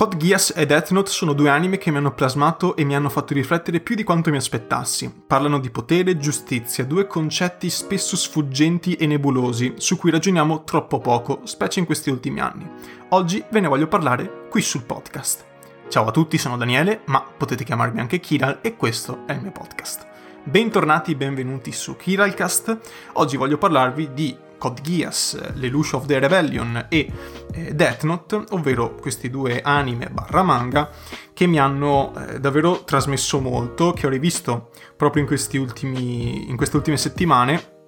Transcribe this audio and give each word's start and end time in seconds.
Code 0.00 0.16
Geass 0.16 0.54
e 0.56 0.64
Death 0.64 0.92
Note 0.92 1.10
sono 1.10 1.34
due 1.34 1.50
anime 1.50 1.76
che 1.76 1.90
mi 1.90 1.98
hanno 1.98 2.14
plasmato 2.14 2.74
e 2.74 2.84
mi 2.84 2.96
hanno 2.96 3.10
fatto 3.10 3.34
riflettere 3.34 3.80
più 3.80 3.94
di 3.94 4.02
quanto 4.02 4.30
mi 4.30 4.38
aspettassi. 4.38 5.12
Parlano 5.26 5.58
di 5.58 5.68
potere 5.68 6.12
e 6.12 6.16
giustizia, 6.16 6.86
due 6.86 7.06
concetti 7.06 7.68
spesso 7.68 8.16
sfuggenti 8.16 8.94
e 8.94 9.06
nebulosi, 9.06 9.74
su 9.76 9.98
cui 9.98 10.10
ragioniamo 10.10 10.64
troppo 10.64 11.00
poco, 11.00 11.42
specie 11.44 11.80
in 11.80 11.84
questi 11.84 12.08
ultimi 12.08 12.40
anni. 12.40 12.66
Oggi 13.10 13.44
ve 13.50 13.60
ne 13.60 13.68
voglio 13.68 13.88
parlare 13.88 14.46
qui 14.48 14.62
sul 14.62 14.84
podcast. 14.84 15.44
Ciao 15.90 16.06
a 16.06 16.12
tutti, 16.12 16.38
sono 16.38 16.56
Daniele, 16.56 17.02
ma 17.04 17.20
potete 17.20 17.62
chiamarmi 17.62 18.00
anche 18.00 18.20
Kiral 18.20 18.60
e 18.62 18.76
questo 18.76 19.24
è 19.26 19.32
il 19.32 19.42
mio 19.42 19.52
podcast. 19.52 20.06
Bentornati 20.42 21.14
benvenuti 21.14 21.72
su 21.72 21.96
Kiralcast. 21.96 22.78
Oggi 23.12 23.36
voglio 23.36 23.58
parlarvi 23.58 24.14
di 24.14 24.34
Code 24.60 24.82
Geass, 24.82 25.54
Lelouch 25.54 25.94
of 25.94 26.04
the 26.04 26.18
Rebellion 26.18 26.86
e 26.90 27.10
eh, 27.50 27.74
Death 27.74 28.02
Note, 28.02 28.44
ovvero 28.50 28.94
questi 28.94 29.30
due 29.30 29.62
anime 29.62 30.10
barra 30.10 30.42
manga 30.42 30.90
che 31.32 31.46
mi 31.46 31.58
hanno 31.58 32.12
eh, 32.14 32.38
davvero 32.38 32.84
trasmesso 32.84 33.40
molto, 33.40 33.92
che 33.94 34.06
ho 34.06 34.10
rivisto 34.10 34.70
proprio 34.96 35.22
in, 35.22 35.58
ultimi, 35.58 36.50
in 36.50 36.56
queste 36.56 36.76
ultime 36.76 36.98
settimane 36.98 37.78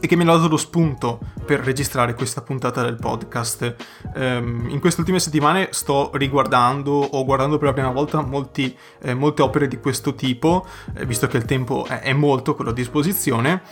e 0.00 0.06
che 0.06 0.16
mi 0.16 0.22
hanno 0.22 0.36
dato 0.36 0.48
lo 0.48 0.56
spunto 0.56 1.20
per 1.44 1.60
registrare 1.60 2.14
questa 2.14 2.40
puntata 2.40 2.82
del 2.82 2.96
podcast. 2.96 3.74
Um, 4.14 4.66
in 4.70 4.80
queste 4.80 5.00
ultime 5.00 5.20
settimane 5.20 5.68
sto 5.72 6.10
riguardando 6.14 6.92
o 6.92 7.24
guardando 7.24 7.58
per 7.58 7.68
la 7.68 7.74
prima 7.74 7.90
volta 7.90 8.22
molti, 8.22 8.74
eh, 9.02 9.12
molte 9.12 9.42
opere 9.42 9.68
di 9.68 9.78
questo 9.78 10.14
tipo, 10.14 10.66
eh, 10.94 11.04
visto 11.04 11.26
che 11.26 11.36
il 11.36 11.44
tempo 11.44 11.84
è, 11.86 12.00
è 12.00 12.12
molto 12.14 12.54
quello 12.54 12.70
a 12.70 12.74
disposizione, 12.74 13.62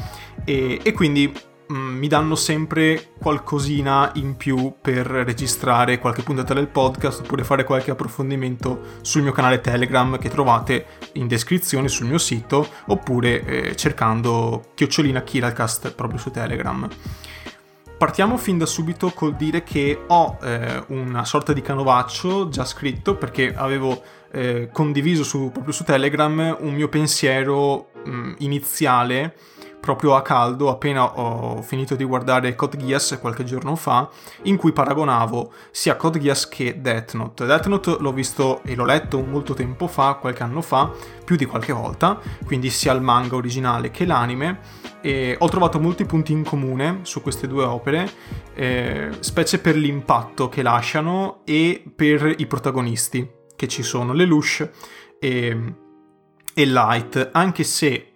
e, 0.45 0.81
e 0.83 0.93
quindi 0.93 1.33
Mm, 1.71 1.99
mi 1.99 2.09
danno 2.09 2.35
sempre 2.35 3.11
qualcosina 3.19 4.13
in 4.15 4.37
più 4.37 4.77
per 4.81 5.07
registrare 5.07 5.99
qualche 5.99 6.23
puntata 6.23 6.55
del 6.55 6.69
podcast 6.69 7.21
oppure 7.21 7.45
fare 7.45 7.65
qualche 7.65 7.91
approfondimento 7.91 8.97
sul 9.03 9.21
mio 9.21 9.33
canale 9.33 9.61
Telegram 9.61 10.17
che 10.19 10.31
trovate 10.31 10.87
in 11.15 11.27
descrizione 11.27 11.89
sul 11.89 12.07
mio 12.07 12.17
sito 12.17 12.67
oppure 12.87 13.45
eh, 13.45 13.77
cercando 13.77 14.71
chiocciolina 14.75 15.23
Kiralcast 15.23 15.93
proprio 15.93 16.19
su 16.19 16.31
Telegram. 16.31 16.89
Partiamo 17.99 18.39
fin 18.39 18.57
da 18.57 18.65
subito 18.65 19.11
col 19.11 19.35
dire 19.37 19.63
che 19.63 20.05
ho 20.07 20.39
eh, 20.41 20.85
una 20.89 21.27
sorta 21.27 21.53
di 21.53 21.61
canovaccio 21.61 22.49
già 22.49 22.65
scritto 22.65 23.17
perché 23.17 23.55
avevo 23.55 24.01
eh, 24.31 24.71
condiviso 24.73 25.23
su, 25.23 25.51
proprio 25.53 25.75
su 25.75 25.85
Telegram 25.85 26.57
un 26.61 26.73
mio 26.73 26.89
pensiero 26.89 27.91
mh, 28.05 28.11
mm, 28.11 28.35
iniziale 28.39 29.35
proprio 29.81 30.15
a 30.15 30.23
caldo 30.23 30.69
appena 30.69 31.19
ho 31.19 31.63
finito 31.63 31.95
di 31.95 32.05
guardare 32.05 32.55
Code 32.55 32.77
Geass 32.77 33.19
qualche 33.19 33.45
giorno 33.45 33.77
fa, 33.77 34.09
in 34.43 34.57
cui 34.57 34.73
paragonavo 34.73 35.53
sia 35.71 35.97
Code 35.97 36.19
Geass 36.19 36.49
che 36.49 36.81
Death 36.81 37.15
Note. 37.15 37.47
Death 37.47 37.67
Note 37.67 37.97
l'ho 37.99 38.13
visto 38.13 38.63
e 38.65 38.75
l'ho 38.75 38.85
letto 38.85 39.21
molto 39.23 39.55
tempo 39.55 39.87
fa, 39.87 40.15
qualche 40.15 40.43
anno 40.43 40.61
fa, 40.61 40.91
più 41.25 41.37
di 41.37 41.47
qualche 41.47 41.73
volta, 41.73 42.21
quindi 42.45 42.71
sia 42.71 42.93
il 42.93 43.01
manga 43.01 43.37
originale 43.37 43.91
che 43.91 44.05
l'anime, 44.05 44.61
e 45.01 45.37
ho 45.39 45.49
trovato 45.49 45.79
molti 45.79 46.05
punti 46.05 46.33
in 46.33 46.45
comune 46.45 47.01
su 47.03 47.23
queste 47.23 47.47
due 47.47 47.65
opere, 47.65 48.11
eh, 48.55 49.11
specie 49.21 49.59
per 49.59 49.77
l'impatto 49.77 50.49
che 50.49 50.63
lasciano 50.63 51.41
e 51.45 51.83
per 51.95 52.35
i 52.39 52.47
protagonisti 52.47 53.37
che 53.55 53.69
ci 53.69 53.83
sono, 53.83 54.13
Lelouch 54.13 54.69
e, 55.19 55.75
e 56.55 56.67
Light, 56.67 57.31
anche 57.33 57.65
se 57.65 58.08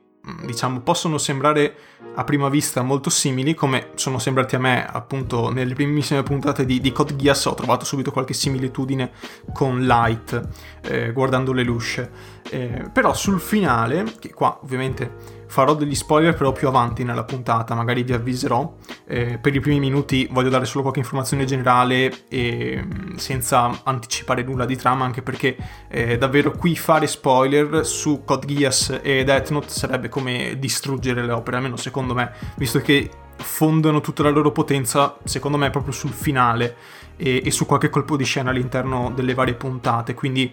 diciamo, 0.44 0.80
possono 0.80 1.18
sembrare 1.18 1.74
a 2.14 2.24
prima 2.24 2.48
vista 2.48 2.82
molto 2.82 3.10
simili, 3.10 3.54
come 3.54 3.90
sono 3.94 4.18
sembrati 4.18 4.54
a 4.54 4.58
me 4.58 4.86
appunto 4.86 5.50
nelle 5.50 5.74
primissime 5.74 6.22
puntate 6.22 6.64
di, 6.64 6.80
di 6.80 6.92
Code 6.92 7.16
Geass, 7.16 7.46
ho 7.46 7.54
trovato 7.54 7.84
subito 7.84 8.10
qualche 8.10 8.34
similitudine 8.34 9.12
con 9.52 9.84
Light, 9.84 10.48
eh, 10.82 11.12
guardando 11.12 11.52
le 11.52 11.62
luce. 11.62 12.10
Eh, 12.50 12.90
però 12.92 13.14
sul 13.14 13.40
finale, 13.40 14.04
che 14.18 14.32
qua 14.32 14.58
ovviamente 14.62 15.40
farò 15.53 15.75
degli 15.75 15.95
spoiler 15.95 16.34
però 16.34 16.50
più 16.50 16.67
avanti 16.67 17.05
nella 17.05 17.24
puntata, 17.24 17.74
magari 17.74 18.05
vi 18.05 18.14
avviserò. 18.14 18.74
Eh, 19.07 19.36
per 19.36 19.55
i 19.55 19.61
primi 19.61 19.80
minuti 19.80 20.27
voglio 20.30 20.48
dare 20.48 20.64
solo 20.64 20.80
qualche 20.80 21.01
informazione 21.01 21.45
generale 21.45 22.27
e 22.29 22.83
mm, 22.83 23.17
senza 23.17 23.83
anticipare 23.83 24.45
nulla 24.45 24.64
di 24.64 24.77
trama, 24.77 25.05
anche 25.05 25.20
perché 25.20 25.55
eh, 25.89 26.17
davvero 26.17 26.52
qui 26.52 26.74
fare 26.74 27.07
spoiler 27.07 27.85
su 27.85 28.23
Code 28.24 28.46
Geass 28.46 29.01
e 29.02 29.24
Death 29.24 29.51
Note 29.51 29.68
sarebbe 29.68 30.08
come 30.08 30.57
distruggere 30.58 31.23
le 31.23 31.33
opere, 31.33 31.58
almeno 31.58 31.77
secondo 31.77 32.14
me, 32.14 32.33
visto 32.57 32.79
che 32.79 33.11
fondono 33.36 34.01
tutta 34.01 34.23
la 34.23 34.30
loro 34.30 34.52
potenza, 34.52 35.18
secondo 35.24 35.58
me, 35.58 35.68
proprio 35.68 35.92
sul 35.92 36.12
finale 36.12 36.77
e, 37.17 37.42
e 37.45 37.51
su 37.51 37.67
qualche 37.67 37.91
colpo 37.91 38.17
di 38.17 38.24
scena 38.24 38.48
all'interno 38.48 39.12
delle 39.14 39.35
varie 39.35 39.52
puntate, 39.52 40.14
quindi 40.14 40.51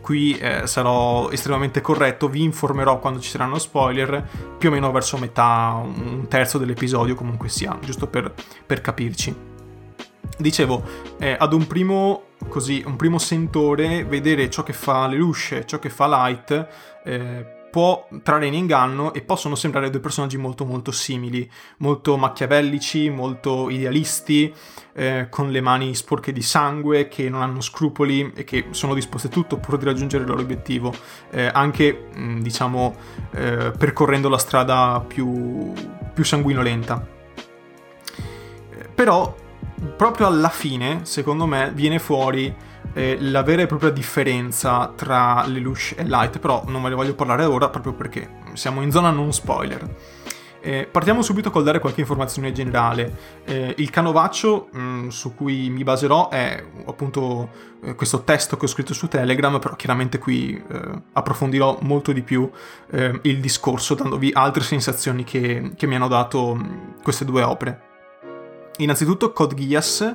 qui 0.00 0.36
eh, 0.38 0.66
sarò 0.66 1.30
estremamente 1.30 1.80
corretto, 1.80 2.28
vi 2.28 2.42
informerò 2.42 2.98
quando 2.98 3.20
ci 3.20 3.28
saranno 3.28 3.58
spoiler, 3.58 4.28
più 4.58 4.68
o 4.68 4.72
meno 4.72 4.90
verso 4.90 5.18
metà, 5.18 5.80
un 5.82 6.26
terzo 6.28 6.58
dell'episodio 6.58 7.14
comunque 7.14 7.48
sia, 7.48 7.78
giusto 7.82 8.06
per, 8.06 8.32
per 8.66 8.80
capirci. 8.80 9.48
Dicevo, 10.36 10.82
eh, 11.18 11.36
ad 11.38 11.52
un 11.52 11.66
primo, 11.66 12.22
così, 12.48 12.82
un 12.86 12.96
primo 12.96 13.18
sentore, 13.18 14.04
vedere 14.04 14.48
ciò 14.48 14.62
che 14.62 14.72
fa 14.72 15.06
Lelouch, 15.06 15.64
ciò 15.66 15.78
che 15.78 15.90
fa 15.90 16.06
Light, 16.06 16.68
eh, 17.04 17.58
può 17.70 18.08
trarre 18.22 18.46
in 18.46 18.54
inganno 18.54 19.12
e 19.12 19.22
possono 19.22 19.54
sembrare 19.54 19.90
due 19.90 20.00
personaggi 20.00 20.36
molto 20.36 20.64
molto 20.64 20.90
simili, 20.90 21.48
molto 21.78 22.16
machiavellici, 22.16 23.08
molto 23.08 23.70
idealisti, 23.70 24.52
eh, 24.92 25.28
con 25.30 25.50
le 25.50 25.60
mani 25.60 25.94
sporche 25.94 26.32
di 26.32 26.42
sangue, 26.42 27.08
che 27.08 27.28
non 27.28 27.42
hanno 27.42 27.60
scrupoli 27.60 28.32
e 28.34 28.44
che 28.44 28.66
sono 28.70 28.94
disposti 28.94 29.28
a 29.28 29.30
tutto 29.30 29.58
pur 29.58 29.78
di 29.78 29.84
raggiungere 29.84 30.24
il 30.24 30.28
loro 30.28 30.42
obiettivo, 30.42 30.92
eh, 31.30 31.50
anche 31.52 32.08
mh, 32.12 32.40
diciamo 32.40 32.96
eh, 33.32 33.72
percorrendo 33.76 34.28
la 34.28 34.38
strada 34.38 35.02
più, 35.06 35.72
più 36.12 36.24
sanguinolenta. 36.24 37.06
Eh, 38.70 38.88
però 38.94 39.34
proprio 39.96 40.26
alla 40.26 40.48
fine, 40.48 41.00
secondo 41.04 41.46
me, 41.46 41.70
viene 41.72 41.98
fuori 41.98 42.54
eh, 42.92 43.18
la 43.20 43.42
vera 43.42 43.62
e 43.62 43.66
propria 43.66 43.90
differenza 43.90 44.92
tra 44.94 45.44
Lelouch 45.46 45.94
e 45.96 46.04
Light, 46.04 46.38
però 46.38 46.64
non 46.66 46.82
ve 46.82 46.90
ne 46.90 46.94
voglio 46.94 47.14
parlare 47.14 47.44
ora 47.44 47.68
proprio 47.68 47.92
perché 47.92 48.38
siamo 48.54 48.82
in 48.82 48.90
zona 48.90 49.10
non 49.10 49.32
spoiler. 49.32 49.88
Eh, 50.62 50.86
partiamo 50.90 51.22
subito 51.22 51.50
col 51.50 51.64
dare 51.64 51.78
qualche 51.78 52.00
informazione 52.00 52.52
generale. 52.52 53.40
Eh, 53.44 53.74
il 53.78 53.88
canovaccio 53.88 54.68
mh, 54.70 54.80
mm, 54.80 55.08
su 55.08 55.34
cui 55.34 55.70
mi 55.70 55.82
baserò 55.84 56.28
è 56.28 56.62
appunto 56.84 57.48
eh, 57.82 57.94
questo 57.94 58.22
testo 58.24 58.58
che 58.58 58.66
ho 58.66 58.68
scritto 58.68 58.92
su 58.92 59.08
Telegram, 59.08 59.58
però 59.58 59.74
chiaramente 59.74 60.18
qui 60.18 60.54
eh, 60.54 61.02
approfondirò 61.12 61.78
molto 61.80 62.12
di 62.12 62.22
più 62.22 62.48
eh, 62.90 63.18
il 63.22 63.40
discorso, 63.40 63.94
dandovi 63.94 64.30
altre 64.34 64.62
sensazioni 64.62 65.24
che, 65.24 65.72
che 65.76 65.86
mi 65.86 65.94
hanno 65.94 66.08
dato 66.08 66.54
mh, 66.54 66.62
mm, 66.62 67.02
queste 67.02 67.24
due 67.24 67.42
opere. 67.42 67.88
Innanzitutto 68.78 69.32
Code 69.32 69.54
Geass 69.54 70.14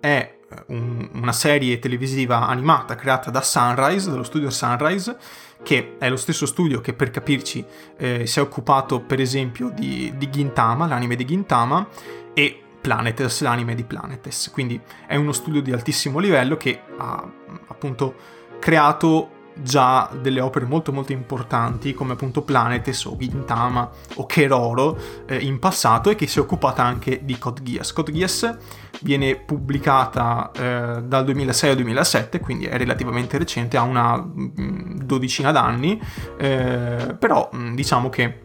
è 0.00 0.38
un, 0.66 1.08
una 1.14 1.32
serie 1.32 1.78
televisiva 1.78 2.46
animata 2.46 2.94
creata 2.94 3.30
da 3.30 3.42
Sunrise, 3.42 4.10
dallo 4.10 4.22
studio 4.22 4.50
Sunrise, 4.50 5.16
che 5.62 5.96
è 5.98 6.08
lo 6.08 6.16
stesso 6.16 6.46
studio 6.46 6.80
che 6.80 6.92
per 6.92 7.10
capirci 7.10 7.64
eh, 7.96 8.26
si 8.26 8.38
è 8.38 8.42
occupato 8.42 9.00
per 9.00 9.20
esempio 9.20 9.70
di, 9.70 10.12
di 10.16 10.30
Gintama, 10.30 10.86
l'anime 10.86 11.16
di 11.16 11.24
Gintama, 11.24 11.86
e 12.34 12.60
Planetes, 12.80 13.40
l'anime 13.42 13.74
di 13.74 13.84
Planetes. 13.84 14.50
Quindi 14.52 14.80
è 15.06 15.16
uno 15.16 15.32
studio 15.32 15.62
di 15.62 15.72
altissimo 15.72 16.18
livello 16.18 16.56
che 16.56 16.80
ha 16.96 17.30
appunto 17.68 18.14
creato 18.58 19.31
già 19.54 20.10
delle 20.20 20.40
opere 20.40 20.64
molto 20.64 20.92
molto 20.92 21.12
importanti 21.12 21.94
come 21.94 22.12
appunto 22.12 22.42
Planetes 22.42 23.04
o 23.04 23.16
Gintama 23.16 23.88
o 24.14 24.26
Keroro 24.26 24.98
eh, 25.26 25.36
in 25.36 25.58
passato 25.58 26.10
e 26.10 26.14
che 26.14 26.26
si 26.26 26.38
è 26.38 26.42
occupata 26.42 26.82
anche 26.82 27.24
di 27.24 27.38
Code 27.38 27.62
Geass. 27.62 27.92
Code 27.92 28.12
Geass 28.12 28.56
viene 29.00 29.36
pubblicata 29.36 30.50
eh, 30.54 31.02
dal 31.02 31.24
2006 31.24 31.70
al 31.70 31.76
2007, 31.76 32.40
quindi 32.40 32.66
è 32.66 32.76
relativamente 32.76 33.38
recente, 33.38 33.76
ha 33.76 33.82
una 33.82 34.16
mh, 34.16 34.52
mm, 34.60 34.98
dodicina 35.00 35.52
d'anni, 35.52 36.00
eh, 36.38 37.16
però 37.18 37.48
mh, 37.52 37.58
mm, 37.58 37.74
diciamo 37.74 38.08
che 38.08 38.42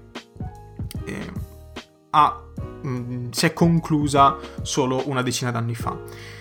eh, 1.06 1.32
ha, 2.12 2.42
mh, 2.82 2.90
mm, 2.90 3.30
si 3.32 3.46
è 3.46 3.54
conclusa 3.54 4.38
solo 4.62 5.04
una 5.08 5.22
decina 5.22 5.52
d'anni 5.52 5.76
fa. 5.76 6.36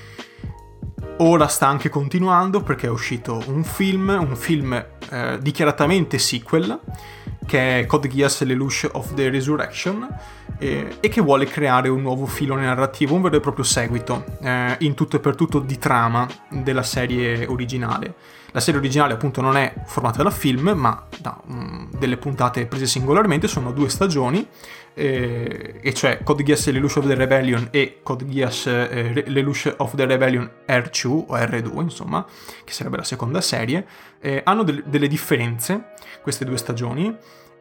Ora 1.18 1.48
sta 1.48 1.66
anche 1.66 1.88
continuando 1.88 2.60
perché 2.60 2.88
è 2.88 2.90
uscito 2.90 3.42
un 3.46 3.64
film, 3.64 4.14
un 4.20 4.36
film 4.36 4.74
eh, 5.08 5.38
dichiaratamente 5.40 6.18
sequel, 6.18 6.78
che 7.46 7.80
è 7.80 7.86
Code 7.86 8.08
Geass 8.08 8.42
Lelouch 8.42 8.90
of 8.92 9.14
the 9.14 9.30
Resurrection, 9.30 10.06
eh, 10.58 10.98
e 11.00 11.08
che 11.08 11.22
vuole 11.22 11.46
creare 11.46 11.88
un 11.88 12.02
nuovo 12.02 12.26
filone 12.26 12.66
narrativo, 12.66 13.14
un 13.14 13.22
vero 13.22 13.36
e 13.36 13.40
proprio 13.40 13.64
seguito, 13.64 14.24
eh, 14.42 14.76
in 14.80 14.92
tutto 14.92 15.16
e 15.16 15.20
per 15.20 15.34
tutto 15.36 15.58
di 15.58 15.78
trama 15.78 16.28
della 16.50 16.82
serie 16.82 17.46
originale. 17.46 18.14
La 18.56 18.62
serie 18.62 18.80
originale 18.80 19.12
appunto 19.12 19.42
non 19.42 19.58
è 19.58 19.70
formata 19.84 20.22
da 20.22 20.30
film, 20.30 20.70
ma 20.70 21.06
da 21.20 21.38
um, 21.46 21.90
delle 21.90 22.16
puntate 22.16 22.64
prese 22.64 22.86
singolarmente, 22.86 23.48
sono 23.48 23.70
due 23.70 23.90
stagioni, 23.90 24.48
eh, 24.94 25.78
e 25.82 25.92
cioè 25.92 26.20
Code 26.22 26.42
Geass 26.42 26.70
Lelouch 26.70 26.96
of 26.96 27.06
the 27.06 27.14
Rebellion 27.14 27.68
e 27.70 27.98
Code 28.02 28.24
Geass 28.24 28.64
eh, 28.68 29.24
Lelouch 29.26 29.74
of 29.76 29.94
the 29.94 30.06
Rebellion 30.06 30.50
R2 30.66 31.06
o 31.06 31.36
R2 31.36 31.82
insomma, 31.82 32.24
che 32.64 32.72
sarebbe 32.72 32.96
la 32.96 33.04
seconda 33.04 33.42
serie, 33.42 33.86
eh, 34.20 34.40
hanno 34.42 34.62
del- 34.62 34.84
delle 34.86 35.06
differenze 35.06 35.92
queste 36.22 36.46
due 36.46 36.56
stagioni 36.56 37.14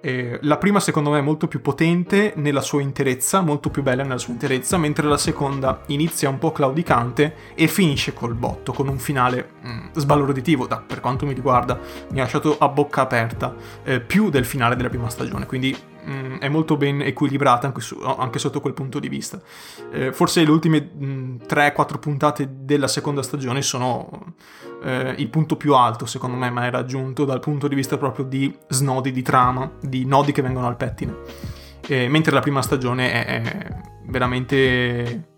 eh, 0.05 0.37
la 0.43 0.57
prima 0.57 0.79
secondo 0.79 1.09
me 1.09 1.17
è 1.17 1.21
molto 1.23 1.47
più 1.47 1.61
potente 1.61 2.33
nella 2.35 2.61
sua 2.61 2.79
interezza, 2.79 3.41
molto 3.41 3.71
più 3.71 3.81
bella 3.81 4.03
nella 4.03 4.19
sua 4.19 4.33
interezza, 4.33 4.77
mentre 4.77 5.07
la 5.07 5.17
seconda 5.17 5.81
inizia 5.87 6.29
un 6.29 6.37
po' 6.37 6.51
claudicante 6.51 7.33
e 7.55 7.67
finisce 7.67 8.13
col 8.13 8.35
botto, 8.35 8.71
con 8.71 8.87
un 8.87 8.99
finale 8.99 9.49
mm, 9.65 9.87
sbalorditivo, 9.93 10.67
da, 10.67 10.77
per 10.77 10.99
quanto 10.99 11.25
mi 11.25 11.33
riguarda, 11.33 11.79
mi 12.11 12.19
ha 12.19 12.21
lasciato 12.21 12.55
a 12.59 12.67
bocca 12.67 13.01
aperta, 13.01 13.55
eh, 13.83 13.99
più 13.99 14.29
del 14.29 14.45
finale 14.45 14.75
della 14.75 14.89
prima 14.89 15.09
stagione, 15.09 15.47
quindi 15.47 15.75
mm, 16.07 16.35
è 16.37 16.49
molto 16.49 16.77
ben 16.77 17.01
equilibrata 17.01 17.67
anche, 17.67 17.81
su, 17.81 17.97
anche, 17.99 18.39
sotto 18.39 18.61
quel 18.61 18.73
punto 18.73 18.99
di 18.99 19.09
vista. 19.09 19.39
Eh, 19.91 20.13
forse 20.13 20.43
le 20.43 20.51
ultime 20.51 20.89
mm, 20.95 21.35
3-4 21.47 21.99
puntate 21.99 22.49
della 22.61 22.87
seconda 22.87 23.21
stagione 23.21 23.61
sono 23.61 24.33
eh, 24.83 25.15
il 25.17 25.29
punto 25.29 25.55
più 25.55 25.75
alto, 25.75 26.05
secondo 26.05 26.37
me, 26.37 26.49
mai 26.49 26.69
raggiunto 26.69 27.25
dal 27.25 27.39
punto 27.39 27.67
di 27.67 27.75
vista 27.75 27.97
proprio 27.97 28.25
di 28.25 28.55
snodi 28.67 29.11
di 29.11 29.21
trama, 29.21 29.71
di 29.81 30.05
nodi 30.05 30.31
che 30.31 30.41
vengono 30.41 30.67
al 30.67 30.77
pettine. 30.77 31.15
Eh, 31.87 32.07
mentre 32.07 32.31
la 32.31 32.39
prima 32.39 32.61
stagione 32.61 33.11
è, 33.11 33.25
è 33.25 33.77
veramente 34.07 35.33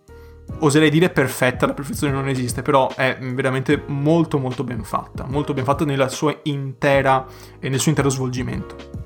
oserei 0.59 0.89
dire 0.89 1.09
perfetta, 1.09 1.65
la 1.65 1.73
perfezione 1.73 2.13
non 2.13 2.27
esiste, 2.27 2.61
però 2.61 2.93
è 2.95 3.17
veramente 3.19 3.83
molto 3.87 4.37
molto 4.39 4.63
ben 4.63 4.83
fatta, 4.83 5.25
molto 5.27 5.53
ben 5.53 5.63
fatta 5.63 5.85
nella 5.85 6.07
sua 6.07 6.37
intera, 6.43 7.25
nel 7.59 7.79
suo 7.79 7.91
intero 7.91 8.09
svolgimento. 8.09 8.96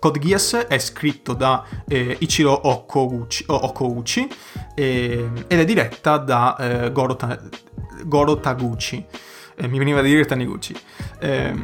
Code 0.00 0.18
Geass 0.18 0.56
è 0.56 0.78
scritto 0.78 1.34
da 1.34 1.64
eh, 1.86 2.16
Ichiro 2.18 2.68
Okouchi, 2.68 3.44
Okouchi 3.46 4.28
eh, 4.74 5.30
ed 5.46 5.58
è 5.60 5.64
diretta 5.64 6.16
da 6.16 6.56
eh, 6.56 6.90
Goro, 6.90 7.14
Ta- 7.14 7.38
Goro 8.04 8.40
Taguchi 8.40 9.06
eh, 9.60 9.68
mi 9.68 9.78
veniva 9.78 10.00
da 10.00 10.06
dire 10.06 10.24
Taniguchi. 10.24 10.74
Eh, 11.18 11.54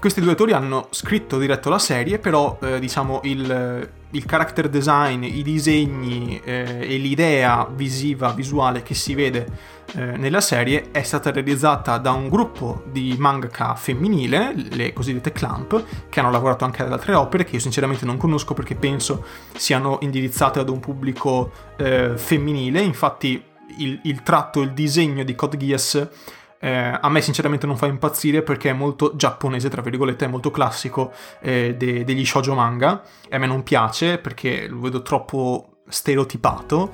questi 0.00 0.20
due 0.20 0.30
autori 0.30 0.52
hanno 0.52 0.88
scritto 0.90 1.38
diretto 1.38 1.70
la 1.70 1.78
serie, 1.78 2.18
però 2.18 2.58
eh, 2.60 2.80
diciamo 2.80 3.20
il, 3.22 3.88
il, 4.16 4.24
character 4.24 4.68
design, 4.68 5.22
i 5.22 5.42
disegni 5.42 6.40
eh, 6.42 6.78
e 6.80 6.96
l'idea 6.96 7.68
visiva, 7.70 8.32
visuale 8.32 8.82
che 8.82 8.94
si 8.94 9.14
vede 9.14 9.74
eh, 9.94 10.16
nella 10.16 10.40
serie 10.40 10.90
è 10.90 11.02
stata 11.02 11.30
realizzata 11.30 11.98
da 11.98 12.12
un 12.12 12.28
gruppo 12.28 12.82
di 12.90 13.14
mangaka 13.18 13.74
femminile, 13.74 14.52
le 14.70 14.92
cosiddette 14.92 15.32
Clamp, 15.32 15.84
che 16.08 16.20
hanno 16.20 16.30
lavorato 16.30 16.64
anche 16.64 16.82
ad 16.82 16.92
altre 16.92 17.14
opere 17.14 17.44
che 17.44 17.54
io 17.54 17.60
sinceramente 17.60 18.04
non 18.04 18.16
conosco 18.16 18.54
perché 18.54 18.74
penso 18.74 19.24
siano 19.54 19.98
indirizzate 20.00 20.58
ad 20.58 20.68
un 20.68 20.80
pubblico 20.80 21.52
eh, 21.76 22.16
femminile. 22.16 22.80
Infatti 22.80 23.42
il, 23.78 24.00
il 24.04 24.22
tratto, 24.22 24.60
il 24.60 24.72
disegno 24.72 25.22
di 25.22 25.34
Code 25.34 25.56
Geass 25.56 26.08
eh, 26.66 26.98
a 27.00 27.08
me 27.08 27.20
sinceramente 27.20 27.64
non 27.64 27.76
fa 27.76 27.86
impazzire 27.86 28.42
perché 28.42 28.70
è 28.70 28.72
molto 28.72 29.14
giapponese, 29.14 29.68
tra 29.68 29.82
virgolette, 29.82 30.24
è 30.24 30.28
molto 30.28 30.50
classico 30.50 31.12
eh, 31.40 31.76
de- 31.78 32.02
degli 32.02 32.24
shoujo 32.24 32.54
manga 32.54 33.04
e 33.28 33.36
a 33.36 33.38
me 33.38 33.46
non 33.46 33.62
piace 33.62 34.18
perché 34.18 34.66
lo 34.66 34.80
vedo 34.80 35.00
troppo 35.02 35.76
stereotipato. 35.86 36.90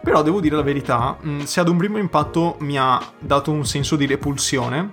Però 0.00 0.22
devo 0.22 0.38
dire 0.38 0.54
la 0.54 0.62
verità, 0.62 1.16
mh, 1.20 1.30
mm, 1.30 1.40
se 1.40 1.58
ad 1.58 1.68
un 1.68 1.76
primo 1.76 1.98
impatto 1.98 2.58
mi 2.60 2.78
ha 2.78 3.02
dato 3.18 3.50
un 3.50 3.66
senso 3.66 3.96
di 3.96 4.06
repulsione, 4.06 4.92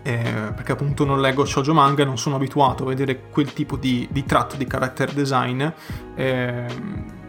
eh, 0.00 0.52
perché 0.54 0.72
appunto 0.72 1.04
non 1.04 1.20
leggo 1.20 1.44
shoujo 1.44 1.74
manga 1.74 2.00
e 2.00 2.06
non 2.06 2.16
sono 2.16 2.36
abituato 2.36 2.84
a 2.84 2.86
vedere 2.86 3.24
quel 3.28 3.52
tipo 3.52 3.76
di, 3.76 4.08
di 4.10 4.24
tratto 4.24 4.56
di 4.56 4.66
character 4.66 5.12
design, 5.12 5.62
eh, 6.14 6.66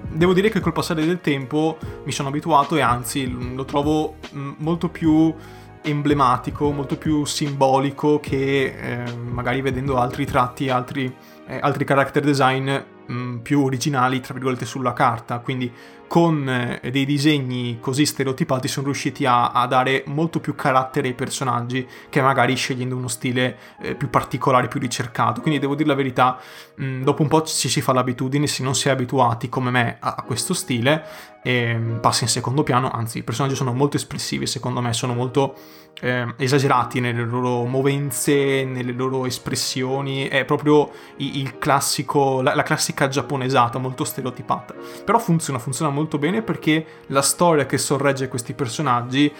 devo 0.09 0.31
dire 0.31 0.47
che 0.47 0.61
col 0.61 0.71
passare 0.71 1.05
del 1.05 1.19
tempo 1.19 1.77
mi 2.05 2.13
sono 2.13 2.29
abituato 2.29 2.77
e 2.77 2.81
anzi 2.81 3.29
lo 3.53 3.65
trovo 3.65 4.15
mm, 4.33 4.51
molto 4.59 4.87
più 4.87 5.35
emblematico, 5.83 6.71
molto 6.71 6.97
più 6.97 7.25
simbolico 7.25 8.19
che 8.19 8.75
eh, 8.79 9.15
magari 9.15 9.61
vedendo 9.61 9.97
altri 9.97 10.25
tratti, 10.25 10.69
altri, 10.69 11.13
eh, 11.47 11.59
altri 11.61 11.85
character 11.85 12.23
design 12.23 12.69
mh, 13.11 13.13
mm, 13.13 13.37
più 13.39 13.63
originali, 13.63 14.19
tra 14.19 14.33
virgolette, 14.33 14.65
sulla 14.65 14.93
carta. 14.93 15.39
Quindi 15.39 15.71
con 16.11 16.49
eh, 16.49 16.91
dei 16.91 17.05
disegni 17.05 17.77
così 17.79 18.05
stereotipati 18.05 18.67
sono 18.67 18.87
riusciti 18.87 19.25
a, 19.25 19.51
a, 19.51 19.65
dare 19.65 20.03
molto 20.07 20.41
più 20.41 20.55
carattere 20.55 21.07
ai 21.07 21.13
personaggi 21.13 21.87
che 22.09 22.21
magari 22.21 22.53
scegliendo 22.53 22.97
uno 22.97 23.07
stile 23.07 23.57
eh, 23.81 23.95
più 23.95 24.09
particolare, 24.09 24.67
più 24.67 24.81
ricercato. 24.81 25.39
Quindi 25.39 25.59
devo 25.61 25.73
dire 25.73 25.87
la 25.87 25.95
verità, 25.95 26.37
mh, 26.75 26.85
mm, 26.85 27.03
dopo 27.03 27.21
un 27.21 27.29
po' 27.29 27.43
ci 27.43 27.69
si 27.69 27.79
fa 27.79 27.93
l'abitudine, 27.93 28.45
se 28.47 28.61
non 28.61 28.75
si 28.75 28.89
è 28.89 28.91
abituati 28.91 29.47
come 29.47 29.71
me 29.71 29.97
a, 30.01 30.15
a 30.17 30.23
questo 30.23 30.53
stile, 30.53 31.05
e 31.43 31.73
mm, 31.77 31.99
passa 31.99 32.23
in 32.23 32.29
secondo 32.29 32.63
piano, 32.63 32.89
anzi 32.91 33.19
i 33.19 33.23
personaggi 33.23 33.55
sono 33.55 33.73
molto 33.73 33.95
espressivi, 33.95 34.45
secondo 34.47 34.81
me 34.81 34.91
sono 34.91 35.13
molto 35.13 35.55
eh, 36.01 36.33
esagerati 36.37 36.99
nelle 36.99 37.23
loro 37.23 37.65
movenze, 37.65 38.63
nelle 38.63 38.91
loro 38.91 39.25
espressioni, 39.25 40.27
è 40.27 40.45
proprio 40.45 40.91
il, 41.17 41.37
il 41.37 41.57
classico, 41.57 42.41
la, 42.41 42.53
la 42.53 42.63
classica 42.63 43.00
giapponesata, 43.07 43.77
molto 43.77 44.03
stereotipata. 44.03 44.73
Però 45.03 45.19
funziona, 45.19 45.59
funziona 45.59 45.91
molto 45.91 46.17
bene 46.17 46.41
perché 46.41 46.85
la 47.07 47.21
storia 47.21 47.65
che 47.65 47.77
sorregge 47.77 48.27
questi 48.27 48.53
personaggi 48.53 49.31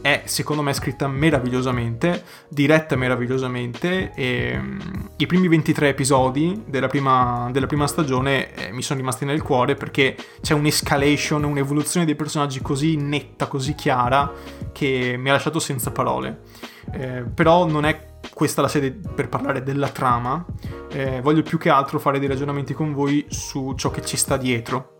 è 0.00 0.22
secondo 0.26 0.62
me 0.62 0.72
scritta 0.72 1.08
meravigliosamente, 1.08 2.22
diretta 2.48 2.96
meravigliosamente 2.96 4.12
e 4.14 4.56
um, 4.56 5.10
i 5.16 5.26
primi 5.26 5.48
23 5.48 5.88
episodi 5.88 6.62
della 6.66 6.86
prima, 6.86 7.48
della 7.52 7.66
prima 7.66 7.86
stagione 7.86 8.54
eh, 8.54 8.72
mi 8.72 8.82
sono 8.82 9.00
rimasti 9.00 9.24
nel 9.24 9.42
cuore 9.42 9.74
perché 9.74 10.16
c'è 10.40 10.54
un'escalation, 10.54 11.42
un'evoluzione 11.44 12.06
dei 12.06 12.14
personaggi 12.14 12.60
così 12.62 12.96
netta, 12.96 13.46
così 13.46 13.74
chiara 13.74 14.32
che 14.72 15.16
mi 15.18 15.28
ha 15.28 15.32
lasciato 15.32 15.58
senza 15.58 15.90
parole. 15.90 16.42
Eh, 16.92 17.24
però 17.34 17.66
non 17.66 17.84
è 17.84 18.06
questa 18.32 18.62
la 18.62 18.68
sede 18.68 18.92
per 18.92 19.28
parlare 19.28 19.62
della 19.62 19.88
trama, 19.88 20.44
eh, 20.90 21.20
voglio 21.20 21.42
più 21.42 21.58
che 21.58 21.70
altro 21.70 21.98
fare 21.98 22.18
dei 22.18 22.28
ragionamenti 22.28 22.74
con 22.74 22.92
voi 22.92 23.26
su 23.28 23.74
ciò 23.76 23.90
che 23.90 24.04
ci 24.04 24.16
sta 24.16 24.36
dietro 24.36 24.97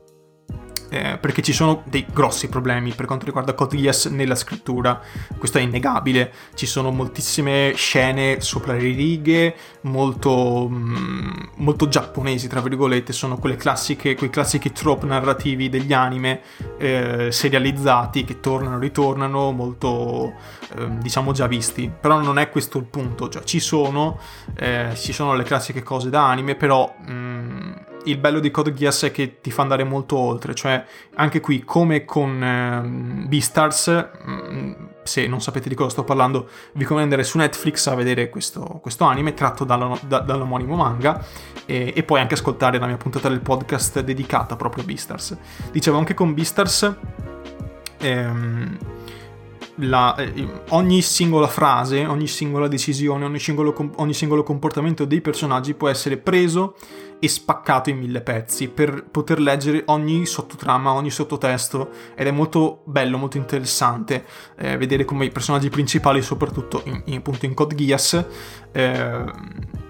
eh, 0.90 1.18
perché 1.20 1.42
ci 1.42 1.52
sono 1.52 1.82
dei 1.84 2.06
grossi 2.10 2.48
problemi 2.48 2.92
per 2.94 3.06
quanto 3.06 3.24
riguarda 3.24 3.54
Geass 3.54 4.08
nella 4.08 4.34
scrittura, 4.34 5.00
questo 5.36 5.58
è 5.58 5.60
innegabile, 5.60 6.32
ci 6.54 6.66
sono 6.66 6.90
moltissime 6.90 7.72
scene 7.74 8.40
sopra 8.40 8.72
le 8.72 8.78
righe, 8.78 9.54
molto, 9.82 10.68
mm, 10.70 11.30
molto 11.56 11.88
giapponesi 11.88 12.48
tra 12.48 12.60
virgolette, 12.60 13.12
sono 13.12 13.38
quelle 13.38 13.56
classiche, 13.56 14.14
quei 14.14 14.30
classici 14.30 14.72
trope 14.72 15.06
narrativi 15.06 15.68
degli 15.68 15.92
anime 15.92 16.40
eh, 16.78 17.28
serializzati 17.30 18.24
che 18.24 18.40
tornano 18.40 18.76
e 18.76 18.80
ritornano, 18.80 19.52
molto 19.52 20.32
eh, 20.76 20.98
diciamo 20.98 21.32
già 21.32 21.46
visti, 21.46 21.90
però 22.00 22.20
non 22.20 22.38
è 22.38 22.48
questo 22.48 22.78
il 22.78 22.84
punto, 22.84 23.28
cioè 23.28 23.42
ci 23.44 23.60
sono, 23.60 24.18
eh, 24.56 24.92
ci 24.94 25.12
sono 25.12 25.34
le 25.34 25.42
classiche 25.44 25.82
cose 25.82 26.10
da 26.10 26.28
anime, 26.28 26.54
però... 26.54 26.94
Mm, 27.08 27.72
il 28.10 28.18
bello 28.18 28.40
di 28.40 28.50
Code 28.50 28.72
Geass 28.72 29.04
è 29.04 29.10
che 29.10 29.40
ti 29.40 29.50
fa 29.50 29.62
andare 29.62 29.84
molto 29.84 30.16
oltre, 30.16 30.54
cioè 30.54 30.84
anche 31.14 31.40
qui 31.40 31.64
come 31.64 32.04
con 32.04 32.42
eh, 32.42 33.26
Beastars, 33.26 34.08
mm, 34.26 34.72
se 35.02 35.26
non 35.26 35.40
sapete 35.40 35.68
di 35.68 35.74
cosa 35.74 35.90
sto 35.90 36.04
parlando, 36.04 36.48
vi 36.72 36.84
conviene 36.84 37.02
andare 37.02 37.22
su 37.22 37.38
Netflix 37.38 37.86
a 37.86 37.94
vedere 37.94 38.28
questo, 38.30 38.78
questo 38.82 39.04
anime 39.04 39.34
tratto 39.34 39.64
dalla, 39.64 39.98
da, 40.06 40.20
dall'omonimo 40.20 40.74
manga 40.76 41.24
e, 41.66 41.92
e, 41.94 42.02
poi 42.02 42.20
anche 42.20 42.34
ascoltare 42.34 42.78
la 42.78 42.86
mia 42.86 42.96
puntata 42.96 43.28
del 43.28 43.40
podcast 43.40 44.00
dedicata 44.00 44.56
proprio 44.56 44.82
a 44.82 44.86
Beastars. 44.86 45.36
Dicevo 45.70 45.98
anche 45.98 46.14
con 46.14 46.34
Beastars... 46.34 46.94
Ehm, 48.00 48.78
la, 49.80 50.14
eh, 50.16 50.62
ogni 50.70 51.02
singola 51.02 51.46
frase, 51.46 52.04
ogni 52.06 52.26
singola 52.26 52.68
decisione, 52.68 53.24
ogni 53.24 53.38
singolo, 53.38 53.74
ogni 53.96 54.14
singolo 54.14 54.42
comportamento 54.42 55.04
dei 55.04 55.20
personaggi 55.20 55.74
può 55.74 55.88
essere 55.88 56.16
preso 56.16 56.74
e 57.20 57.28
spaccato 57.28 57.90
in 57.90 57.98
mille 57.98 58.20
pezzi 58.20 58.68
per 58.68 59.04
poter 59.10 59.40
leggere 59.40 59.82
ogni 59.86 60.26
sottotrama, 60.26 60.92
ogni 60.92 61.10
sottotesto 61.10 61.90
ed 62.14 62.26
è 62.26 62.30
molto 62.30 62.82
bello, 62.84 63.18
molto 63.18 63.36
interessante 63.36 64.24
eh, 64.56 64.76
vedere 64.76 65.04
come 65.04 65.24
i 65.24 65.30
personaggi 65.30 65.68
principali, 65.68 66.22
soprattutto 66.22 66.82
in, 66.84 67.02
in, 67.06 67.16
appunto 67.16 67.46
in 67.46 67.54
Code 67.54 67.74
Geass, 67.74 68.24
eh, 68.72 69.24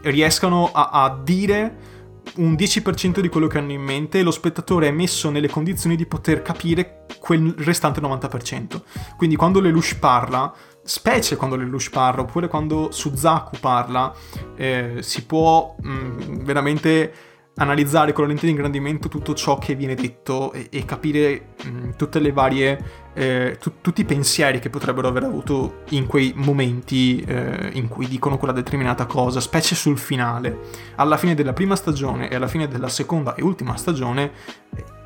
riescano 0.02 0.70
a, 0.72 0.90
a 0.90 1.20
dire 1.22 1.96
un 2.36 2.52
10% 2.52 3.20
di 3.20 3.28
quello 3.28 3.46
che 3.46 3.58
hanno 3.58 3.72
in 3.72 3.82
mente 3.82 4.18
e 4.18 4.22
lo 4.22 4.30
spettatore 4.30 4.88
è 4.88 4.90
messo 4.90 5.30
nelle 5.30 5.48
condizioni 5.48 5.96
di 5.96 6.06
poter 6.06 6.42
capire 6.42 7.06
quel 7.18 7.54
restante 7.58 8.00
90%. 8.00 8.80
Quindi 9.16 9.36
quando 9.36 9.60
Lelouch 9.60 9.98
parla, 9.98 10.52
specie 10.88 11.36
quando 11.36 11.54
Lelouch 11.54 11.90
parla, 11.90 12.22
oppure 12.22 12.48
quando 12.48 12.90
Suzaku 12.90 13.58
parla, 13.60 14.12
eh, 14.56 14.96
si 15.00 15.26
può 15.26 15.76
mh, 15.78 15.90
mm, 15.90 16.44
veramente 16.44 17.12
analizzare 17.56 18.12
con 18.12 18.22
la 18.22 18.28
lente 18.30 18.46
di 18.46 18.52
ingrandimento 18.52 19.08
tutto 19.08 19.34
ciò 19.34 19.58
che 19.58 19.74
viene 19.74 19.94
detto 19.94 20.52
e, 20.52 20.68
e 20.70 20.84
capire 20.84 21.54
mh, 21.62 21.90
tutte 21.96 22.20
le 22.20 22.32
varie, 22.32 22.78
eh, 23.12 23.58
tu, 23.60 23.80
tutti 23.82 24.00
i 24.00 24.04
pensieri 24.04 24.60
che 24.60 24.70
potrebbero 24.70 25.08
aver 25.08 25.24
avuto 25.24 25.82
in 25.90 26.06
quei 26.06 26.32
momenti 26.34 27.20
eh, 27.20 27.70
in 27.74 27.88
cui 27.88 28.06
dicono 28.08 28.38
quella 28.38 28.54
determinata 28.54 29.04
cosa, 29.04 29.40
specie 29.40 29.74
sul 29.74 29.98
finale. 29.98 30.58
Alla 30.96 31.18
fine 31.18 31.34
della 31.34 31.52
prima 31.52 31.76
stagione 31.76 32.30
e 32.30 32.34
alla 32.36 32.48
fine 32.48 32.66
della 32.66 32.88
seconda 32.88 33.34
e 33.34 33.42
ultima 33.42 33.76
stagione 33.76 34.30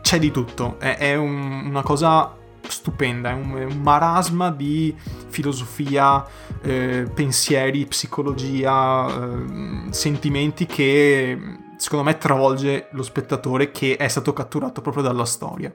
c'è 0.01 0.21
di 0.21 0.31
tutto, 0.31 0.79
è, 0.79 0.97
è 0.97 1.17
un, 1.17 1.65
una 1.67 1.83
cosa 1.83 2.37
stupenda, 2.69 3.31
è 3.31 3.33
un, 3.35 3.55
è 3.57 3.65
un 3.65 3.81
marasma 3.81 4.51
di 4.51 4.95
filosofia, 5.29 6.25
eh, 6.63 7.11
pensieri, 7.15 7.87
psicologia, 7.87 9.07
eh, 9.09 9.93
sentimenti 9.93 10.67
che 10.67 11.39
secondo 11.77 12.05
me 12.05 12.17
travolge 12.17 12.89
lo 12.93 13.03
spettatore 13.03 13.71
che 13.71 13.97
è 13.97 14.09
stato 14.09 14.33
catturato 14.33 14.81
proprio 14.81 15.03
dalla 15.03 15.25
storia. 15.25 15.75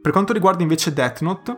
Per 0.00 0.12
quanto 0.12 0.32
riguarda 0.32 0.62
invece 0.62 0.92
Death 0.92 1.20
Note, 1.22 1.56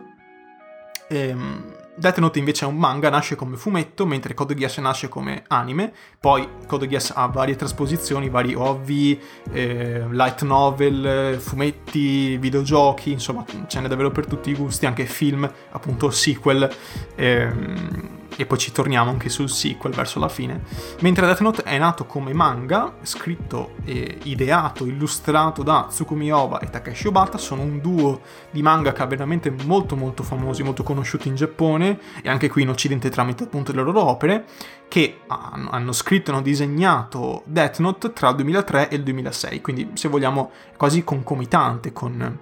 ehm, 1.09 1.75
Death 1.97 2.19
Note 2.19 2.37
invece 2.37 2.65
è 2.65 2.67
un 2.67 2.77
manga, 2.77 3.09
nasce 3.09 3.35
come 3.35 3.57
fumetto, 3.57 4.05
mentre 4.05 4.35
Code 4.35 4.53
Geass 4.53 4.77
nasce 4.77 5.07
come 5.07 5.43
anime. 5.47 5.91
Poi 6.19 6.47
Code 6.67 6.87
Geass 6.87 7.11
ha 7.15 7.25
varie 7.25 7.55
trasposizioni, 7.55 8.29
vari 8.29 8.53
ovvi, 8.53 9.19
eh, 9.51 10.05
light 10.11 10.43
novel, 10.43 11.39
fumetti, 11.39 12.37
videogiochi, 12.37 13.11
insomma 13.11 13.43
ce 13.67 13.79
n'è 13.79 13.87
davvero 13.87 14.11
per 14.11 14.27
tutti 14.27 14.51
i 14.51 14.55
gusti, 14.55 14.85
anche 14.85 15.05
film, 15.05 15.51
appunto 15.71 16.11
sequel. 16.11 16.69
Ehm, 17.15 18.16
e 18.35 18.45
poi 18.45 18.57
ci 18.57 18.71
torniamo 18.71 19.09
anche 19.09 19.29
sul 19.29 19.49
sequel 19.49 19.93
verso 19.93 20.19
la 20.19 20.29
fine. 20.29 20.61
Mentre 21.01 21.25
Death 21.25 21.41
Note 21.41 21.63
è 21.63 21.77
nato 21.77 22.05
come 22.05 22.33
manga, 22.33 22.95
scritto 23.01 23.75
e 23.83 24.19
ideato, 24.23 24.85
illustrato 24.85 25.63
da 25.63 25.87
Tsukumi 25.89 26.31
Oba 26.31 26.59
e 26.59 26.69
Takeshi 26.69 27.07
Obata, 27.07 27.37
sono 27.37 27.61
un 27.61 27.79
duo 27.81 28.21
di 28.51 28.61
mangaka 28.61 29.05
veramente 29.05 29.53
molto 29.65 29.95
molto 29.95 30.23
famosi, 30.23 30.63
molto 30.63 30.83
conosciuti 30.83 31.27
in 31.27 31.35
Giappone 31.35 31.99
e 32.21 32.29
anche 32.29 32.49
qui 32.49 32.63
in 32.63 32.69
Occidente 32.69 33.09
tramite 33.09 33.45
appunto 33.45 33.71
le 33.71 33.81
loro 33.81 34.03
opere, 34.03 34.45
che 34.87 35.19
hanno 35.27 35.91
scritto 35.91 36.31
e 36.31 36.33
hanno 36.33 36.43
disegnato 36.43 37.43
Death 37.45 37.79
Note 37.79 38.13
tra 38.13 38.29
il 38.29 38.35
2003 38.35 38.89
e 38.89 38.95
il 38.95 39.03
2006, 39.03 39.61
quindi 39.61 39.91
se 39.93 40.07
vogliamo 40.07 40.51
quasi 40.77 41.03
concomitante 41.03 41.93
con... 41.93 42.39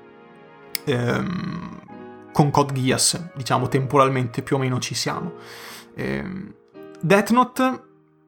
Ehm, 0.86 1.84
con 2.36 2.52
Code 2.52 2.74
Geass, 2.74 3.30
diciamo 3.34 3.70
temporalmente 3.70 4.42
più 4.42 4.58
o 4.58 4.60
meno 4.60 4.78
ci 4.80 4.94
siamo. 4.94 5.36
Eh, 5.96 6.54
Death 7.00 7.30
Note 7.32 7.84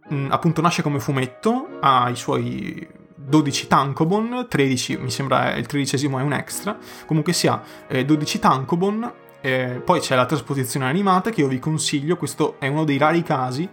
mh, 0.08 0.16
mm, 0.16 0.32
appunto 0.32 0.62
nasce 0.62 0.82
come 0.82 1.00
fumetto, 1.00 1.78
ha 1.80 2.10
i 2.10 2.16
suoi 2.16 2.88
12 3.16 3.68
tankobon, 3.68 4.46
13 4.48 4.98
mi 4.98 5.12
sembra 5.12 5.56
il 5.56 5.66
tredicesimo 5.66 6.20
è 6.20 6.22
un 6.22 6.34
extra, 6.34 6.78
comunque 7.06 7.34
sia 7.34 7.62
eh, 7.88 8.06
12 8.06 8.40
tankobon, 8.40 9.12
eh, 9.42 9.82
poi 9.84 10.00
c'è 10.00 10.16
la 10.16 10.26
trasposizione 10.26 10.88
animata 10.88 11.30
che 11.30 11.42
io 11.42 11.48
vi 11.48 11.60
consiglio, 11.60 12.18
questo 12.18 12.56
è 12.60 12.68
uno 12.68 12.86
dei 12.86 12.98
rari 12.98 13.24
casi 13.24 13.70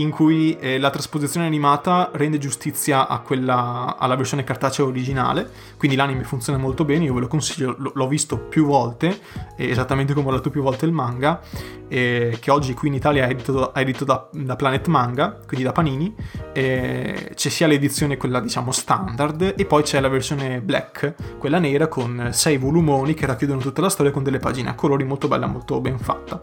in 0.00 0.10
cui 0.10 0.56
eh, 0.58 0.78
la 0.78 0.90
trasposizione 0.90 1.46
animata 1.46 2.10
rende 2.14 2.38
giustizia 2.38 3.06
quella, 3.24 3.96
alla 3.98 4.16
versione 4.16 4.44
cartacea 4.44 4.84
originale, 4.84 5.50
quindi 5.76 5.96
l'anime 5.96 6.24
funziona 6.24 6.58
molto 6.58 6.84
bene, 6.84 7.04
io 7.04 7.14
ve 7.14 7.20
lo 7.20 7.28
consiglio, 7.28 7.70
l- 7.78 7.92
l'ho 7.94 8.08
visto 8.08 8.38
più 8.38 8.66
volte, 8.66 9.18
eh, 9.56 9.68
esattamente 9.68 10.14
come 10.14 10.28
ho 10.28 10.32
letto 10.32 10.50
più 10.50 10.62
volte 10.62 10.86
il 10.86 10.92
manga, 10.92 11.40
eh, 11.88 12.38
che 12.40 12.50
oggi 12.50 12.74
qui 12.74 12.88
in 12.88 12.94
Italia 12.94 13.26
è 13.26 13.30
edito, 13.30 13.72
è 13.72 13.80
edito 13.80 14.04
da, 14.04 14.28
da, 14.32 14.56
Planet 14.56 14.86
Manga, 14.88 15.40
quindi 15.46 15.64
da 15.64 15.72
Panini, 15.72 16.14
c'è 16.52 17.34
sia 17.34 17.66
l'edizione 17.66 18.16
quella 18.16 18.40
diciamo 18.40 18.72
standard 18.72 19.54
e 19.56 19.64
poi 19.64 19.82
c'è 19.82 20.00
la 20.00 20.08
versione 20.08 20.60
black, 20.60 21.14
quella 21.38 21.58
nera 21.58 21.86
con 21.86 22.30
sei 22.32 22.56
volumoni 22.56 23.14
che 23.14 23.26
racchiudono 23.26 23.60
tutta 23.60 23.80
la 23.80 23.88
storia 23.88 24.10
con 24.12 24.22
delle 24.22 24.38
pagine 24.38 24.70
a 24.70 24.74
colori 24.74 25.04
molto 25.04 25.28
bella, 25.28 25.46
molto 25.46 25.80
ben 25.80 25.98
fatta. 25.98 26.38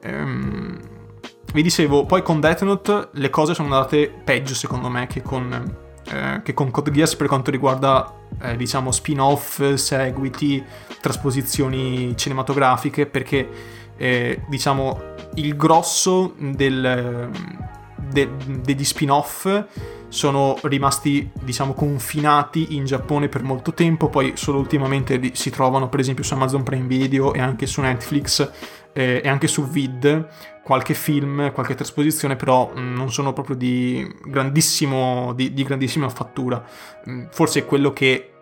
Ehm 0.00 0.97
vi 1.52 1.62
dicevo, 1.62 2.04
poi 2.04 2.22
con 2.22 2.40
Death 2.40 2.62
Note 2.62 3.08
le 3.12 3.30
cose 3.30 3.54
sono 3.54 3.72
andate 3.74 4.08
peggio 4.08 4.54
secondo 4.54 4.88
me 4.88 5.06
che 5.06 5.22
con, 5.22 5.76
eh, 6.10 6.40
che 6.42 6.52
con 6.52 6.70
Code 6.70 6.90
Geass 6.90 7.16
per 7.16 7.26
quanto 7.26 7.50
riguarda, 7.50 8.12
eh, 8.42 8.56
diciamo, 8.56 8.90
spin-off, 8.90 9.74
seguiti, 9.74 10.62
trasposizioni 11.00 12.14
cinematografiche, 12.16 13.06
perché, 13.06 13.48
eh, 13.96 14.42
diciamo, 14.48 15.14
il 15.34 15.56
grosso 15.56 16.34
del, 16.38 17.30
de, 17.96 18.30
degli 18.62 18.84
spin-off 18.84 19.64
sono 20.08 20.56
rimasti, 20.62 21.30
diciamo, 21.40 21.74
confinati 21.74 22.76
in 22.76 22.84
Giappone 22.84 23.28
per 23.28 23.42
molto 23.42 23.72
tempo, 23.72 24.08
poi 24.08 24.32
solo 24.36 24.58
ultimamente 24.58 25.34
si 25.34 25.50
trovano 25.50 25.88
per 25.88 26.00
esempio 26.00 26.24
su 26.24 26.34
Amazon 26.34 26.62
Prime 26.62 26.86
Video 26.86 27.32
e 27.34 27.40
anche 27.40 27.66
su 27.66 27.80
Netflix 27.80 28.50
eh, 28.98 29.20
e 29.22 29.28
anche 29.28 29.46
su 29.46 29.68
Vid 29.68 30.26
qualche 30.64 30.92
film, 30.92 31.52
qualche 31.52 31.76
trasposizione, 31.76 32.34
però 32.34 32.72
mm, 32.76 32.96
non 32.96 33.12
sono 33.12 33.32
proprio 33.32 33.54
di, 33.54 34.12
grandissimo, 34.24 35.32
di, 35.34 35.54
di 35.54 35.62
grandissima 35.62 36.08
fattura. 36.08 36.62
Mm, 37.08 37.26
forse 37.30 37.64
quello 37.64 37.92
che 37.92 38.32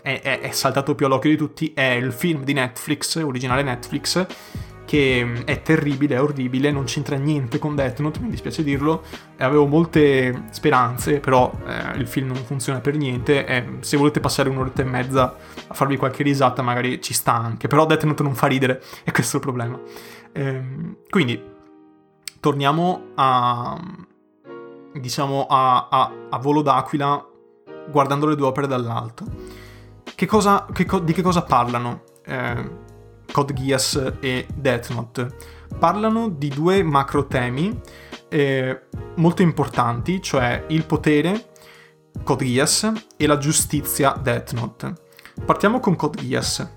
è, 0.00 0.20
è, 0.22 0.40
è, 0.40 0.50
saltato 0.52 0.94
più 0.94 1.04
all'occhio 1.04 1.28
di 1.28 1.36
tutti 1.36 1.72
è 1.74 1.90
il 1.90 2.12
film 2.12 2.44
di 2.44 2.54
Netflix, 2.54 3.16
originale 3.16 3.62
Netflix, 3.62 4.26
che 4.86 5.22
mm, 5.22 5.36
è 5.44 5.60
terribile, 5.60 6.14
è 6.14 6.22
orribile, 6.22 6.70
non 6.70 6.84
c'entra 6.84 7.16
niente 7.16 7.58
con 7.58 7.74
Death 7.74 8.00
Note, 8.00 8.20
mi 8.20 8.30
dispiace 8.30 8.62
dirlo, 8.62 9.02
avevo 9.36 9.66
molte 9.66 10.44
speranze, 10.52 11.20
però 11.20 11.52
eh, 11.66 11.98
il 11.98 12.06
film 12.06 12.28
non 12.28 12.36
funziona 12.36 12.80
per 12.80 12.96
niente, 12.96 13.44
e 13.44 13.66
se 13.80 13.98
volete 13.98 14.20
passare 14.20 14.48
un'oretta 14.48 14.80
e 14.80 14.84
mezza 14.86 15.36
a 15.66 15.74
farvi 15.74 15.98
qualche 15.98 16.22
risata 16.22 16.62
magari 16.62 17.02
ci 17.02 17.12
sta 17.12 17.34
anche, 17.34 17.68
però 17.68 17.84
Death 17.84 18.04
Note 18.04 18.22
non 18.22 18.34
fa 18.34 18.46
ridere, 18.46 18.82
e 19.04 19.12
questo 19.12 19.36
è 19.36 19.40
il 19.40 19.44
problema. 19.44 19.78
Ehm, 20.32 20.96
quindi, 21.10 21.42
torniamo 22.40 23.08
a, 23.16 23.78
diciamo, 24.94 25.46
a, 25.46 25.88
a, 25.90 26.12
a 26.30 26.38
volo 26.38 26.62
d'aquila 26.62 27.26
guardando 27.90 28.26
le 28.26 28.36
due 28.36 28.46
opere 28.46 28.66
dall'alto. 28.66 29.24
Che 30.14 30.26
cosa, 30.26 30.66
che 30.72 30.86
co- 30.86 31.00
di 31.00 31.12
che 31.12 31.22
cosa 31.22 31.42
parlano? 31.42 32.02
Code 33.30 33.52
Geass 33.54 34.14
e 34.20 34.46
Death 34.54 34.90
Note. 34.90 35.34
Parlano 35.78 36.28
di 36.28 36.48
due 36.48 36.82
macro 36.82 37.26
temi 37.26 37.78
eh, 38.28 38.82
molto 39.16 39.42
importanti, 39.42 40.20
cioè 40.22 40.64
il 40.68 40.84
potere, 40.84 41.50
Code 42.22 42.44
Geass, 42.44 42.92
e 43.16 43.26
la 43.26 43.38
giustizia, 43.38 44.12
Death 44.12 44.52
Note. 44.52 44.92
Partiamo 45.44 45.80
con 45.80 45.96
Code 45.96 46.22
Geass. 46.22 46.68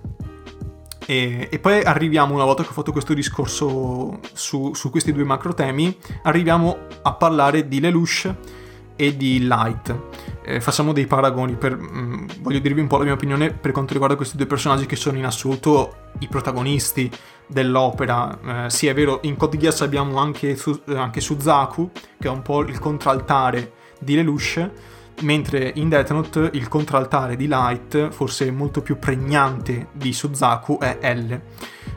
E, 1.05 1.47
e, 1.49 1.59
poi 1.59 1.81
arriviamo, 1.81 2.35
una 2.35 2.43
volta 2.43 2.61
che 2.61 2.69
ho 2.69 2.73
fatto 2.73 2.91
questo 2.91 3.13
discorso 3.13 4.19
su, 4.33 4.73
su 4.73 4.91
questi 4.91 5.11
due 5.11 5.23
macro 5.23 5.53
temi, 5.53 5.97
arriviamo 6.23 6.77
a 7.01 7.13
parlare 7.13 7.67
di 7.67 7.79
Lelouch 7.79 8.31
e 8.95 9.17
di 9.17 9.39
Light. 9.47 9.97
Eh, 10.49 10.59
facciamo 10.61 10.93
dei 10.93 11.05
paragoni, 11.05 11.53
per, 11.53 11.77
mh, 11.77 11.99
mm, 11.99 12.27
voglio 12.39 12.57
dirvi 12.57 12.81
un 12.81 12.87
po' 12.87 12.97
la 12.97 13.03
mia 13.03 13.13
opinione 13.13 13.51
per 13.51 13.71
quanto 13.71 13.93
riguarda 13.93 14.15
questi 14.15 14.35
due 14.35 14.47
personaggi 14.47 14.87
che 14.87 14.95
sono 14.95 15.15
in 15.15 15.25
assoluto 15.25 16.09
i 16.19 16.27
protagonisti 16.27 17.09
dell'opera. 17.45 18.65
Eh, 18.65 18.69
sì, 18.71 18.87
è 18.87 18.95
vero, 18.95 19.19
in 19.23 19.37
Code 19.37 19.57
Geass 19.57 19.81
abbiamo 19.81 20.17
anche, 20.17 20.55
su, 20.55 20.81
eh, 20.87 20.97
anche 20.97 21.21
Suzaku, 21.21 21.91
che 22.19 22.27
è 22.27 22.31
un 22.31 22.41
po' 22.41 22.61
il 22.61 22.79
contraltare 22.79 23.73
di 23.99 24.15
Lelouch, 24.15 24.69
mentre 25.21 25.71
in 25.75 25.87
Death 25.87 26.09
Note 26.09 26.49
il 26.53 26.67
contraltare 26.67 27.35
di 27.35 27.47
Light, 27.47 28.09
forse 28.09 28.49
molto 28.49 28.81
più 28.81 28.97
pregnante 28.97 29.89
di 29.91 30.11
Suzaku, 30.13 30.79
è 30.79 31.13
L. 31.13 31.41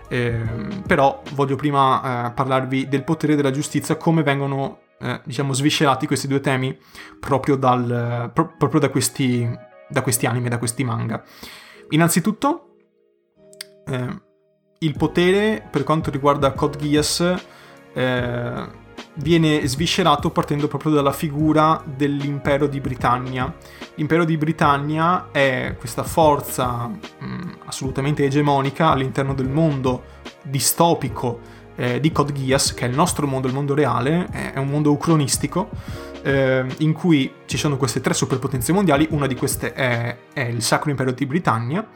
Eh, 0.09 0.41
però 0.87 1.23
voglio 1.33 1.57
prima 1.57 2.27
eh, 2.27 2.33
parlarvi 2.33 2.87
del 2.87 3.03
potere 3.03 3.35
della 3.35 3.51
giustizia, 3.51 3.97
come 3.97 4.23
vengono 4.23 4.81
eh, 5.03 5.21
diciamo, 5.25 5.53
sviscerati 5.53 6.07
questi 6.07 6.29
due 6.29 6.41
temi 6.41 6.77
proprio, 7.19 7.57
dal, 7.57 8.31
pro- 8.33 8.55
proprio 8.57 8.81
da, 8.81 8.89
questi, 8.89 9.49
da 9.89 10.03
questi 10.03 10.27
anime, 10.27 10.49
da 10.49 10.59
questi 10.59 10.85
manga. 10.85 11.23
Innanzitutto, 11.91 12.77
eh, 13.87 14.23
il 14.79 14.97
potere 14.97 15.67
per 15.71 15.85
quanto 15.85 16.11
riguarda 16.11 16.53
Code 16.53 16.79
Geass 16.79 17.35
eh, 17.93 18.81
viene 19.15 19.67
sviscerato 19.67 20.31
partendo 20.31 20.69
proprio 20.69 20.93
dalla 20.93 21.13
figura 21.13 21.83
dell'impero 21.85 22.67
di 22.67 22.81
Britannia. 22.81 23.55
L'impero 23.97 24.25
di 24.25 24.37
Britannia 24.37 25.29
è 25.31 25.77
questa 25.79 26.03
forza 26.03 26.87
mh, 26.87 27.25
mm, 27.25 27.51
assolutamente 27.67 28.25
egemonica 28.25 28.91
all'interno 28.91 29.35
del 29.35 29.49
mondo 29.49 30.05
distopico 30.43 31.52
eh, 31.77 32.01
di 32.01 32.13
Code 32.13 32.33
Geass, 32.33 32.75
che 32.75 32.87
è 32.87 32.89
il 32.89 32.95
nostro 32.95 33.27
mondo, 33.27 33.49
il 33.49 33.55
mondo 33.55 33.75
reale, 33.75 34.27
è 34.27 34.59
un 34.59 34.69
mondo 34.69 34.91
ucronistico, 34.91 35.71
eh, 36.23 36.65
in 36.79 36.93
cui 36.93 37.33
ci 37.47 37.57
sono 37.57 37.77
queste 37.77 38.01
tre 38.01 38.15
superpotenze 38.15 38.73
mondiali, 38.73 39.07
una 39.11 39.27
di 39.27 39.35
queste 39.35 39.73
è, 39.73 40.17
è 40.33 40.41
il 40.41 40.63
Sacro 40.63 40.91
Impero 40.91 41.13
di 41.13 41.27
Britannia, 41.27 41.87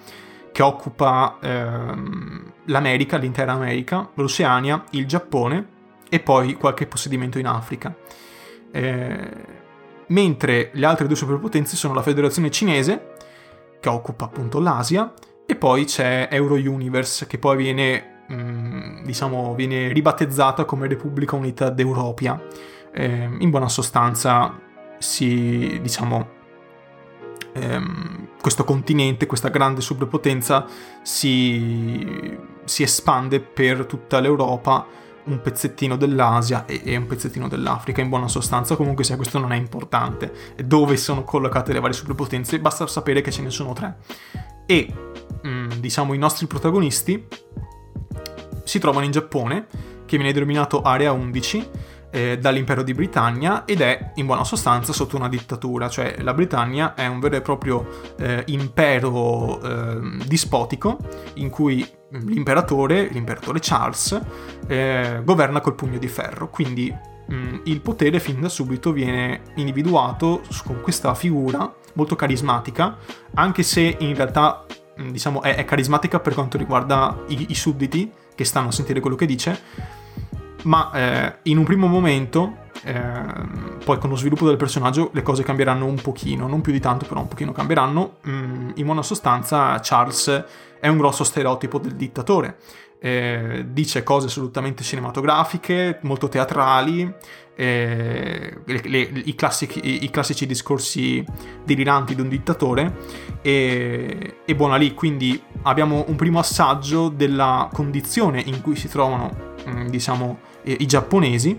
che 0.52 0.62
occupa 0.62 1.36
ehm, 1.40 2.52
l'America, 2.64 3.18
l'intera 3.18 3.52
America, 3.52 4.08
l'Oceania, 4.14 4.84
il 4.92 5.06
Giappone 5.06 5.66
e 6.08 6.20
poi 6.20 6.54
qualche 6.54 6.86
possedimento 6.86 7.38
in 7.38 7.46
Africa. 7.46 7.94
Eh, 8.70 9.30
mentre 10.06 10.70
le 10.72 10.86
altre 10.86 11.06
due 11.06 11.16
superpotenze 11.16 11.76
sono 11.76 11.92
la 11.92 12.02
Federazione 12.02 12.50
Cinese, 12.50 13.14
che 13.80 13.88
occupa 13.88 14.24
appunto 14.24 14.58
l'Asia, 14.58 15.12
e 15.44 15.56
poi 15.56 15.84
c'è 15.84 16.28
Euro 16.30 16.54
Universe, 16.54 17.26
che 17.26 17.38
poi 17.38 17.56
viene, 17.56 18.15
mh, 18.26 18.34
mm, 18.34 19.04
diciamo, 19.04 19.54
viene 19.54 19.92
ribattezzata 19.92 20.64
come 20.64 20.88
Repubblica 20.88 21.36
Unita 21.36 21.70
d'Europia. 21.70 22.40
Eh, 22.92 23.28
in 23.38 23.50
buona 23.50 23.68
sostanza 23.68 24.58
si, 24.98 25.78
diciamo, 25.82 26.28
ehm, 27.52 28.28
questo 28.40 28.64
continente, 28.64 29.26
questa 29.26 29.48
grande 29.48 29.80
superpotenza 29.80 30.66
si, 31.02 32.38
si 32.64 32.82
espande 32.82 33.40
per 33.40 33.86
tutta 33.86 34.20
l'Europa 34.20 35.04
un 35.26 35.40
pezzettino 35.40 35.96
dell'Asia 35.96 36.66
e, 36.66 36.96
un 36.96 37.06
pezzettino 37.06 37.48
dell'Africa 37.48 38.00
in 38.00 38.08
buona 38.08 38.28
sostanza, 38.28 38.76
comunque 38.76 39.04
sia 39.04 39.16
questo 39.16 39.38
non 39.38 39.52
è 39.52 39.56
importante. 39.56 40.54
Dove 40.64 40.96
sono 40.96 41.24
collocate 41.24 41.72
le 41.72 41.80
varie 41.80 41.96
superpotenze, 41.96 42.60
basta 42.60 42.86
sapere 42.86 43.20
che 43.20 43.30
ce 43.30 43.42
ne 43.42 43.50
sono 43.50 43.72
tre. 43.72 43.96
E 44.66 44.92
mm, 45.46 45.70
diciamo 45.78 46.14
i 46.14 46.18
nostri 46.18 46.46
protagonisti 46.46 47.26
si 48.64 48.78
trovano 48.78 49.04
in 49.04 49.12
Giappone, 49.12 49.66
che 50.04 50.16
viene 50.16 50.32
denominato 50.32 50.82
Area 50.82 51.12
11, 51.12 51.70
eh, 52.10 52.38
dall'impero 52.38 52.82
di 52.82 52.94
Britannia 52.94 53.64
ed 53.64 53.80
è 53.80 54.12
in 54.14 54.26
buona 54.26 54.44
sostanza 54.44 54.92
sotto 54.92 55.16
una 55.16 55.28
dittatura, 55.28 55.88
cioè 55.88 56.16
la 56.20 56.32
Britannia 56.32 56.94
è 56.94 57.06
un 57.06 57.20
vero 57.20 57.36
e 57.36 57.42
proprio 57.42 58.14
eh, 58.18 58.42
impero 58.46 59.60
eh, 59.60 59.98
dispotico 60.26 60.98
in 61.34 61.50
cui 61.50 61.86
l'imperatore, 62.10 63.08
l'imperatore 63.08 63.58
Charles, 63.60 64.18
eh, 64.66 65.20
governa 65.24 65.60
col 65.60 65.74
pugno 65.74 65.98
di 65.98 66.08
ferro, 66.08 66.48
quindi 66.48 66.90
mh, 66.90 67.34
mm, 67.34 67.56
il 67.64 67.80
potere 67.80 68.18
fin 68.20 68.40
da 68.40 68.48
subito 68.48 68.92
viene 68.92 69.42
individuato 69.56 70.42
con 70.64 70.80
questa 70.80 71.14
figura 71.14 71.70
molto 71.94 72.16
carismatica, 72.16 72.96
anche 73.34 73.62
se 73.62 73.96
in 73.98 74.14
realtà 74.14 74.64
diciamo, 74.96 75.42
è, 75.42 75.54
è, 75.56 75.64
carismatica 75.64 76.20
per 76.20 76.34
quanto 76.34 76.58
riguarda 76.58 77.16
i, 77.28 77.46
i 77.50 77.54
sudditi 77.54 78.10
che 78.34 78.44
stanno 78.44 78.68
a 78.68 78.72
sentire 78.72 79.00
quello 79.00 79.16
che 79.16 79.26
dice, 79.26 79.60
ma 80.64 80.90
eh, 80.92 81.38
in 81.44 81.58
un 81.58 81.64
primo 81.64 81.86
momento, 81.86 82.64
eh, 82.82 83.02
poi 83.84 83.98
con 83.98 84.10
lo 84.10 84.16
sviluppo 84.16 84.46
del 84.46 84.56
personaggio, 84.56 85.10
le 85.12 85.22
cose 85.22 85.42
cambieranno 85.42 85.86
un 85.86 85.96
pochino, 85.96 86.46
non 86.46 86.60
più 86.60 86.72
di 86.72 86.80
tanto, 86.80 87.06
però 87.06 87.20
un 87.20 87.28
pochino 87.28 87.52
cambieranno. 87.52 88.16
Mm, 88.28 88.70
in 88.74 88.84
buona 88.84 89.02
sostanza, 89.02 89.78
Charles 89.80 90.44
è 90.80 90.88
un 90.88 90.98
grosso 90.98 91.24
stereotipo 91.24 91.78
del 91.78 91.94
dittatore. 91.94 92.58
Eh, 92.98 93.66
dice 93.68 94.02
cose 94.02 94.26
assolutamente 94.26 94.82
cinematografiche, 94.82 95.98
molto 96.02 96.28
teatrali, 96.28 97.12
eh, 97.54 98.58
le, 98.64 98.80
le, 98.84 98.98
i, 98.98 99.34
classici, 99.34 100.04
i, 100.04 100.10
classici, 100.10 100.46
discorsi 100.46 101.24
deliranti 101.64 102.14
di 102.14 102.20
un 102.20 102.28
dittatore 102.28 102.96
e, 103.42 104.36
e 104.44 104.54
buona 104.54 104.76
lì, 104.76 104.92
quindi 104.94 105.40
abbiamo 105.62 106.04
un 106.08 106.16
primo 106.16 106.38
assaggio 106.38 107.08
della 107.08 107.68
condizione 107.72 108.40
in 108.40 108.60
cui 108.60 108.76
si 108.76 108.88
trovano, 108.88 109.54
mm, 109.68 109.88
diciamo, 109.88 110.38
i 110.64 110.86
giapponesi, 110.86 111.58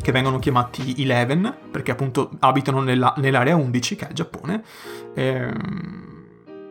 che 0.00 0.12
vengono 0.12 0.38
chiamati 0.38 0.94
Eleven, 0.98 1.54
perché 1.70 1.90
appunto 1.90 2.30
abitano 2.40 2.80
nella, 2.80 3.14
nell'area 3.18 3.56
11, 3.56 3.96
che 3.96 4.06
è 4.06 4.08
il 4.08 4.14
Giappone, 4.14 4.62
ehm, 5.14 6.09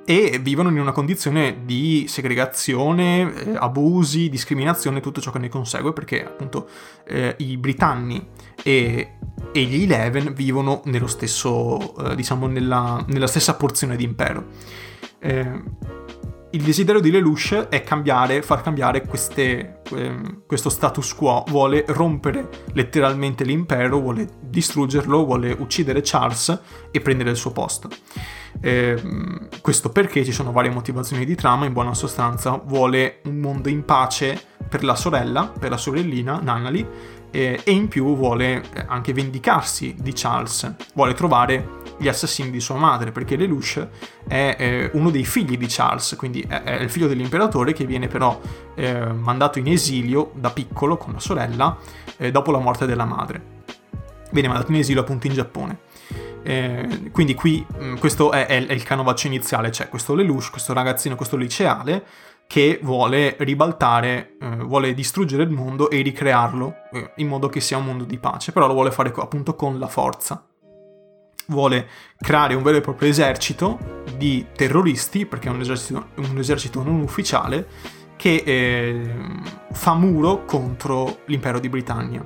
e 0.10 0.40
vivono 0.42 0.70
in 0.70 0.80
una 0.80 0.92
condizione 0.92 1.58
di 1.66 2.06
segregazione, 2.08 3.32
eh, 3.32 3.56
abusi, 3.56 4.28
discriminazione, 4.28 5.02
tutto 5.02 5.22
ciò 5.22 5.30
che 5.30 5.38
ne 5.38 5.50
consegue, 5.50 5.94
perché 5.94 6.26
appunto 6.26 6.68
eh, 7.06 7.36
i 7.38 7.58
britanni 7.58 8.28
e, 8.64 9.12
e, 9.52 9.62
gli 9.62 9.84
Eleven 9.84 10.34
vivono 10.34 10.82
nello 10.86 11.06
stesso, 11.06 11.96
eh, 11.98 12.16
diciamo, 12.16 12.48
nella, 12.48 13.06
nella, 13.08 13.28
stessa 13.28 13.54
porzione 13.54 13.96
di 13.96 14.04
impero. 14.04 14.46
Eh, 15.20 15.62
il 16.52 16.64
desiderio 16.64 17.00
di 17.00 17.12
Lelouch 17.12 17.68
è 17.70 17.84
cambiare, 17.84 18.42
far 18.42 18.62
cambiare 18.62 19.06
queste, 19.06 19.82
eh, 19.92 20.42
questo 20.48 20.70
status 20.70 21.14
quo, 21.14 21.44
vuole 21.48 21.86
rompere 21.88 22.50
letteralmente 22.74 23.44
l'impero, 23.44 24.00
vuole 24.00 24.28
distruggerlo, 24.42 25.26
vuole 25.26 25.52
uccidere 25.52 26.02
Charles 26.04 26.60
e 26.90 27.02
prendere 27.02 27.30
il 27.30 27.36
suo 27.36 27.52
posto. 27.52 27.90
Eh, 28.62 29.00
questo 29.62 29.90
perché 29.90 30.26
ci 30.26 30.32
sono 30.32 30.52
varie 30.52 30.72
motivazioni 30.72 31.24
di 31.24 31.36
trama, 31.36 31.66
in 31.66 31.74
buona 31.74 31.94
sostanza 31.94 32.60
vuole 32.66 33.22
un 33.26 33.38
mondo 33.38 33.70
in 33.70 33.86
pace 33.86 34.42
per 34.68 34.84
la 34.84 34.96
sorella, 34.96 35.52
per 35.58 35.70
la 35.70 35.78
sorellina 35.78 36.40
Nannali, 36.42 36.88
eh, 37.32 37.62
e 37.64 37.72
in 37.72 37.88
più 37.88 38.16
vuole 38.16 38.64
anche 38.88 39.14
vendicarsi 39.14 39.96
di 40.00 40.14
Charles, 40.14 40.76
vuole 40.96 41.14
trovare 41.14 41.78
gli 42.00 42.08
assassini 42.08 42.50
di 42.50 42.60
sua 42.60 42.76
madre, 42.76 43.12
perché 43.12 43.36
Lelouch 43.36 43.88
è 44.28 44.56
eh, 44.58 44.90
uno 44.94 45.10
dei 45.10 45.26
figli 45.26 45.58
di 45.58 45.68
Charles, 45.68 46.16
quindi 46.18 46.42
è, 46.42 46.64
è 46.64 46.82
il 46.82 46.90
figlio 46.90 47.08
dell'imperatore 47.08 47.74
che 47.74 47.86
viene 47.86 48.08
però 48.08 48.40
eh, 48.76 49.06
mandato 49.12 49.60
in 49.60 49.68
esilio 49.68 50.32
da 50.36 50.50
piccolo 50.50 50.98
con 50.98 51.14
la 51.14 51.20
sorella 51.20 51.78
eh, 52.18 52.32
dopo 52.32 52.52
la 52.52 52.60
morte 52.60 52.86
della 52.86 53.06
madre. 53.06 53.58
Viene 54.32 54.48
mandato 54.48 54.72
in 54.72 54.78
esilio 54.78 55.02
appunto 55.02 55.28
in 55.28 55.34
Giappone. 55.34 55.80
Eh, 56.42 57.10
quindi 57.12 57.36
qui 57.36 57.66
mh, 57.68 57.84
mm, 57.84 57.98
questo 57.98 58.32
è, 58.32 58.46
è, 58.46 58.66
è, 58.66 58.74
il 58.74 58.84
canovaccio 58.84 59.28
iniziale, 59.28 59.70
c'è 59.70 59.90
questo 59.90 60.16
Lelouch, 60.16 60.52
questo 60.52 60.74
ragazzino, 60.74 61.16
questo 61.16 61.36
liceale 61.36 62.04
che 62.48 62.80
vuole 62.82 63.36
ribaltare, 63.40 64.38
eh, 64.42 64.56
vuole 64.64 64.96
distruggere 64.96 65.44
il 65.44 65.52
mondo 65.52 65.90
e 65.90 66.02
ricrearlo 66.02 66.74
eh, 66.92 67.12
in 67.18 67.28
modo 67.28 67.48
che 67.48 67.60
sia 67.60 67.78
un 67.78 67.86
mondo 67.86 68.06
di 68.06 68.18
pace, 68.18 68.52
però 68.52 68.66
lo 68.66 68.74
vuole 68.74 68.92
fare 68.92 69.14
appunto 69.16 69.54
con 69.54 69.78
la 69.78 69.88
forza. 69.88 70.49
Vuole 71.50 71.88
creare 72.18 72.54
un 72.54 72.64
vero 72.64 72.78
e 72.78 72.82
proprio 72.82 73.10
esercito 73.10 74.04
di 74.16 74.46
terroristi, 74.56 75.26
perché 75.26 75.50
è 75.50 75.52
un 75.52 75.62
esercito, 75.62 76.08
un 76.16 76.38
esercito 76.38 76.84
non 76.84 77.02
ufficiale, 77.02 77.68
che 78.16 78.44
eh, 78.46 79.14
fa 79.72 79.94
muro 79.94 80.46
contro 80.46 81.20
l'impero 81.26 81.60
di 81.60 81.70
Britannia. 81.70 82.24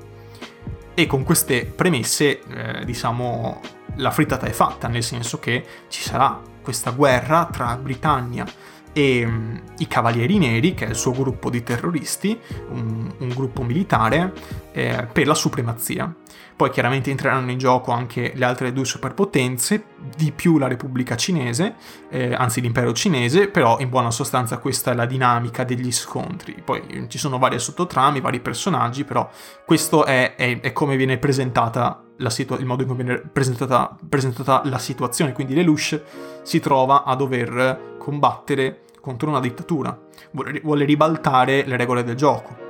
E 0.94 1.06
con 1.08 1.24
queste 1.24 1.66
premesse, 1.66 2.42
eh, 2.42 2.86
diciamo, 2.86 3.62
la 3.96 4.12
frittata 4.12 4.46
è 4.46 4.52
fatta, 4.52 4.88
nel 4.88 5.04
senso 5.04 5.40
che 5.40 5.66
ci 5.88 6.02
sarà 6.02 6.42
questa 6.62 6.92
guerra 6.92 7.48
tra 7.52 7.76
Britannia 7.78 8.46
e 8.94 9.24
um, 9.26 9.62
i 9.80 9.88
Cavalieri 9.88 10.38
Neri, 10.38 10.74
che 10.74 10.86
è 10.86 10.90
il 10.90 10.96
suo 10.96 11.12
gruppo 11.12 11.50
di 11.50 11.64
terroristi, 11.64 12.40
un, 12.70 13.12
un 13.18 13.30
gruppo 13.30 13.64
militare, 13.64 14.34
eh, 14.72 15.08
per 15.12 15.28
la 15.28 15.34
supremazia. 15.34 16.14
Poi 16.56 16.70
chiaramente 16.70 17.10
entreranno 17.10 17.52
in 17.52 17.58
gioco 17.58 17.92
anche 17.92 18.34
le 18.36 18.46
altre 18.46 18.72
due 18.72 18.86
superpotenze, 18.86 19.86
di 20.16 20.32
più 20.32 20.58
la 20.58 20.68
Repubblica 20.68 21.16
Cinese, 21.16 21.76
eh, 22.10 22.34
anzi 22.34 22.62
l'impero 22.62 22.94
cinese, 22.94 23.48
però 23.48 23.80
in 23.80 23.90
buona 23.90 24.12
sostanza 24.12 24.58
questa 24.60 24.92
è 24.92 24.96
la 24.96 25.06
dinamica 25.06 25.64
degli 25.64 25.92
scontri. 25.92 26.62
Poi 26.64 27.08
ci 27.10 27.18
sono 27.18 27.40
varie 27.40 27.60
sottotrami, 27.60 28.22
vari 28.22 28.40
personaggi, 28.40 29.04
però 29.04 29.30
questo 29.66 30.06
è, 30.06 30.36
è, 30.36 30.60
è 30.60 30.74
come 30.74 30.96
viene 30.96 31.18
presentata 31.18 32.04
situa- 32.28 32.58
il 32.58 32.66
modo 32.66 32.84
in 32.84 32.88
cui 32.88 32.98
viene 32.98 33.18
presentata, 33.20 33.98
presentata 34.08 34.62
la 34.66 34.78
situazione. 34.78 35.34
Quindi 35.34 35.56
Lelouch 35.56 36.02
si 36.44 36.60
trova 36.60 37.04
a 37.04 37.16
dover 37.16 37.96
combattere 37.98 38.84
contro 39.02 39.30
una 39.30 39.42
dittatura, 39.42 39.98
vuole 40.32 40.86
ribaltare 40.86 41.66
le 41.66 41.76
regole 41.76 42.04
del 42.04 42.16
gioco. 42.16 42.63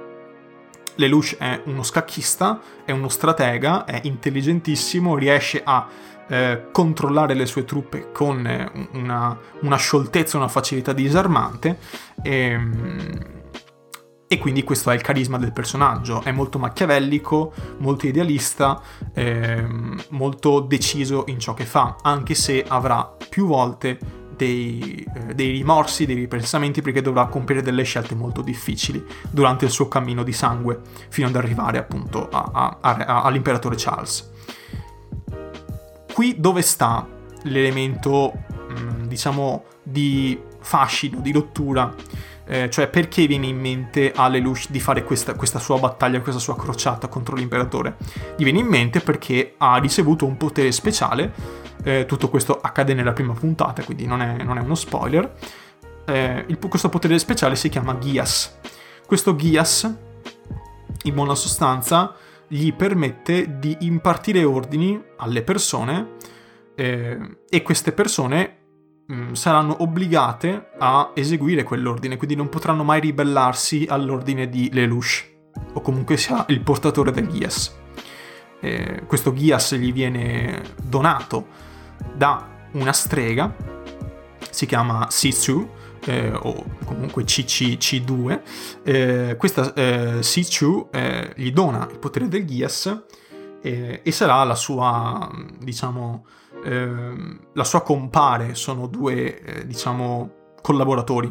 Lelouch 0.96 1.38
è 1.38 1.62
uno 1.66 1.84
scacchista, 1.84 2.60
è 2.86 2.92
uno 2.92 3.10
stratega, 3.10 3.86
è 3.86 4.02
intelligentissimo, 4.04 5.16
riesce 5.16 5.62
a 5.64 5.88
eh, 6.28 6.66
controllare 6.72 7.34
le 7.34 7.46
sue 7.46 7.66
truppe 7.66 8.12
con 8.12 8.46
eh, 8.46 8.88
una, 8.94 9.38
una, 9.62 9.76
scioltezza, 9.76 10.38
una 10.38 10.48
facilità 10.48 10.94
disarmante. 10.94 11.78
E, 12.22 12.32
ehm, 12.32 13.42
e 14.34 14.40
quindi 14.40 14.64
questo 14.64 14.90
è 14.90 14.96
il 14.96 15.02
carisma 15.02 15.38
del 15.38 15.54
personaggio, 15.54 16.24
è 16.24 16.32
molto 16.32 16.58
machiavellico, 16.58 17.54
molto 17.78 18.08
idealista, 18.08 18.82
ehm, 19.14 20.06
molto 20.10 20.60
deciso 20.62 21.26
in 21.28 21.38
ciò 21.38 21.54
che 21.54 21.66
fa, 21.66 21.98
anche 22.02 22.34
se 22.34 22.66
avrà 22.68 23.16
più 23.30 23.46
volte 23.46 24.23
dei, 24.44 25.08
eh, 25.16 25.34
dei, 25.34 25.52
rimorsi, 25.52 26.06
dei 26.06 26.16
ripensamenti 26.16 26.82
perché 26.82 27.02
dovrà 27.02 27.28
compiere 27.28 27.62
delle 27.62 27.84
scelte 27.84 28.14
molto 28.14 28.42
difficili 28.42 29.04
durante 29.30 29.66
il 29.66 29.72
suo 29.72 29.88
cammino 29.88 30.24
di 30.24 30.34
sangue 30.34 30.82
fino 31.10 31.28
ad 31.28 31.36
arrivare 31.36 31.78
appunto 31.78 32.28
a, 32.30 32.50
a, 32.52 32.78
a, 32.82 33.22
all'imperatore 33.24 33.76
Charles. 33.78 34.32
Qui 36.14 36.36
dove 36.38 36.62
sta 36.62 37.08
l'elemento, 37.44 38.34
mh, 38.70 38.74
mm, 38.74 39.04
diciamo, 39.08 39.64
di 39.82 40.40
fascino, 40.60 41.20
di 41.22 41.32
rottura? 41.32 41.94
Eh, 42.46 42.70
cioè 42.70 42.90
perché 42.90 43.26
viene 43.26 43.48
in 43.48 43.58
mente 43.58 44.12
a 44.14 44.28
Lelouch 44.28 44.70
di 44.70 44.82
fare 44.82 45.06
questa, 45.06 45.34
questa, 45.34 45.60
sua 45.60 45.80
battaglia, 45.80 46.20
questa 46.20 46.42
sua 46.42 46.58
crociata 46.58 47.08
contro 47.08 47.36
l'imperatore? 47.36 47.96
Gli 48.36 48.44
viene 48.44 48.60
in 48.60 48.68
mente 48.68 49.00
perché 49.00 49.56
ha 49.58 49.78
ricevuto 49.78 50.26
un 50.26 50.36
potere 50.36 50.72
speciale 50.74 51.62
eh, 51.84 52.06
tutto 52.06 52.30
questo 52.30 52.60
accade 52.60 52.94
nella 52.94 53.14
prima 53.14 53.34
puntata, 53.34 53.84
quindi 53.84 54.06
non 54.06 54.22
è, 54.22 54.44
non 54.44 54.58
è 54.58 54.62
uno 54.62 54.76
spoiler. 54.76 55.36
Eh, 56.06 56.46
il, 56.48 56.58
questo 56.58 56.90
potere 56.90 57.20
speciale 57.20 57.56
si 57.56 57.70
chiama 57.70 57.98
Gias. 57.98 58.58
Questo 59.06 59.36
Gias, 59.36 59.94
in 61.04 61.14
buona 61.14 61.36
sostanza, 61.36 62.16
gli 62.48 62.74
permette 62.74 63.60
di 63.60 63.78
impartire 63.82 64.44
ordini 64.44 65.02
alle 65.18 65.44
persone 65.44 66.16
eh, 66.76 67.38
e 67.50 67.62
queste 67.62 67.92
persone 67.92 68.58
mh, 69.06 69.16
mm, 69.16 69.32
saranno 69.34 69.82
obbligate 69.82 70.70
a 70.78 71.12
eseguire 71.14 71.64
quell'ordine, 71.64 72.18
quindi 72.18 72.36
non 72.36 72.50
potranno 72.50 72.84
mai 72.84 73.00
ribellarsi 73.00 73.86
all'ordine 73.90 74.50
di 74.50 74.70
Lelouch 74.72 75.32
o 75.74 75.82
comunque 75.82 76.18
sia 76.18 76.46
il 76.50 76.62
portatore 76.62 77.12
del 77.12 77.28
Ghias. 77.28 77.82
Eh, 78.60 79.04
questo 79.06 79.34
Ghias 79.34 79.76
gli 79.76 79.92
viene 79.92 80.62
donato 80.82 81.72
da 82.16 82.48
una 82.74 82.94
strega, 82.94 83.54
si 84.50 84.66
chiama 84.66 85.08
Sisu, 85.10 85.68
eh, 86.06 86.32
o 86.34 86.66
comunque 86.86 87.24
CCC2, 87.24 88.42
eh, 88.84 89.36
questa 89.38 89.74
eh, 89.74 90.24
Sichu 90.24 90.90
eh, 90.92 91.34
gli 91.36 91.52
dona 91.52 91.88
il 91.90 92.00
potere 92.00 92.28
del 92.28 92.46
Ghias 92.46 93.04
eh, 93.62 94.02
e 94.04 94.12
sarà 94.12 94.44
la 94.44 94.56
sua, 94.56 95.30
diciamo, 95.60 96.26
eh, 96.64 97.40
la 97.54 97.64
sua 97.64 97.82
compare, 97.82 98.56
sono 98.56 98.88
due, 98.88 99.40
eh, 99.42 99.66
diciamo, 99.66 100.32
collaboratori. 100.62 101.30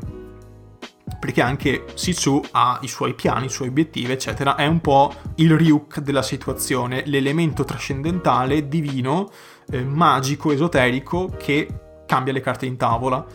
Perché 1.20 1.42
anche 1.42 1.84
Sisu 1.94 2.42
ha 2.52 2.78
i 2.82 2.88
suoi 2.88 3.14
piani, 3.14 3.46
i 3.46 3.50
suoi 3.50 3.68
obiettivi, 3.68 4.10
eccetera. 4.10 4.56
È 4.56 4.66
un 4.66 4.80
po' 4.80 5.12
il 5.36 5.56
Ryuk 5.56 6.00
della 6.00 6.22
situazione, 6.22 7.02
l'elemento 7.06 7.64
trascendentale, 7.64 8.66
divino, 8.66 9.30
magico, 9.84 10.52
esoterico 10.52 11.34
che 11.38 11.68
cambia 12.06 12.32
le 12.32 12.40
carte 12.40 12.66
in 12.66 12.76
tavola 12.76 13.26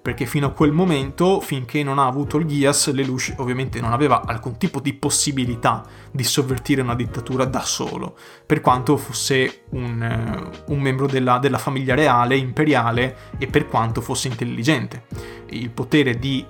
perché 0.00 0.26
fino 0.26 0.46
a 0.46 0.50
quel 0.50 0.72
momento, 0.72 1.40
finché 1.40 1.82
non 1.82 1.98
ha 1.98 2.06
avuto 2.06 2.36
il 2.36 2.46
Ghias, 2.46 2.90
Lelouch 2.92 3.34
ovviamente 3.36 3.80
non 3.80 3.92
aveva 3.92 4.22
alcun 4.24 4.56
tipo 4.58 4.80
di 4.80 4.94
possibilità 4.94 5.84
di 6.10 6.24
sovvertire 6.24 6.82
una 6.82 6.94
dittatura 6.94 7.44
da 7.44 7.60
solo, 7.60 8.16
per 8.44 8.60
quanto 8.60 8.96
fosse 8.96 9.64
un, 9.70 10.02
eh, 10.02 10.62
un 10.66 10.80
membro 10.80 11.06
della, 11.06 11.38
della, 11.38 11.58
famiglia 11.58 11.94
reale, 11.94 12.36
imperiale, 12.36 13.16
e 13.38 13.46
per 13.46 13.66
quanto 13.66 14.00
fosse 14.00 14.28
intelligente. 14.28 15.04
Il 15.50 15.70
potere 15.70 16.18
di 16.18 16.44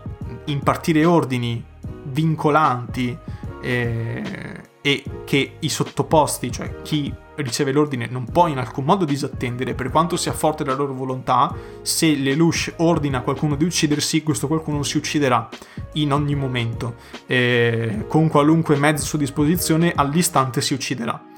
impartire 0.46 1.04
ordini 1.04 1.62
vincolanti 2.04 3.16
eh, 3.60 4.62
e 4.80 5.04
che 5.24 5.56
i 5.58 5.68
sottoposti, 5.68 6.50
cioè 6.50 6.80
chi 6.82 7.12
riceve 7.36 7.72
l'ordine 7.72 8.06
non 8.10 8.24
può 8.24 8.46
in 8.46 8.58
alcun 8.58 8.84
modo 8.84 9.04
disattendere, 9.04 9.74
per 9.74 9.90
quanto 9.90 10.16
sia 10.16 10.32
forte 10.32 10.64
la 10.64 10.74
loro 10.74 10.92
volontà, 10.92 11.54
se 11.82 12.14
Lelouch 12.14 12.74
ordina 12.78 13.18
a 13.18 13.22
qualcuno 13.22 13.56
di 13.56 13.64
uccidersi, 13.64 14.22
questo 14.22 14.46
qualcuno 14.46 14.82
si 14.82 14.96
ucciderà 14.96 15.48
in 15.94 16.12
ogni 16.12 16.34
momento, 16.34 16.96
eh, 17.26 18.04
con 18.08 18.28
qualunque 18.28 18.76
mezzo 18.76 19.02
a 19.02 19.06
sua 19.06 19.18
disposizione 19.18 19.92
all'istante 19.94 20.60
si 20.60 20.74
ucciderà. 20.74 21.30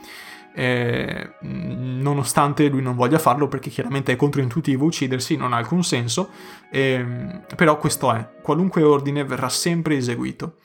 Eh, 0.57 1.31
nonostante 1.41 2.69
lui 2.69 2.81
non 2.81 2.95
voglia 2.95 3.19
farlo 3.19 3.49
perché 3.49 3.71
chiaramente 3.71 4.13
è 4.13 4.17
controintuitivo 4.17 4.85
uccidersi, 4.85 5.37
non 5.37 5.53
ha 5.53 5.57
alcun 5.57 5.83
senso, 5.83 6.31
eh, 6.71 7.05
però 7.57 7.77
questo 7.77 8.13
è, 8.13 8.29
qualunque 8.41 8.83
ordine 8.83 9.25
verrà 9.25 9.49
sempre 9.49 9.97
eseguito. 9.97 10.57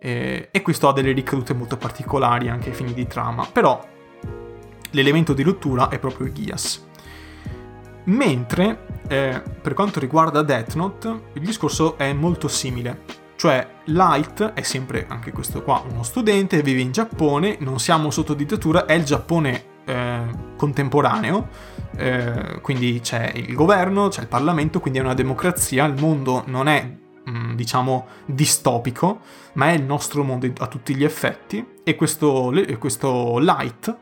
Eh, 0.00 0.48
e 0.52 0.62
questo 0.62 0.88
ha 0.88 0.92
delle 0.92 1.10
ricadute 1.10 1.52
molto 1.54 1.76
particolari 1.76 2.48
anche 2.48 2.68
ai 2.68 2.74
fini 2.74 2.94
di 2.94 3.06
trama, 3.06 3.44
però 3.50 3.84
l'elemento 4.90 5.32
di 5.32 5.42
rottura 5.42 5.88
è 5.88 5.98
proprio 5.98 6.26
il 6.26 6.32
Ghias. 6.32 6.86
Mentre 8.04 8.86
eh, 9.08 9.42
per 9.60 9.74
quanto 9.74 10.00
riguarda 10.00 10.42
Death 10.42 10.74
Note 10.74 11.08
il 11.34 11.42
discorso 11.42 11.98
è 11.98 12.12
molto 12.12 12.48
simile, 12.48 13.02
cioè 13.36 13.66
Light 13.84 14.52
è 14.54 14.62
sempre 14.62 15.06
anche 15.08 15.30
questo 15.30 15.62
qua 15.62 15.84
uno 15.88 16.02
studente, 16.02 16.62
vive 16.62 16.80
in 16.80 16.90
Giappone, 16.90 17.56
non 17.60 17.78
siamo 17.78 18.10
sotto 18.10 18.34
dittatura, 18.34 18.86
è 18.86 18.94
il 18.94 19.04
Giappone 19.04 19.64
eh, 19.84 20.20
contemporaneo, 20.56 21.48
eh, 21.96 22.60
quindi 22.62 23.00
c'è 23.00 23.30
il 23.34 23.54
governo, 23.54 24.08
c'è 24.08 24.22
il 24.22 24.26
Parlamento, 24.26 24.80
quindi 24.80 24.98
è 24.98 25.02
una 25.02 25.14
democrazia, 25.14 25.84
il 25.84 25.94
mondo 26.00 26.42
non 26.46 26.66
è 26.66 26.96
mm, 27.30 27.54
diciamo 27.54 28.06
distopico, 28.24 29.20
ma 29.52 29.68
è 29.68 29.72
il 29.72 29.82
nostro 29.82 30.24
mondo 30.24 30.50
a 30.58 30.66
tutti 30.66 30.94
gli 30.94 31.04
effetti 31.04 31.64
e 31.84 31.94
questo, 31.94 32.52
questo 32.78 33.38
Light 33.38 33.96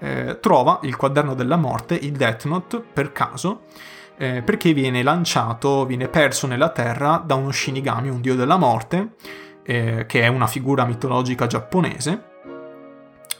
eh, 0.00 0.38
trova 0.40 0.80
il 0.82 0.96
quaderno 0.96 1.34
della 1.34 1.56
morte, 1.56 1.94
il 1.94 2.12
Death 2.12 2.44
Note, 2.44 2.80
per 2.80 3.12
caso, 3.12 3.62
eh, 4.16 4.42
perché 4.42 4.72
viene 4.72 5.02
lanciato, 5.02 5.86
viene 5.86 6.08
perso 6.08 6.46
nella 6.46 6.70
terra 6.70 7.22
da 7.24 7.34
uno 7.34 7.52
Shinigami, 7.52 8.08
un 8.08 8.20
dio 8.20 8.34
della 8.34 8.56
morte, 8.56 9.14
eh, 9.62 10.06
che 10.06 10.22
è 10.22 10.26
una 10.26 10.46
figura 10.46 10.84
mitologica 10.84 11.46
giapponese. 11.46 12.26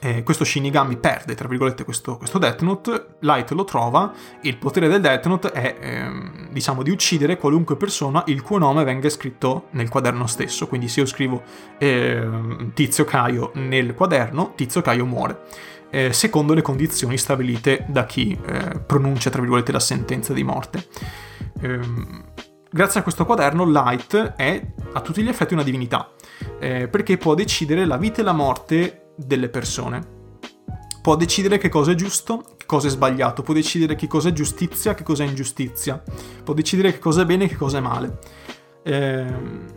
Eh, 0.00 0.22
questo 0.22 0.44
Shinigami 0.44 0.96
perde, 0.96 1.34
tra 1.34 1.48
virgolette, 1.48 1.82
questo, 1.82 2.16
questo, 2.16 2.38
Death 2.38 2.62
Note, 2.62 3.06
Light 3.20 3.50
lo 3.50 3.64
trova, 3.64 4.12
il 4.42 4.56
potere 4.56 4.86
del 4.86 5.00
Death 5.00 5.26
Note 5.26 5.50
è, 5.50 5.76
ehm, 5.80 6.50
diciamo, 6.50 6.84
di 6.84 6.90
uccidere 6.90 7.36
qualunque 7.36 7.76
persona 7.76 8.22
il 8.26 8.42
cui 8.42 8.60
nome 8.60 8.84
venga 8.84 9.08
scritto 9.08 9.66
nel 9.70 9.88
quaderno 9.88 10.28
stesso, 10.28 10.68
quindi 10.68 10.86
se 10.86 11.00
io 11.00 11.06
scrivo 11.06 11.42
ehm, 11.78 12.72
Tizio 12.74 13.04
Caio 13.04 13.50
nel 13.54 13.94
quaderno, 13.94 14.52
Tizio 14.54 14.82
Caio 14.82 15.04
muore 15.04 15.40
eh, 15.90 16.12
secondo 16.12 16.55
le 16.55 16.62
condizioni 16.62 17.16
stabilite 17.16 17.85
da 17.88 18.05
chi 18.05 18.38
eh, 18.46 18.81
pronuncia, 18.81 19.31
tra 19.31 19.40
virgolette, 19.40 19.72
la 19.72 19.81
sentenza 19.81 20.33
di 20.33 20.42
morte. 20.42 20.87
Ehm, 21.61 22.24
grazie 22.70 23.01
a 23.01 23.03
questo 23.03 23.24
quaderno, 23.24 23.64
Light 23.64 24.16
è 24.37 24.62
a 24.92 25.01
tutti 25.01 25.22
gli 25.22 25.29
effetti 25.29 25.55
una 25.55 25.62
divinità, 25.62 26.11
eh, 26.59 26.88
perché 26.88 27.16
può 27.16 27.35
decidere 27.35 27.85
la 27.85 27.96
vita 27.96 28.20
e 28.20 28.24
la 28.24 28.33
morte 28.33 29.12
delle 29.16 29.48
persone. 29.48 30.16
Può 31.01 31.16
decidere 31.16 31.59
che 31.59 31.68
cosa 31.68 31.92
è 31.92 31.94
giusto, 31.94 32.44
che 32.57 32.66
cosa 32.66 32.88
è 32.88 32.90
sbagliato, 32.90 33.42
può 33.42 33.55
decidere 33.55 33.94
che 33.94 34.07
cosa 34.07 34.29
è 34.29 34.33
giustizia, 34.33 34.94
che 34.94 35.05
cosa 35.05 35.24
è 35.24 35.27
ingiustizia, 35.27 36.03
può 36.44 36.53
decidere 36.53 36.92
che 36.92 36.98
cosa 36.98 37.22
è 37.22 37.24
bene 37.24 37.44
e 37.44 37.48
che 37.48 37.57
cosa 37.57 37.79
è 37.79 37.81
male. 37.81 38.18
Eh, 38.83 39.27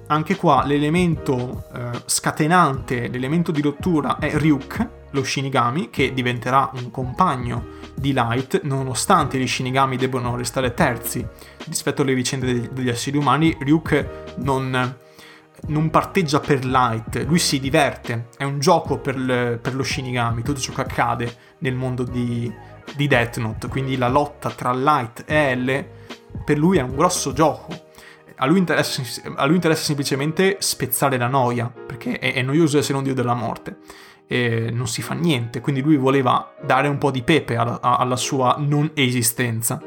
anche 0.08 0.36
qua 0.36 0.65
l'elemento 0.65 1.65
eh, 1.74 2.02
scatenante, 2.06 3.08
l'elemento 3.08 3.52
di 3.52 3.62
rottura 3.62 4.17
è 4.19 4.36
Ryuk, 4.36 4.89
lo 5.12 5.24
Shinigami, 5.24 5.89
che 5.89 6.13
diventerà 6.13 6.69
un 6.74 6.91
compagno 6.91 7.80
di 7.95 8.13
Light, 8.13 8.62
nonostante 8.63 9.38
gli 9.38 9.47
Shinigami 9.47 9.97
debbano 9.97 10.36
restare 10.36 10.74
terzi 10.74 11.26
rispetto 11.67 12.02
alle 12.02 12.13
vicende 12.13 12.69
degli 12.71 12.89
esseri 12.89 13.17
umani, 13.17 13.56
Ryuk 13.60 14.34
non, 14.38 14.97
non 15.67 15.89
parteggia 15.89 16.39
per 16.39 16.65
Light, 16.65 17.24
lui 17.28 17.39
si 17.39 17.60
diverte, 17.60 18.30
è 18.38 18.43
un 18.43 18.60
gioco 18.60 18.97
per, 18.97 19.17
le, 19.17 19.60
per, 19.62 19.76
lo 19.76 19.84
Shinigami, 19.84 20.43
tutto 20.43 20.60
ciò 20.60 20.74
che 20.74 20.82
accade 20.82 21.36
nel 21.60 21.76
mondo 21.76 22.04
di, 22.04 22.52
di 22.95 23.08
Death 23.08 23.38
Note, 23.38 23.67
quindi 23.67 23.97
la 23.97 24.10
lotta 24.10 24.50
tra 24.50 24.74
Light 24.74 25.24
e 25.28 25.56
L 25.56 25.86
per 26.43 26.58
lui 26.58 26.78
è 26.78 26.82
un 26.82 26.95
grosso 26.95 27.34
gioco. 27.34 27.89
A 28.38 28.47
lui, 28.47 28.58
interessa, 28.58 29.04
a 29.36 29.45
lui 29.45 29.56
interessa 29.56 29.84
semplicemente 29.84 30.58
spezzare 30.60 31.15
la 31.15 31.28
noia, 31.28 31.71
perché 31.71 32.17
è, 32.17 32.34
è 32.34 32.41
noioso 32.41 32.80
essere 32.80 32.97
un 32.97 33.04
dio 33.04 33.13
della 33.13 33.36
morte 33.36 33.78
e 34.27 34.69
non 34.71 34.88
si 34.88 35.01
fa 35.01 35.13
niente, 35.13 35.60
quindi 35.62 35.81
lui 35.81 35.97
voleva 35.97 36.53
dare 36.63 36.88
un 36.88 36.97
po' 36.97 37.12
di 37.12 37.21
pepe 37.21 37.55
alla, 37.55 37.81
alla 37.81 38.15
sua 38.15 38.55
non 38.57 38.91
esistenza. 38.93 39.81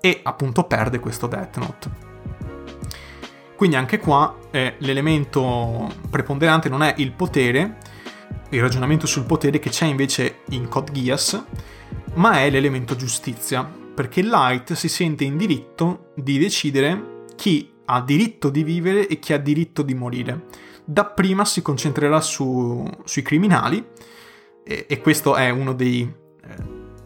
E 0.00 0.20
appunto 0.22 0.64
perde 0.64 0.98
questo 0.98 1.26
Death 1.26 1.56
Note. 1.58 1.90
Quindi 3.56 3.76
anche 3.76 3.98
qua 3.98 4.36
eh, 4.50 4.74
l'elemento 4.78 5.88
preponderante 6.10 6.68
non 6.68 6.82
è 6.82 6.94
il 6.98 7.12
potere, 7.12 7.78
il 8.50 8.60
ragionamento 8.60 9.06
sul 9.06 9.24
potere 9.24 9.60
che 9.60 9.70
c'è 9.70 9.86
invece 9.86 10.40
in 10.48 10.68
Code 10.68 10.90
Geass, 10.90 11.40
ma 12.14 12.40
è 12.40 12.50
l'elemento 12.50 12.96
giustizia, 12.96 13.62
perché 13.94 14.22
Light 14.22 14.72
si 14.72 14.88
sente 14.88 15.24
in 15.24 15.36
diritto 15.36 16.10
di 16.16 16.38
decidere 16.38 17.24
chi 17.36 17.72
ha 17.86 18.00
diritto 18.00 18.50
di 18.50 18.64
vivere 18.64 19.06
e 19.06 19.18
chi 19.18 19.32
ha 19.32 19.38
diritto 19.38 19.82
di 19.82 19.94
morire 19.94 20.44
dapprima 20.84 21.44
si 21.44 21.62
concentrerà 21.62 22.20
su, 22.20 22.88
sui 23.04 23.22
criminali 23.22 23.84
e, 24.64 24.86
e, 24.88 25.00
questo 25.00 25.34
è 25.34 25.50
uno 25.50 25.72
dei, 25.72 26.02
eh, 26.02 26.56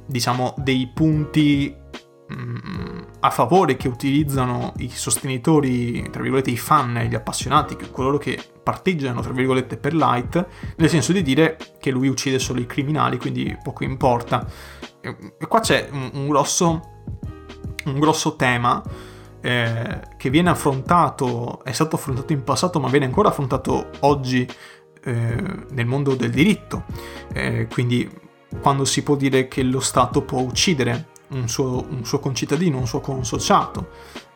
diciamo, 0.06 0.54
dei 0.58 0.90
punti 0.92 1.74
mh, 2.28 2.34
mm, 2.34 2.98
a 3.20 3.30
favore 3.30 3.76
che 3.76 3.88
utilizzano 3.88 4.72
i 4.78 4.88
sostenitori, 4.88 6.08
tra 6.10 6.22
virgolette, 6.22 6.50
i 6.50 6.56
fan, 6.56 7.06
gli 7.08 7.14
appassionati, 7.14 7.76
coloro 7.90 8.18
che 8.18 8.38
parteggiano, 8.62 9.20
tra 9.20 9.32
virgolette, 9.32 9.76
per 9.76 9.94
Light, 9.94 10.46
nel 10.76 10.88
senso 10.88 11.12
di 11.12 11.22
dire 11.22 11.56
che 11.78 11.90
lui 11.90 12.08
uccide 12.08 12.38
solo 12.38 12.60
i 12.60 12.66
criminali, 12.66 13.18
quindi 13.18 13.56
poco 13.62 13.84
importa. 13.84 14.46
E 15.00 15.46
qua 15.46 15.60
c'è 15.60 15.88
un, 15.90 16.10
un, 16.12 16.28
grosso, 16.28 16.80
un 17.84 17.98
grosso 17.98 18.36
tema 18.36 18.82
eh, 19.40 20.00
che 20.16 20.30
viene 20.30 20.50
affrontato, 20.50 21.62
è 21.64 21.72
stato 21.72 21.96
affrontato 21.96 22.32
in 22.32 22.42
passato 22.42 22.80
ma 22.80 22.88
viene 22.88 23.06
ancora 23.06 23.28
affrontato 23.28 23.90
oggi 24.00 24.48
eh, 25.04 25.44
nel 25.70 25.86
mondo 25.86 26.14
del 26.14 26.30
diritto. 26.30 26.84
Eh, 27.32 27.68
quindi 27.70 28.08
quando 28.60 28.84
si 28.84 29.02
può 29.02 29.16
dire 29.16 29.48
che 29.48 29.62
lo 29.62 29.80
Stato 29.80 30.22
può 30.22 30.40
uccidere 30.40 31.14
un 31.28 31.48
suo, 31.48 31.84
un 31.88 32.04
suo 32.04 32.18
concittadino, 32.18 32.78
un 32.78 32.86
suo 32.86 33.00
consociato. 33.00 33.88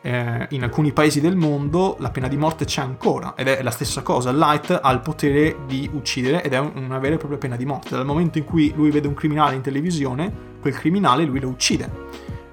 Eh, 0.03 0.47
in 0.49 0.63
alcuni 0.63 0.93
paesi 0.93 1.21
del 1.21 1.35
mondo 1.35 1.95
la 1.99 2.09
pena 2.09 2.27
di 2.27 2.35
morte 2.35 2.65
c'è 2.65 2.81
ancora 2.81 3.35
ed 3.35 3.47
è 3.47 3.61
la 3.61 3.71
stessa 3.71 4.01
cosa. 4.01 4.31
Light 4.31 4.79
ha 4.81 4.91
il 4.91 4.99
potere 4.99 5.57
di 5.65 5.89
uccidere 5.93 6.43
ed 6.43 6.53
è 6.53 6.59
una 6.59 6.99
vera 6.99 7.15
e 7.15 7.17
propria 7.17 7.39
pena 7.39 7.55
di 7.55 7.65
morte. 7.65 7.89
Dal 7.89 8.05
momento 8.05 8.37
in 8.37 8.45
cui 8.45 8.73
lui 8.75 8.91
vede 8.91 9.07
un 9.07 9.13
criminale 9.13 9.55
in 9.55 9.61
televisione, 9.61 10.33
quel 10.59 10.73
criminale 10.73 11.23
lui 11.23 11.39
lo 11.39 11.49
uccide. 11.49 11.89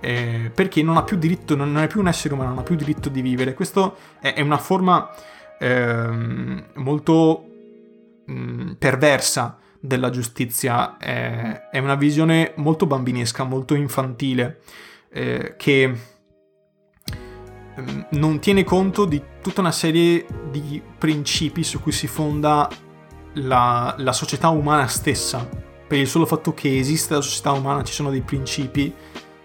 Eh, 0.00 0.52
perché 0.54 0.82
non 0.82 0.96
ha 0.96 1.02
più 1.02 1.16
diritto, 1.16 1.56
non 1.56 1.76
è 1.78 1.86
più 1.88 2.00
un 2.00 2.08
essere 2.08 2.34
umano, 2.34 2.50
non 2.50 2.58
ha 2.58 2.62
più 2.62 2.76
diritto 2.76 3.08
di 3.08 3.20
vivere. 3.20 3.54
Questo 3.54 3.96
è, 4.20 4.34
è 4.34 4.40
una 4.40 4.58
forma 4.58 5.10
eh, 5.58 6.64
molto 6.74 7.44
mh, 8.26 8.32
mm, 8.32 8.72
perversa 8.78 9.58
della 9.80 10.10
giustizia, 10.10 10.96
è, 10.96 11.68
è, 11.70 11.78
una 11.78 11.94
visione 11.94 12.52
molto 12.56 12.86
bambinesca, 12.86 13.44
molto 13.44 13.74
infantile, 13.74 14.60
eh, 15.10 15.54
che 15.56 15.86
mh, 17.76 18.00
non 18.10 18.38
tiene 18.40 18.64
conto 18.64 19.04
di 19.04 19.22
tutta 19.42 19.60
una 19.60 19.72
serie 19.72 20.26
di 20.50 20.80
principi 20.98 21.62
su 21.64 21.80
cui 21.80 21.92
si 21.92 22.06
fonda 22.06 22.68
la, 23.34 23.94
la 23.98 24.12
società 24.12 24.48
umana 24.48 24.86
stessa. 24.86 25.66
Per 25.88 25.98
il 25.98 26.08
solo 26.08 26.26
fatto 26.26 26.52
che 26.52 26.78
esiste 26.78 27.14
la 27.14 27.22
società 27.22 27.52
umana 27.52 27.82
ci 27.82 27.94
sono 27.94 28.10
dei 28.10 28.20
principi 28.20 28.92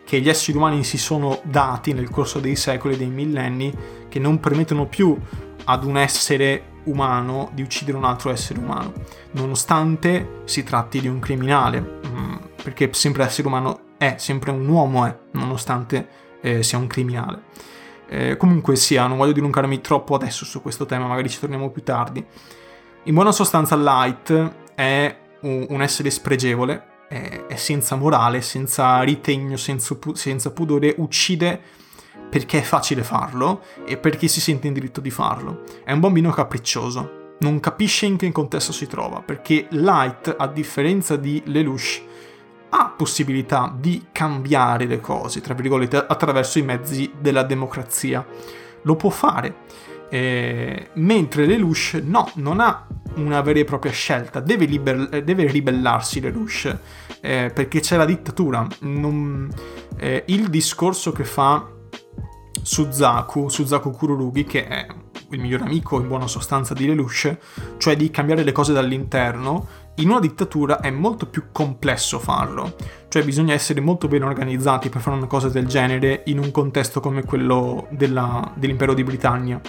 che 0.06 0.20
gli 0.20 0.30
esseri 0.30 0.58
umani 0.58 0.84
si 0.84 0.98
sono 0.98 1.40
dati 1.44 1.94
nel 1.94 2.10
corso 2.10 2.40
dei 2.40 2.56
secoli, 2.56 2.98
dei 2.98 3.08
millenni, 3.08 3.74
che 4.10 4.20
non 4.20 4.40
permettono 4.40 4.86
più 4.88 5.18
ad 5.66 5.84
un 5.84 5.98
essere 5.98 6.72
umano 6.86 7.50
di 7.54 7.62
uccidere 7.62 7.98
un 7.98 8.04
altro 8.04 8.30
essere 8.30 8.60
umano, 8.60 8.94
nonostante 9.32 10.42
si 10.46 10.64
tratti 10.64 11.00
di 11.00 11.08
un 11.08 11.20
criminale, 11.20 12.00
mm, 12.06 12.36
perché 12.62 12.90
sempre 12.92 13.24
l'essere 13.24 13.48
umano 13.48 13.80
è, 13.98 14.16
sempre 14.18 14.52
un 14.52 14.68
uomo 14.68 15.06
è, 15.06 15.18
nonostante 15.32 16.08
eh, 16.42 16.64
sia 16.64 16.78
un 16.78 16.88
criminale. 16.88 17.44
Eh, 18.08 18.38
comunque 18.38 18.76
sia, 18.76 19.08
non 19.08 19.18
voglio 19.18 19.32
dilungarmi 19.32 19.80
troppo 19.82 20.16
adesso 20.16 20.46
su 20.46 20.62
questo 20.62 20.86
tema, 20.86 21.08
magari 21.08 21.30
ci 21.30 21.40
torniamo 21.40 21.70
più 21.72 21.84
tardi. 21.84 22.24
In 23.04 23.14
buona 23.14 23.32
sostanza 23.32 23.76
Light 23.76 24.52
è 24.76 25.18
un 25.42 25.82
essere 25.82 26.10
spregevole, 26.10 26.93
è, 27.08 27.46
è, 27.48 27.56
senza 27.56 27.96
morale, 27.96 28.42
senza 28.42 29.02
ritegno, 29.02 29.58
senza, 29.58 29.98
senza 30.14 30.52
pudore, 30.52 30.94
uccide 30.98 31.62
perché 32.30 32.60
è 32.60 32.64
facile 32.64 33.04
farlo 33.04 33.62
e 33.86 33.98
perché 33.98 34.28
si 34.28 34.42
sente 34.42 34.68
in 34.68 34.74
diritto 34.74 35.02
di 35.02 35.12
farlo. 35.12 35.64
È 35.84 35.92
un 35.92 36.00
bambino 36.00 36.32
capriccioso, 36.32 37.36
non 37.40 37.60
capisce 37.60 38.06
in 38.06 38.18
che 38.18 38.32
contesto 38.32 38.72
si 38.72 38.88
trova, 38.88 39.22
perché 39.22 39.68
Light, 39.70 40.34
a 40.38 40.48
differenza 40.48 41.16
di 41.16 41.42
Lelouch, 41.46 42.02
ha 42.70 42.90
possibilità 42.90 43.72
di 43.78 44.08
cambiare 44.12 44.86
le 44.86 45.00
cose, 45.00 45.42
tra 45.42 45.54
virgolette, 45.54 46.06
attraverso 46.08 46.58
i 46.58 46.64
mezzi 46.64 47.12
della 47.20 47.44
democrazia. 47.44 48.26
Lo 48.82 48.96
può 48.96 49.12
fare. 49.12 49.56
Eh, 50.14 50.90
mentre 50.94 51.48
Lelouch 51.48 52.00
no, 52.06 52.30
non 52.36 52.60
ha 52.60 52.86
una 53.16 53.42
vera 53.42 53.58
e 53.58 53.64
propria 53.64 53.92
scelta, 53.92 54.42
deve, 54.42 54.66
liber- 54.66 55.24
deve 55.24 55.48
ribellarsi 55.48 56.20
Lelouch, 56.20 56.78
eh, 57.20 57.50
perché 57.52 57.80
c'è 57.80 57.98
la 57.98 58.06
dittatura. 58.06 58.68
Non, 58.82 59.52
eh, 59.98 60.24
il 60.28 60.52
discorso 60.52 61.12
che 61.14 61.24
fa 61.24 61.68
Suzaku, 62.62 63.50
Suzaku 63.50 63.90
Kururugi, 63.90 64.44
che 64.44 64.68
è 64.68 64.86
il 65.32 65.40
migliore 65.40 65.64
amico 65.64 66.00
in 66.00 66.08
buona 66.08 66.28
sostanza 66.28 66.76
di 66.76 66.86
Lelouch, 66.86 67.36
cioè 67.78 67.96
di 67.96 68.12
cambiare 68.12 68.44
le 68.44 68.52
cose 68.52 68.72
dall'interno, 68.72 69.68
in 69.96 70.12
una 70.12 70.20
dittatura 70.20 70.80
è 70.80 70.92
molto 70.92 71.26
più 71.26 71.46
complesso 71.52 72.20
farlo, 72.20 72.76
cioè 73.08 73.24
bisogna 73.24 73.56
essere 73.56 73.82
molto 73.82 74.08
ben 74.08 74.22
organizzati 74.22 74.90
per 74.90 75.02
fare 75.02 75.18
una 75.18 75.26
cosa 75.26 75.50
del 75.50 75.66
genere 75.66 76.22
in 76.28 76.38
un 76.38 76.52
contesto 76.52 77.00
come 77.00 77.24
quello 77.26 77.88
della, 77.90 78.54
dell'impero 78.56 78.94
di 78.94 79.04
Britannia. 79.04 79.60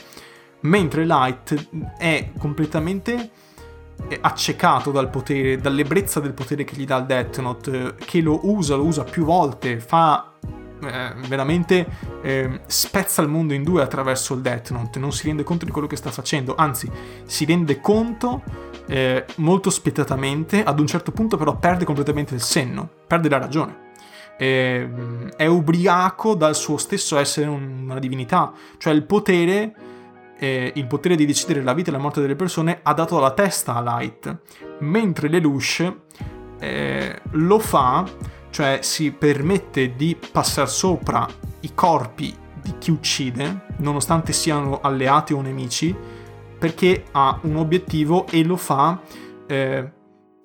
Mentre 0.65 1.05
Light 1.05 1.69
è 1.97 2.31
completamente 2.39 3.31
accecato 4.21 4.91
dal 4.91 5.09
potere, 5.09 5.59
dall'ebbrezza 5.59 6.21
del 6.21 6.33
potere 6.33 6.65
che 6.65 6.77
gli 6.77 6.85
dà 6.85 6.97
il 6.97 7.07
Death 7.07 7.39
Note, 7.41 7.95
che 8.05 8.21
lo 8.21 8.41
usa, 8.43 8.75
lo 8.75 8.85
usa 8.85 9.05
più 9.05 9.25
volte, 9.25 9.79
fa 9.79 10.33
eh, 10.83 11.15
veramente 11.29 11.87
eh, 12.23 12.61
spezza 12.67 13.23
il 13.23 13.29
mondo 13.29 13.55
in 13.55 13.63
due 13.63 13.83
attraverso 13.83 14.35
il 14.35 14.41
Death 14.41 14.71
Note, 14.71 14.99
non 14.99 15.13
si 15.13 15.27
rende 15.27 15.43
conto 15.43 15.65
di 15.65 15.71
quello 15.71 15.87
che 15.87 15.97
sta 15.97 16.11
facendo, 16.11 16.55
anzi 16.55 16.91
si 17.25 17.45
rende 17.45 17.81
conto 17.81 18.43
eh, 18.87 19.25
molto 19.37 19.71
spietatamente, 19.71 20.63
ad 20.63 20.79
un 20.81 20.87
certo 20.87 21.13
punto 21.13 21.37
però 21.37 21.57
perde 21.57 21.85
completamente 21.85 22.35
il 22.35 22.43
senno, 22.43 22.89
perde 23.07 23.29
la 23.29 23.39
ragione. 23.39 23.83
Eh, 24.37 24.89
è 25.37 25.47
ubriaco 25.47 26.35
dal 26.35 26.57
suo 26.57 26.77
stesso 26.77 27.17
essere 27.19 27.47
una 27.47 27.99
divinità, 28.01 28.53
cioè 28.79 28.93
il 28.93 29.05
potere, 29.05 29.75
eh, 30.45 30.73
il 30.75 30.87
potere 30.87 31.17
di 31.17 31.25
decidere 31.25 31.63
la 31.63 31.73
vita 31.73 31.89
e 31.89 31.93
la 31.93 31.99
morte 31.99 32.21
delle 32.21 32.37
persone 32.37 32.81
ha 32.83 32.93
dato 32.93 33.19
la 33.19 33.33
testa 33.33 33.75
a 33.75 33.83
Light, 33.83 34.41
mentre 34.81 35.29
Lelouch 35.29 35.97
eh, 36.59 37.21
lo 37.31 37.59
fa 37.59 38.05
cioè 38.55 38.79
si 38.83 39.11
permette 39.11 39.97
di 39.97 40.17
passare 40.31 40.69
sopra 40.69 41.27
i 41.61 41.73
corpi 41.75 42.33
di 42.63 42.75
chi 42.79 42.93
uccide, 42.93 43.67
nonostante 43.79 44.33
siano 44.33 44.81
alleati 44.81 45.33
o 45.33 45.41
nemici, 45.41 45.93
perché 46.57 47.05
ha 47.11 47.37
un 47.43 47.57
obiettivo 47.57 48.29
e 48.29 48.45
lo 48.45 48.57
fa 48.57 49.03
eh, 49.49 49.91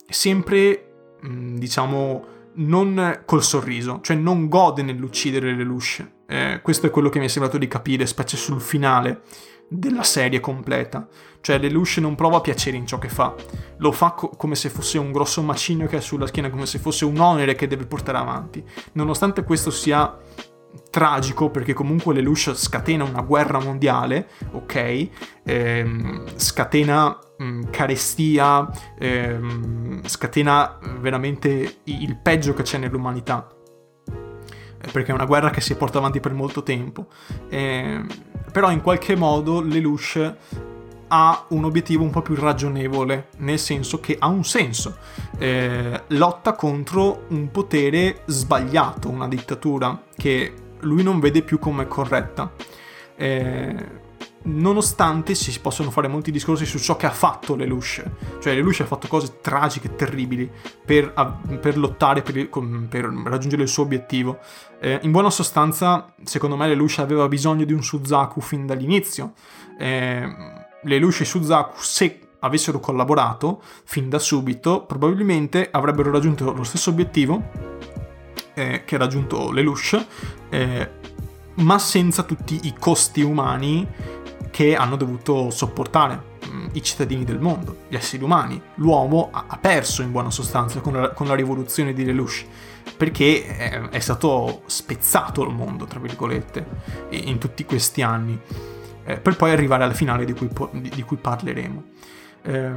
sempre, 0.09 0.91
mm, 1.23 1.57
diciamo, 1.57 2.25
non 2.55 3.21
col 3.25 3.43
sorriso, 3.43 3.99
cioè 4.01 4.17
non 4.17 4.47
gode 4.47 4.81
nell'uccidere 4.81 5.53
le 5.53 5.63
lusce. 5.63 6.13
Eh, 6.25 6.61
questo 6.63 6.87
è 6.87 6.89
quello 6.89 7.09
che 7.09 7.19
mi 7.19 7.25
è 7.25 7.29
sembrato 7.29 7.59
di 7.59 7.67
capire, 7.67 8.07
specie 8.07 8.37
sul 8.37 8.59
finale 8.59 9.21
della 9.69 10.03
serie 10.03 10.39
completa. 10.39 11.07
Cioè 11.41 11.57
Lelouch 11.57 11.97
non 11.99 12.15
prova 12.15 12.41
piacere 12.41 12.75
in 12.75 12.85
ciò 12.85 12.97
che 12.97 13.07
fa, 13.07 13.33
lo 13.77 13.91
fa 13.91 14.11
co- 14.11 14.29
come 14.29 14.55
se 14.55 14.69
fosse 14.69 14.97
un 14.97 15.11
grosso 15.11 15.41
macigno 15.41 15.87
che 15.87 15.97
ha 15.97 16.01
sulla 16.01 16.27
schiena, 16.27 16.49
come 16.49 16.65
se 16.65 16.79
fosse 16.79 17.05
un 17.05 17.17
onere 17.19 17.55
che 17.55 17.67
deve 17.67 17.85
portare 17.85 18.17
avanti. 18.17 18.63
Nonostante 18.93 19.43
questo 19.43 19.71
sia 19.71 20.17
tragico 20.89 21.49
perché 21.49 21.73
comunque 21.73 22.13
Lelouch 22.13 22.53
scatena 22.55 23.03
una 23.03 23.21
guerra 23.21 23.59
mondiale, 23.59 24.27
ok? 24.51 25.07
Ehm, 25.43 26.25
scatena 26.35 27.17
mh, 27.37 27.43
mm, 27.43 27.61
carestia, 27.69 28.69
ehm, 28.97 30.01
scatena 30.05 30.77
veramente 30.99 31.79
il 31.85 32.17
peggio 32.17 32.53
che 32.53 32.63
c'è 32.63 32.77
nell'umanità 32.77 33.47
perché 34.91 35.11
è 35.11 35.13
una 35.13 35.25
guerra 35.25 35.49
che 35.49 35.61
si 35.61 35.75
porta 35.75 35.97
avanti 35.97 36.19
per 36.19 36.33
molto 36.33 36.63
tempo. 36.63 37.07
Eh, 37.49 38.03
però 38.51 38.71
in 38.71 38.81
qualche 38.81 39.15
modo 39.15 39.61
Lelouch 39.61 40.35
ha 41.11 41.45
un 41.49 41.63
obiettivo 41.63 42.03
un 42.03 42.11
po' 42.11 42.21
più 42.21 42.35
ragionevole, 42.35 43.29
nel 43.37 43.59
senso 43.59 43.99
che 43.99 44.15
ha 44.17 44.27
un 44.27 44.43
senso. 44.43 44.97
Eh, 45.37 46.03
lotta 46.07 46.53
contro 46.53 47.25
un 47.29 47.49
potere 47.51 48.21
sbagliato, 48.25 49.09
una 49.09 49.27
dittatura 49.27 50.03
che 50.15 50.53
lui 50.81 51.03
non 51.03 51.19
vede 51.19 51.41
più 51.41 51.59
come 51.59 51.87
corretta. 51.87 52.51
Eh, 53.15 54.07
nonostante 54.49 55.35
si 55.35 55.57
possono 55.59 55.91
fare 55.91 56.07
molti 56.07 56.31
discorsi 56.31 56.65
su 56.65 56.77
ciò 56.79 56.95
che 56.95 57.05
ha 57.05 57.11
fatto 57.11 57.55
Lelouch, 57.55 58.03
cioè 58.39 58.53
Lelouch 58.53 58.81
ha 58.81 58.85
fatto 58.85 59.07
cose 59.07 59.37
tragiche, 59.41 59.95
terribili 59.95 60.49
per, 60.85 61.13
per 61.61 61.77
lottare, 61.77 62.21
per, 62.21 62.49
per, 62.49 63.05
raggiungere 63.25 63.63
il 63.63 63.69
suo 63.69 63.83
obiettivo. 63.83 64.39
Eh, 64.79 64.99
in 65.03 65.11
buona 65.11 65.29
sostanza, 65.29 66.13
secondo 66.23 66.55
me 66.55 66.67
Lelouch 66.67 66.99
aveva 66.99 67.27
bisogno 67.27 67.65
di 67.65 67.73
un 67.73 67.83
Suzaku 67.83 68.41
fin 68.41 68.65
dall'inizio. 68.65 69.33
Eh, 69.77 70.27
Lelouch 70.83 71.21
e 71.21 71.25
Suzaku, 71.25 71.75
se 71.79 72.19
avessero 72.39 72.79
collaborato 72.79 73.61
fin 73.83 74.09
da 74.09 74.19
subito, 74.19 74.85
probabilmente 74.85 75.67
avrebbero 75.71 76.11
raggiunto 76.11 76.51
lo 76.51 76.63
stesso 76.63 76.89
obiettivo 76.89 77.77
eh, 78.53 78.83
che 78.85 78.95
ha 78.95 78.97
raggiunto 78.97 79.51
Lelouch, 79.51 80.05
eh, 80.49 80.89
ma 81.55 81.79
senza 81.79 82.23
tutti 82.23 82.59
i 82.63 82.75
costi 82.77 83.21
umani 83.21 83.87
che 84.51 84.75
hanno 84.75 84.95
dovuto 84.95 85.49
sopportare 85.49 86.21
mm, 86.47 86.67
i 86.73 86.81
cittadini 86.81 87.23
del 87.23 87.39
mondo, 87.39 87.77
gli 87.87 87.95
esseri 87.95 88.23
umani. 88.23 88.61
L'uomo 88.75 89.29
ha 89.31 89.57
perso 89.57 90.01
in 90.01 90.11
buona 90.11 90.31
sostanza 90.31 90.79
con 90.79 90.93
la, 90.93 91.09
con 91.11 91.27
la 91.27 91.35
rivoluzione 91.35 91.93
di 91.93 92.05
Lelouch 92.05 92.45
perché 92.95 93.45
è, 93.45 93.81
è, 93.89 93.99
stato 93.99 94.63
spezzato 94.65 95.43
il 95.43 95.53
mondo, 95.53 95.85
tra 95.85 95.99
virgolette, 95.99 96.65
in 97.11 97.37
tutti 97.37 97.63
questi 97.63 98.01
anni, 98.01 98.39
eh, 99.05 99.19
per 99.19 99.35
poi 99.35 99.51
arrivare 99.51 99.83
alla 99.83 99.93
finale 99.93 100.25
di 100.25 100.33
cui, 100.33 100.49
di, 100.73 101.03
cui 101.03 101.17
parleremo. 101.17 101.83
Eh, 102.41 102.71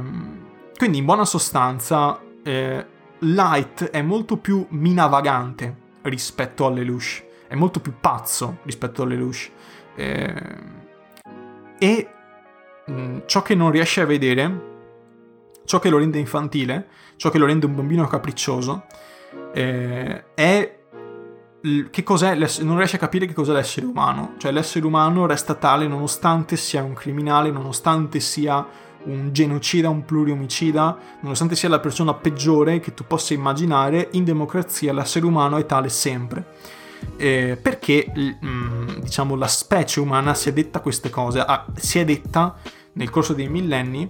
quindi 0.77 0.97
in 0.97 1.05
buona 1.05 1.25
sostanza 1.25 2.19
eh, 2.43 2.85
Light 3.19 3.85
è 3.85 4.01
molto 4.01 4.37
più 4.37 4.65
minavagante 4.69 5.75
rispetto 6.03 6.65
a 6.65 6.69
Lelouch, 6.69 7.23
è 7.47 7.55
molto 7.55 7.79
più 7.79 7.93
pazzo 7.99 8.59
rispetto 8.63 9.03
a 9.03 9.05
Lelouch. 9.05 9.51
Eh, 9.95 10.81
e 11.83 12.07
mh, 12.85 12.93
mm, 12.93 13.17
ciò 13.25 13.41
che 13.41 13.55
non 13.55 13.69
riesce 13.69 13.99
a 13.99 14.05
vedere, 14.05 14.71
ciò 15.65 15.79
che 15.79 15.89
lo 15.89 15.97
rende 15.97 16.17
infantile, 16.17 16.87
ciò 17.17 17.29
che 17.29 17.37
lo 17.37 17.45
rende 17.45 17.65
un 17.65 17.75
bambino 17.75 18.07
capriccioso, 18.07 18.85
eh, 19.53 20.23
è 20.33 20.77
che 21.91 22.03
cos'è 22.03 22.35
non 22.61 22.77
riesce 22.77 22.95
a 22.95 22.99
capire 22.99 23.25
che 23.25 23.33
cos'è 23.33 23.51
l'essere 23.51 23.85
umano. 23.85 24.35
Cioè 24.37 24.53
l'essere 24.53 24.85
umano 24.85 25.25
resta 25.25 25.55
tale 25.55 25.85
nonostante 25.85 26.55
sia 26.55 26.83
un 26.83 26.93
criminale, 26.93 27.51
nonostante 27.51 28.21
sia 28.21 28.65
un 29.03 29.33
genocida, 29.33 29.89
un 29.89 30.05
pluriomicida, 30.05 30.97
nonostante 31.19 31.55
sia 31.55 31.67
la 31.67 31.79
persona 31.79 32.13
peggiore 32.13 32.79
che 32.79 32.93
tu 32.93 33.05
possa 33.05 33.33
immaginare, 33.33 34.07
in 34.13 34.23
democrazia 34.23 34.93
l'essere 34.93 35.25
umano 35.25 35.57
è 35.57 35.65
tale 35.65 35.89
sempre. 35.89 36.45
Eh, 37.17 37.57
perché 37.61 38.11
mm, 38.17 38.99
diciamo 39.01 39.35
la 39.35 39.47
specie 39.47 39.99
umana 39.99 40.33
si 40.33 40.49
è 40.49 40.53
detta 40.53 40.79
queste 40.79 41.09
cose, 41.09 41.39
ah, 41.39 41.65
si 41.75 41.99
è 41.99 42.05
detta 42.05 42.55
nel 42.93 43.09
corso 43.09 43.33
dei 43.33 43.49
millenni 43.49 44.09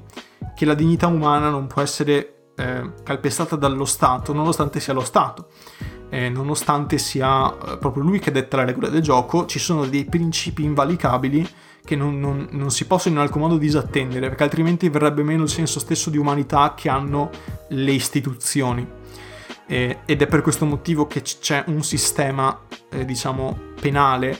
che 0.55 0.65
la 0.65 0.73
dignità 0.73 1.07
umana 1.07 1.49
non 1.49 1.67
può 1.67 1.81
essere 1.81 2.51
eh, 2.55 2.91
calpestata 3.03 3.55
dallo 3.55 3.85
Stato, 3.85 4.33
nonostante 4.33 4.79
sia 4.79 4.93
lo 4.93 5.03
Stato. 5.03 5.47
Eh, 6.09 6.29
nonostante 6.29 6.99
sia 6.99 7.51
eh, 7.51 7.77
proprio 7.77 8.03
lui 8.03 8.19
che 8.19 8.31
detta 8.31 8.57
la 8.57 8.65
regola 8.65 8.87
del 8.89 9.01
gioco, 9.01 9.47
ci 9.47 9.57
sono 9.57 9.85
dei 9.85 10.05
principi 10.05 10.63
invalicabili 10.63 11.47
che 11.83 11.95
non, 11.95 12.19
non, 12.19 12.47
non, 12.51 12.69
si 12.69 12.85
possono 12.85 13.15
in 13.15 13.21
alcun 13.21 13.41
modo 13.41 13.57
disattendere, 13.57 14.27
perché 14.29 14.43
altrimenti 14.43 14.89
verrebbe 14.89 15.23
meno 15.23 15.43
il 15.43 15.49
senso 15.49 15.79
stesso 15.79 16.09
di 16.09 16.17
umanità 16.17 16.75
che 16.75 16.87
hanno 16.87 17.29
le 17.69 17.91
istituzioni. 17.91 18.87
Eh, 19.73 19.97
ed 20.05 20.21
è 20.21 20.27
per 20.27 20.41
questo 20.41 20.65
motivo 20.65 21.07
che 21.07 21.23
c'è 21.23 21.63
un 21.65 21.81
sistema, 21.81 22.59
eh, 22.91 23.05
diciamo, 23.05 23.57
penale 23.81 24.39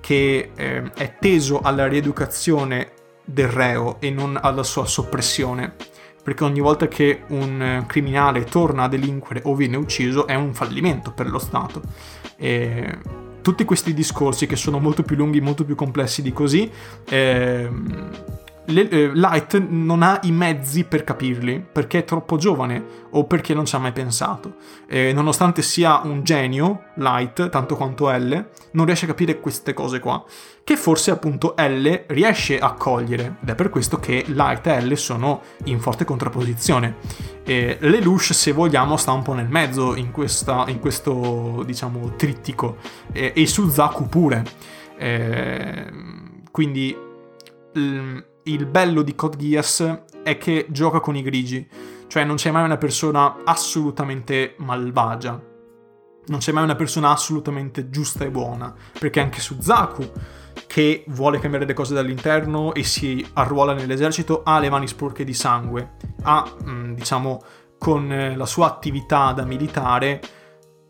che 0.00 0.50
eh, 0.54 0.92
è 0.92 1.16
teso 1.18 1.60
alla 1.60 1.88
rieducazione 1.88 2.90
del 3.24 3.48
reo 3.48 3.96
e 4.00 4.10
non 4.10 4.38
alla 4.38 4.62
sua 4.62 4.84
soppressione. 4.84 5.74
Perché 6.22 6.44
ogni 6.44 6.60
volta 6.60 6.88
che 6.88 7.22
un 7.28 7.62
eh, 7.62 7.84
criminale 7.86 8.44
torna 8.44 8.82
a 8.82 8.88
delinquere 8.88 9.40
o 9.44 9.54
viene 9.54 9.78
ucciso 9.78 10.26
è 10.26 10.34
un 10.34 10.52
fallimento 10.52 11.10
per 11.10 11.30
lo 11.30 11.38
Stato. 11.38 11.80
E 12.36 12.98
tutti 13.40 13.64
questi 13.64 13.94
discorsi 13.94 14.46
che 14.46 14.56
sono 14.56 14.78
molto 14.78 15.02
più 15.02 15.16
lunghi, 15.16 15.40
molto 15.40 15.64
più 15.64 15.74
complessi 15.74 16.20
di 16.20 16.34
così, 16.34 16.70
ehm, 17.08 18.10
le, 18.66 18.88
eh, 18.88 19.10
Light 19.14 19.58
non 19.58 20.02
ha 20.02 20.20
i 20.22 20.32
mezzi 20.32 20.84
per 20.84 21.04
capirli, 21.04 21.64
perché 21.72 21.98
è 21.98 22.04
troppo 22.04 22.36
giovane 22.36 23.04
o 23.10 23.24
perché 23.24 23.54
non 23.54 23.64
ci 23.64 23.74
ha 23.74 23.78
mai 23.78 23.92
pensato. 23.92 24.56
E 24.86 25.12
nonostante 25.12 25.62
sia 25.62 26.00
un 26.04 26.22
genio, 26.22 26.84
Light, 26.96 27.48
tanto 27.48 27.76
quanto 27.76 28.10
L, 28.10 28.48
non 28.72 28.84
riesce 28.84 29.04
a 29.04 29.08
capire 29.08 29.40
queste 29.40 29.72
cose 29.72 30.00
qua, 30.00 30.24
che 30.62 30.76
forse 30.76 31.10
appunto 31.10 31.54
L 31.56 32.04
riesce 32.08 32.58
a 32.58 32.72
cogliere, 32.72 33.36
ed 33.42 33.48
è 33.48 33.54
per 33.54 33.70
questo 33.70 33.98
che 33.98 34.24
Light 34.26 34.66
e 34.66 34.82
L 34.82 34.96
sono 34.96 35.42
in 35.64 35.80
forte 35.80 36.04
contrapposizione. 36.04 36.96
E 37.44 37.78
Lelouch, 37.80 38.34
se 38.34 38.52
vogliamo, 38.52 38.96
sta 38.96 39.12
un 39.12 39.22
po' 39.22 39.32
nel 39.32 39.48
mezzo 39.48 39.94
in, 39.94 40.10
questa, 40.10 40.64
in 40.68 40.80
questo, 40.80 41.62
diciamo, 41.64 42.14
trittico, 42.16 42.76
e, 43.12 43.32
e 43.34 43.46
Suzaku 43.46 44.08
pure. 44.08 44.44
Quindi 46.50 46.96
il 48.46 48.66
bello 48.66 49.02
di 49.02 49.14
Code 49.14 49.36
Geass 49.36 50.02
è 50.22 50.36
che 50.38 50.66
gioca 50.70 51.00
con 51.00 51.16
i 51.16 51.22
grigi, 51.22 51.66
cioè 52.06 52.24
non 52.24 52.36
c'è 52.36 52.50
mai 52.50 52.64
una 52.64 52.76
persona 52.76 53.38
assolutamente 53.44 54.54
malvagia, 54.58 55.40
non 56.26 56.38
c'è 56.38 56.52
mai 56.52 56.64
una 56.64 56.76
persona 56.76 57.10
assolutamente 57.10 57.90
giusta 57.90 58.24
e 58.24 58.30
buona, 58.30 58.74
perché 58.98 59.20
anche 59.20 59.40
Suzaku, 59.40 60.10
che 60.66 61.04
vuole 61.08 61.38
cambiare 61.38 61.66
le 61.66 61.74
cose 61.74 61.94
dall'interno 61.94 62.72
e 62.74 62.84
si 62.84 63.24
arruola 63.34 63.74
nell'esercito, 63.74 64.42
ha 64.44 64.58
le 64.58 64.70
mani 64.70 64.86
sporche 64.86 65.24
di 65.24 65.34
sangue, 65.34 65.94
ha, 66.22 66.48
mm, 66.64 66.94
diciamo, 66.94 67.42
con 67.78 68.32
la 68.36 68.46
sua 68.46 68.66
attività 68.66 69.32
da 69.32 69.44
militare, 69.44 70.20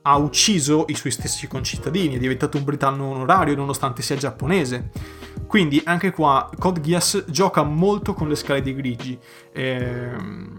ha 0.02 0.16
ucciso 0.16 0.84
i 0.88 0.94
suoi 0.94 1.10
stessi 1.10 1.48
concittadini, 1.48 2.14
è 2.14 2.18
diventato 2.18 2.58
un 2.58 2.64
britanno 2.64 3.06
onorario 3.06 3.56
nonostante 3.56 4.02
sia 4.02 4.16
giapponese 4.16 4.90
quindi 5.46 5.80
anche 5.84 6.10
qua 6.10 6.50
Code 6.58 6.80
Geass 6.80 7.24
gioca 7.28 7.62
molto 7.62 8.14
con 8.14 8.28
le 8.28 8.34
scale 8.34 8.62
di 8.62 8.74
grigi 8.74 9.18
ehm, 9.52 10.56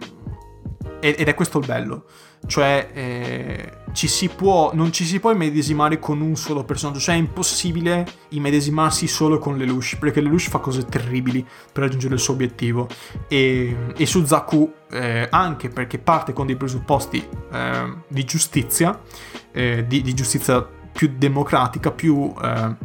ed 0.99 1.27
è 1.27 1.33
questo 1.33 1.59
il 1.59 1.65
bello. 1.65 2.05
Cioè 2.45 2.89
eh, 2.93 3.77
ci 3.93 4.07
si 4.07 4.29
può, 4.29 4.71
non 4.73 4.91
ci 4.91 5.05
si 5.05 5.19
può 5.19 5.31
immedesimare 5.31 5.99
con 5.99 6.21
un 6.21 6.35
solo 6.35 6.63
personaggio, 6.63 6.99
cioè 6.99 7.15
è 7.15 7.17
impossibile 7.17 8.05
immedesimarsi 8.29 9.07
solo 9.07 9.39
con 9.39 9.57
Lelouch, 9.57 9.97
perché 9.97 10.21
Lelouch 10.21 10.49
fa 10.49 10.59
cose 10.59 10.85
terribili 10.85 11.45
per 11.71 11.83
raggiungere 11.83 12.13
il 12.13 12.19
suo 12.19 12.33
obiettivo 12.33 12.87
e, 13.27 13.93
e 13.95 14.05
Suzaku 14.05 14.71
eh, 14.91 15.27
anche 15.29 15.69
perché 15.69 15.97
parte 15.97 16.31
con 16.31 16.45
dei 16.45 16.55
presupposti 16.55 17.27
eh, 17.51 17.93
di 18.07 18.23
giustizia, 18.23 19.01
eh, 19.51 19.85
di, 19.87 20.01
di, 20.01 20.13
giustizia 20.13 20.61
più 20.61 21.13
democratica, 21.17 21.91
più 21.91 22.33
eh, 22.41 22.75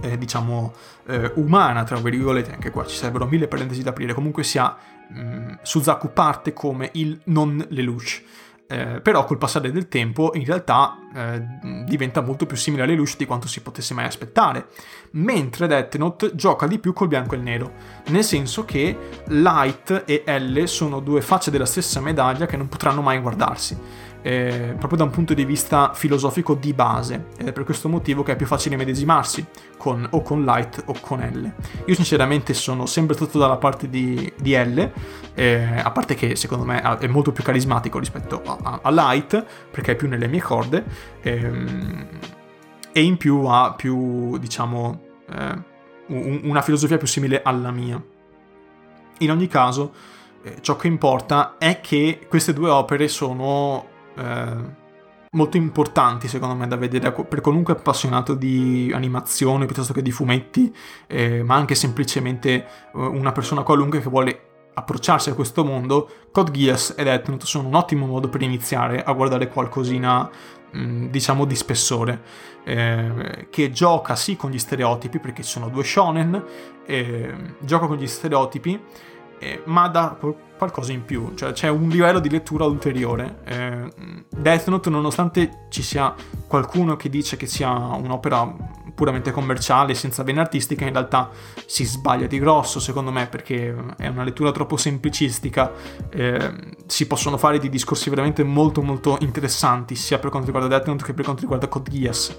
eh, 0.00 0.18
diciamo 0.18 0.72
eh, 1.06 1.32
umana, 1.36 1.84
tra 1.84 1.96
virgolette, 1.96 2.52
anche 2.52 2.70
qua 2.70 2.84
ci 2.86 2.96
sarebbero 2.96 3.26
mille 3.26 3.48
parentesi 3.48 3.82
da 3.82 3.90
aprire, 3.90 4.14
comunque 4.14 4.42
sia 4.42 4.76
mh, 5.08 5.20
mm, 5.20 5.48
Suzaku 5.62 6.12
parte 6.12 6.52
come 6.52 6.90
il 6.94 7.20
non 7.24 7.64
Lelouch. 7.70 8.22
Eh, 8.66 9.00
però 9.02 9.26
col 9.26 9.36
passare 9.36 9.70
del 9.70 9.88
tempo 9.88 10.32
in 10.34 10.46
realtà 10.46 10.96
eh, 11.14 11.42
diventa 11.84 12.22
molto 12.22 12.46
più 12.46 12.56
simile 12.56 12.82
a 12.82 12.86
Lelouch 12.86 13.18
di 13.18 13.26
quanto 13.26 13.46
si 13.46 13.60
potesse 13.60 13.92
mai 13.92 14.06
aspettare, 14.06 14.68
mentre 15.12 15.66
Death 15.66 15.96
Note 15.96 16.34
gioca 16.34 16.66
di 16.66 16.78
più 16.78 16.94
col 16.94 17.08
bianco 17.08 17.34
e 17.34 17.36
il 17.36 17.42
nero, 17.42 17.72
nel 18.06 18.24
senso 18.24 18.64
che 18.64 18.96
Light 19.26 20.04
e 20.06 20.24
L 20.26 20.66
sono 20.66 21.00
due 21.00 21.20
facce 21.20 21.50
della 21.50 21.66
stessa 21.66 22.00
medaglia 22.00 22.46
che 22.46 22.56
non 22.56 22.68
potranno 22.68 23.02
mai 23.02 23.20
guardarsi 23.20 23.78
eh, 24.26 24.74
proprio 24.78 24.96
da 24.96 25.04
un 25.04 25.10
punto 25.10 25.34
di 25.34 25.44
vista 25.44 25.92
filosofico 25.92 26.54
di 26.54 26.72
base 26.72 27.26
ed 27.36 27.48
è 27.48 27.52
per 27.52 27.64
questo 27.64 27.90
motivo 27.90 28.22
che 28.22 28.32
è 28.32 28.36
più 28.36 28.46
facile 28.46 28.74
medesimarsi 28.74 29.44
con, 29.76 30.06
o 30.12 30.22
con 30.22 30.46
Light 30.46 30.82
o 30.86 30.94
con 30.98 31.20
L. 31.20 31.52
Io 31.84 31.94
sinceramente 31.94 32.54
sono 32.54 32.86
sempre 32.86 33.16
tutto 33.16 33.38
dalla 33.38 33.58
parte 33.58 33.90
di, 33.90 34.32
di 34.40 34.54
L, 34.54 34.90
eh, 35.34 35.78
a 35.78 35.90
parte 35.90 36.14
che 36.14 36.36
secondo 36.36 36.64
me 36.64 36.80
è 36.98 37.06
molto 37.06 37.32
più 37.32 37.44
carismatico 37.44 37.98
rispetto 37.98 38.40
a, 38.46 38.56
a, 38.62 38.78
a 38.82 38.90
Light 38.90 39.44
perché 39.70 39.92
è 39.92 39.94
più 39.94 40.08
nelle 40.08 40.26
mie 40.26 40.40
corde 40.40 40.84
ehm, 41.20 42.06
e 42.92 43.02
in 43.02 43.18
più 43.18 43.44
ha 43.44 43.74
più 43.74 44.38
diciamo 44.38 45.00
eh, 45.28 45.62
un, 46.06 46.40
una 46.44 46.62
filosofia 46.62 46.96
più 46.96 47.06
simile 47.06 47.42
alla 47.42 47.70
mia. 47.70 48.02
In 49.18 49.30
ogni 49.30 49.48
caso, 49.48 49.92
eh, 50.42 50.56
ciò 50.62 50.76
che 50.76 50.86
importa 50.86 51.56
è 51.58 51.82
che 51.82 52.24
queste 52.26 52.54
due 52.54 52.70
opere 52.70 53.06
sono 53.08 53.92
eh, 54.16 54.82
molto 55.34 55.56
importanti 55.56 56.28
secondo 56.28 56.54
me 56.54 56.66
da 56.66 56.76
vedere 56.76 57.12
per 57.12 57.40
qualunque 57.40 57.74
appassionato 57.74 58.34
di 58.34 58.90
animazione 58.94 59.66
piuttosto 59.66 59.92
che 59.92 60.02
di 60.02 60.10
fumetti, 60.10 60.74
eh, 61.06 61.42
ma 61.42 61.54
anche 61.54 61.74
semplicemente 61.74 62.52
eh, 62.52 62.66
una 62.92 63.32
persona 63.32 63.62
qualunque 63.62 64.00
che 64.00 64.08
vuole 64.08 64.48
approcciarsi 64.74 65.30
a 65.30 65.34
questo 65.34 65.64
mondo, 65.64 66.08
Code 66.32 66.50
Geass 66.50 66.94
ed 66.96 67.04
Death 67.04 67.28
Note 67.28 67.46
sono 67.46 67.68
un 67.68 67.74
ottimo 67.74 68.06
modo 68.06 68.28
per 68.28 68.42
iniziare 68.42 69.02
a 69.02 69.12
guardare 69.12 69.48
qualcosina 69.48 70.28
mm, 70.76 71.06
diciamo 71.06 71.44
di 71.44 71.54
spessore 71.54 72.22
eh, 72.64 73.46
che 73.50 73.70
gioca 73.70 74.16
sì 74.16 74.36
con 74.36 74.50
gli 74.50 74.58
stereotipi 74.58 75.20
perché 75.20 75.42
ci 75.42 75.50
sono 75.50 75.68
due 75.68 75.84
shonen 75.84 76.44
eh, 76.86 77.54
gioca 77.60 77.86
con 77.86 77.96
gli 77.96 78.06
stereotipi 78.06 78.80
eh, 79.38 79.62
ma 79.66 79.86
dà 79.88 80.16
qualcosa 80.64 80.92
in 80.92 81.04
più, 81.04 81.34
cioè 81.34 81.52
c'è 81.52 81.68
un 81.68 81.88
livello 81.88 82.18
di 82.18 82.30
lettura 82.30 82.64
ulteriore. 82.64 83.40
Eh, 83.44 83.92
Death 84.30 84.68
Note, 84.68 84.90
nonostante 84.90 85.66
ci 85.68 85.82
sia 85.82 86.14
qualcuno 86.46 86.96
che 86.96 87.10
dice 87.10 87.36
che 87.36 87.46
sia 87.46 87.70
un'opera 87.70 88.82
puramente 88.94 89.32
commerciale, 89.32 89.94
senza 89.94 90.22
vena 90.22 90.40
artistica, 90.40 90.84
in 90.84 90.92
realtà 90.92 91.30
si 91.66 91.84
sbaglia 91.84 92.26
di 92.26 92.38
grosso, 92.38 92.80
secondo 92.80 93.10
me, 93.10 93.26
perché 93.26 93.74
è 93.96 94.06
una 94.06 94.22
lettura 94.22 94.52
troppo 94.52 94.76
semplicistica. 94.76 95.72
Eh, 96.10 96.52
si 96.86 97.06
possono 97.06 97.36
fare 97.36 97.58
dei 97.58 97.68
discorsi 97.68 98.08
veramente 98.08 98.42
molto 98.44 98.82
molto 98.82 99.18
interessanti, 99.20 99.96
sia 99.96 100.18
per 100.18 100.30
quanto 100.30 100.46
riguarda 100.50 100.76
Death 100.76 100.86
Note 100.86 101.04
che 101.04 101.12
per 101.12 101.24
quanto 101.24 101.42
riguarda 101.42 101.68
Code 101.68 101.90
Geass. 101.90 102.36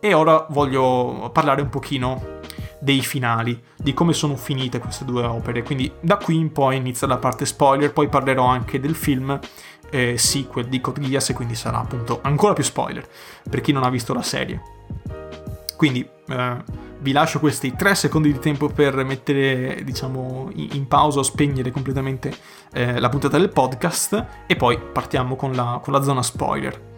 E 0.00 0.12
ora 0.12 0.46
voglio 0.50 1.30
parlare 1.32 1.62
un 1.62 1.68
pochino 1.68 2.34
dei 2.78 3.00
finali, 3.00 3.60
di 3.76 3.94
come 3.94 4.12
sono 4.12 4.36
finite 4.36 4.78
queste 4.78 5.04
due 5.04 5.24
opere. 5.24 5.62
Quindi 5.62 5.90
da 6.00 6.16
qui 6.16 6.36
in 6.36 6.52
poi 6.52 6.76
inizia 6.76 7.06
la 7.06 7.18
parte 7.18 7.46
spoiler, 7.46 7.92
poi 7.92 8.08
parlerò 8.08 8.44
anche 8.44 8.80
del 8.80 8.94
film 8.94 9.38
eh, 9.90 10.18
sequel 10.18 10.66
di 10.66 10.80
Code 10.80 11.00
Geass 11.00 11.30
e 11.30 11.34
quindi 11.34 11.54
sarà 11.54 11.78
appunto 11.78 12.20
ancora 12.22 12.52
più 12.52 12.64
spoiler 12.64 13.06
per 13.48 13.60
chi 13.60 13.72
non 13.72 13.84
ha 13.84 13.90
visto 13.90 14.12
la 14.12 14.22
serie. 14.22 14.60
Quindi 15.76 16.08
eh, 16.28 16.56
vi 17.00 17.12
lascio 17.12 17.38
questi 17.38 17.74
3 17.76 17.94
secondi 17.94 18.32
di 18.32 18.38
tempo 18.38 18.68
per 18.68 19.04
mettere 19.04 19.82
diciamo 19.84 20.48
in, 20.54 20.68
in 20.72 20.88
pausa 20.88 21.18
o 21.18 21.22
spegnere 21.22 21.70
completamente 21.70 22.34
eh, 22.72 22.98
la 22.98 23.08
puntata 23.08 23.36
del 23.36 23.50
podcast 23.50 24.26
e 24.46 24.56
poi 24.56 24.78
partiamo 24.78 25.36
con 25.36 25.52
la, 25.52 25.80
con 25.82 25.92
la 25.92 26.02
zona 26.02 26.22
spoiler. 26.22 26.94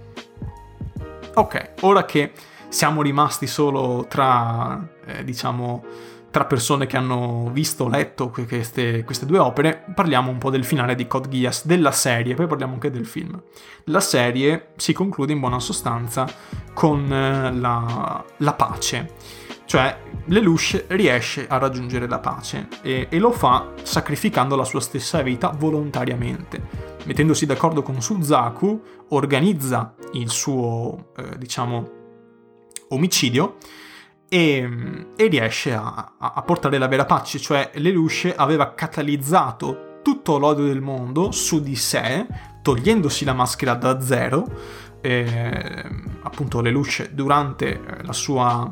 Ok, 1.35 1.71
ora 1.81 2.05
che 2.05 2.33
siamo 2.69 3.03
rimasti 3.03 3.47
solo 3.47 4.07
tra, 4.09 4.87
eh, 5.09 5.25
diciamo, 5.25 5.83
tra 6.31 6.44
persone 6.44 6.87
che 6.87 6.97
hanno 6.97 7.49
visto 7.53 7.89
letto 7.89 8.30
queste, 8.30 9.03
queste, 9.05 9.24
due 9.26 9.39
opere, 9.39 9.85
parliamo 9.95 10.30
un 10.30 10.39
po' 10.39 10.51
del 10.51 10.64
finale 10.64 10.95
di 10.95 11.07
Code 11.07 11.28
Geass, 11.28 11.64
della 11.64 11.91
serie, 11.91 12.35
poi 12.35 12.47
parliamo 12.47 12.74
anche 12.74 12.91
del 12.91 13.07
film. 13.07 13.41
La 13.85 14.01
serie 14.01 14.68
si 14.76 14.93
conclude 14.93 15.32
in 15.32 15.41
buona 15.41 15.59
sostanza 15.59 16.26
con 16.74 17.11
eh, 17.11 17.53
la, 17.53 18.22
la 18.37 18.53
pace, 18.53 19.14
cioè 19.64 19.99
Lelouch 20.26 20.85
riesce 20.89 21.47
a 21.49 21.57
raggiungere 21.57 22.07
la 22.07 22.18
pace 22.18 22.68
e, 22.82 23.07
e, 23.11 23.18
lo 23.18 23.32
fa 23.32 23.72
sacrificando 23.82 24.55
la 24.55 24.64
sua 24.64 24.80
stessa 24.80 25.22
vita 25.22 25.55
volontariamente. 25.57 26.97
Mettendosi 27.05 27.47
d'accordo 27.47 27.82
con 27.82 28.03
Suzaku, 28.03 28.82
organizza 29.09 29.95
il 30.12 30.28
suo, 30.28 31.12
eh, 31.16 31.39
diciamo, 31.39 31.97
omicidio 32.89 33.57
e, 34.29 35.07
e 35.16 35.26
riesce 35.26 35.72
a, 35.72 36.12
a, 36.18 36.43
portare 36.43 36.79
la 36.79 36.87
vera 36.87 37.05
pace, 37.05 37.39
cioè 37.39 37.70
Lelouch 37.74 38.33
aveva 38.37 38.74
catalizzato 38.74 40.01
tutto 40.03 40.39
l'odio 40.39 40.64
del 40.64 40.81
mondo 40.81 41.33
su 41.33 41.61
di 41.61 41.76
sé, 41.76 42.26
togliendosi 42.62 43.24
la 43.24 43.33
maschera 43.33 43.74
da 43.74 44.01
zero, 44.01 44.47
eh, 45.01 45.85
appunto 46.22 46.61
Lelouch 46.61 47.11
durante 47.11 47.81
la 48.03 48.12
sua 48.12 48.70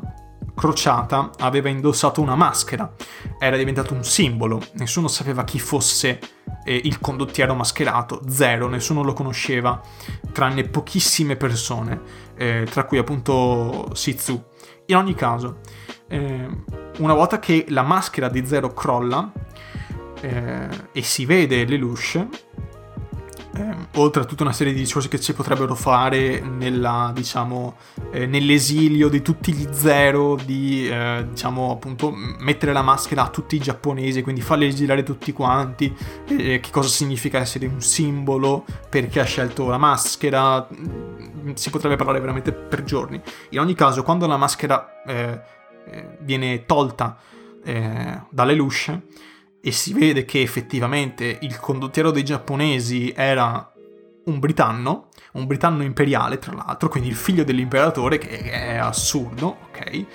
crociata 0.57 1.29
aveva 1.37 1.69
indossato 1.69 2.19
una 2.19 2.35
maschera, 2.35 2.91
era 3.39 3.57
diventato 3.57 3.93
un 3.93 4.03
simbolo, 4.03 4.59
nessuno 4.73 5.07
sapeva 5.07 5.43
chi 5.43 5.59
fosse 5.59 6.19
eh, 6.63 6.81
il 6.83 6.99
condottiero 6.99 7.53
mascherato, 7.53 8.21
zero, 8.27 8.67
nessuno 8.67 9.03
lo 9.03 9.13
conosceva, 9.13 9.79
tranne 10.31 10.63
pochissime 10.63 11.35
persone, 11.35 12.01
eh, 12.35 12.67
tra 12.69 12.85
cui 12.85 12.97
appunto 12.97 13.93
Sizu. 13.93 14.46
In 14.89 14.95
ogni 14.95 15.15
caso, 15.15 15.59
eh, 16.07 16.47
una 16.99 17.13
volta 17.13 17.39
che 17.39 17.65
la 17.69 17.83
maschera 17.83 18.29
di 18.29 18.45
Zero 18.45 18.73
crolla 18.73 19.31
eh, 20.21 20.69
e 20.93 21.01
si 21.01 21.25
vede 21.25 21.65
Lelouch, 21.65 22.25
eh, 23.57 23.75
oltre 23.99 24.21
a 24.21 24.25
tutta 24.25 24.43
una 24.43 24.53
serie 24.53 24.73
di 24.73 24.79
discorsi 24.79 25.07
che 25.07 25.17
si 25.17 25.33
potrebbero 25.33 25.75
fare 25.75 26.39
nella, 26.39 27.11
diciamo, 27.13 27.77
eh, 28.11 28.25
nell'esilio 28.25 29.09
di 29.09 29.21
tutti 29.21 29.51
gli 29.53 29.67
zero, 29.71 30.35
di 30.35 30.87
eh, 30.87 31.25
diciamo 31.29 31.71
appunto 31.71 32.11
mettere 32.11 32.73
la 32.73 32.81
maschera 32.81 33.23
a 33.23 33.29
tutti 33.29 33.55
i 33.55 33.59
giapponesi, 33.59 34.21
quindi 34.21 34.41
farli 34.41 34.67
esilare 34.67 35.03
tutti 35.03 35.31
quanti, 35.33 35.93
che 36.25 36.61
cosa 36.71 36.89
significa 36.89 37.39
essere 37.39 37.65
un 37.65 37.81
simbolo, 37.81 38.65
perché 38.89 39.19
ha 39.19 39.25
scelto 39.25 39.67
la 39.67 39.77
maschera, 39.77 40.67
mm, 40.71 41.53
si 41.53 41.69
potrebbe 41.69 41.95
parlare 41.95 42.19
veramente 42.19 42.51
per 42.51 42.83
giorni. 42.83 43.21
In 43.49 43.59
ogni 43.59 43.73
caso, 43.73 44.03
quando 44.03 44.27
la 44.27 44.37
maschera 44.37 45.03
eh, 45.05 45.39
eh, 45.89 46.17
viene 46.19 46.65
tolta 46.65 47.17
eh, 47.63 48.21
dalle 48.29 48.53
lusce, 48.53 49.03
e 49.67 49.71
si 49.73 49.91
vede 49.91 50.23
che 50.23 50.41
effettivamente 50.41 51.39
il 51.41 51.59
condottiero 51.59 52.11
dei 52.11 52.23
giapponesi 52.23 53.11
era 53.13 53.69
un 54.23 54.39
britanno, 54.39 55.09
un 55.37 55.45
britanno 55.45 55.83
imperiale 55.83 56.39
tra 56.39 56.53
l'altro, 56.53 56.89
quindi 56.89 57.09
il 57.09 57.15
figlio 57.15 57.43
dell'imperatore, 57.43 58.17
che 58.17 58.39
è 58.41 58.75
assurdo, 58.75 59.57
ok? 59.67 60.05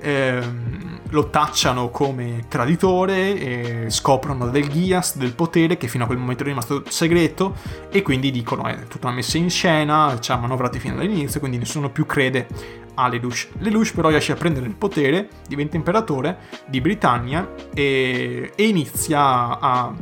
Ehm, 0.00 1.00
lo 1.10 1.28
tacciano 1.28 1.90
come 1.90 2.46
traditore, 2.48 3.90
scoprono 3.90 4.48
del 4.48 4.68
Ghias, 4.68 5.16
del 5.16 5.34
potere 5.34 5.76
che 5.76 5.88
fino 5.88 6.04
a 6.04 6.06
quel 6.06 6.18
momento 6.18 6.42
è 6.42 6.46
rimasto 6.46 6.82
segreto 6.88 7.56
e 7.90 8.02
quindi 8.02 8.30
dicono 8.30 8.64
è 8.64 8.86
tutta 8.86 9.08
una 9.08 9.16
messa 9.16 9.36
in 9.36 9.50
scena, 9.50 10.18
ci 10.20 10.32
ha 10.32 10.36
manovrati 10.36 10.78
fino 10.78 10.94
all'inizio, 10.94 11.40
quindi 11.40 11.58
nessuno 11.58 11.90
più 11.90 12.06
crede 12.06 12.46
a 12.94 13.08
Lelouch. 13.08 13.48
Lelouch 13.58 13.94
però 13.94 14.08
riesce 14.08 14.32
a 14.32 14.36
prendere 14.36 14.66
il 14.66 14.74
potere, 14.74 15.28
diventa 15.46 15.76
imperatore 15.76 16.38
di 16.66 16.80
Britannia 16.80 17.54
e, 17.74 18.52
e 18.54 18.66
inizia 18.66 19.58
a, 19.58 19.94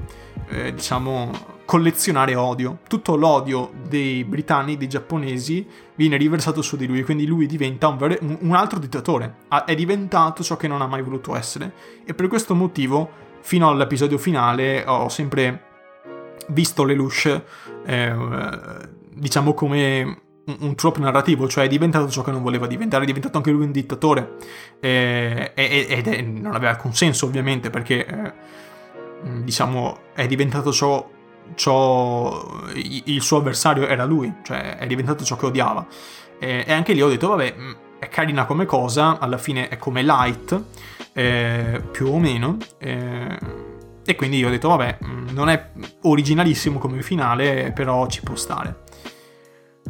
eh, 0.49 0.75
diciamo, 0.75 1.57
collezionare 1.69 2.35
odio. 2.35 2.79
Tutto 2.89 3.15
l'odio 3.15 3.73
dei 3.87 4.25
britannici, 4.25 4.79
dei 4.79 4.89
giapponesi, 4.89 5.69
viene 5.97 6.17
riversato 6.17 6.63
su 6.63 6.79
di 6.79 6.87
lui, 6.87 7.03
quindi 7.03 7.27
lui 7.27 7.45
diventa 7.45 7.89
un, 7.89 7.99
vero, 7.99 8.17
un 8.23 8.55
altro 8.55 8.79
dittatore. 8.79 9.35
è 9.67 9.75
diventato 9.75 10.43
ciò 10.43 10.57
che 10.57 10.67
non 10.67 10.81
ha 10.81 10.87
mai 10.87 11.03
voluto 11.03 11.37
essere. 11.37 11.75
E 12.07 12.15
per 12.15 12.27
questo 12.29 12.55
motivo, 12.55 13.11
fino 13.43 13.69
all'episodio 13.69 14.17
finale, 14.17 14.83
ho 14.87 15.11
sempre 15.11 15.65
visto 16.49 16.85
Lelouch, 16.85 17.43
eh, 17.85 18.17
diciamo 19.13 19.53
come 19.53 20.21
un, 20.61 20.75
trope 20.75 21.01
narrativo, 21.01 21.49
cioè 21.49 21.65
è 21.65 21.69
diventato 21.69 22.09
ciò 22.09 22.23
che 22.23 22.31
non 22.31 22.41
voleva 22.41 22.67
diventare, 22.67 23.03
è 23.03 23.07
diventato 23.07 23.37
anche 23.37 23.51
lui 23.51 23.67
un 23.67 23.73
dittatore 23.73 24.37
eh, 24.81 25.53
ed 25.55 26.07
è, 26.07 26.23
non 26.23 26.55
aveva 26.55 26.71
alcun 26.71 26.95
senso 26.95 27.27
ovviamente 27.27 27.69
perché 27.69 28.07
eh, 28.07 28.33
diciamo 29.43 29.99
è 30.15 30.27
diventato 30.27 30.73
ciò, 30.73 31.17
ciò, 31.55 32.47
il 32.75 33.23
suo 33.23 33.39
avversario 33.39 33.87
era 33.87 34.05
lui, 34.05 34.33
cioè 34.43 34.77
è 34.77 34.87
diventato 34.87 35.25
ciò 35.25 35.37
che 35.37 35.47
odiava 35.47 35.87
e, 36.39 36.65
e 36.67 36.73
anche 36.73 36.93
lì 36.93 37.03
ho 37.03 37.09
detto 37.09 37.29
vabbè 37.29 37.55
è 37.99 38.09
carina 38.09 38.47
come 38.47 38.65
cosa, 38.65 39.19
alla 39.19 39.39
fine 39.39 39.69
è 39.69 39.77
come 39.77 40.03
light 40.03 40.63
eh, 41.13 41.83
più 41.91 42.07
o 42.09 42.19
meno 42.19 42.57
eh, 42.79 43.39
e 44.05 44.15
quindi 44.15 44.39
io 44.39 44.49
ho 44.49 44.51
detto 44.51 44.69
vabbè 44.69 44.99
non 45.33 45.49
è 45.49 45.71
originalissimo 46.03 46.79
come 46.79 47.03
finale 47.03 47.73
però 47.73 48.07
ci 48.07 48.23
può 48.23 48.37
stare 48.37 48.85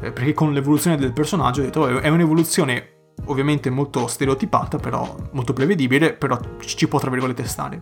eh, 0.01 0.11
perché 0.11 0.33
con 0.33 0.53
l'evoluzione 0.53 0.97
del 0.97 1.13
personaggio 1.13 1.61
ho 1.61 1.65
detto 1.65 1.99
è 2.01 2.09
un'evoluzione 2.09 2.97
ovviamente 3.27 3.71
molto 3.71 4.07
stereotipata, 4.07 4.79
però 4.79 5.15
molto 5.33 5.53
prevedibile, 5.53 6.13
però 6.13 6.39
ci 6.61 6.89
può 6.89 6.99
tra 6.99 7.11
virgolette 7.11 7.45
stare. 7.45 7.81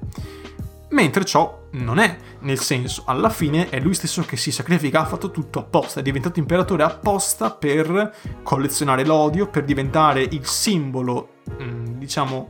Mentre 0.89 1.25
ciò 1.25 1.65
non 1.73 1.99
è, 1.99 2.17
nel 2.41 2.61
senso, 2.61 3.03
alla 3.07 3.29
fine 3.29 3.69
è 3.69 3.81
lui 3.81 3.95
stesso 3.95 4.23
che 4.23 4.37
si 4.37 4.53
sacrifica, 4.53 5.01
ha 5.01 5.05
fatto 5.05 5.31
tutto 5.31 5.59
apposta, 5.59 6.01
è 6.01 6.03
diventato 6.03 6.39
imperatore 6.39 6.85
apposta 6.85 7.51
per 7.51 8.15
collezionare 8.43 9.05
l'odio, 9.05 9.49
per 9.49 9.65
diventare 9.65 10.23
il 10.23 10.47
simbolo, 10.47 11.41
mm, 11.61 11.99
diciamo, 11.99 12.49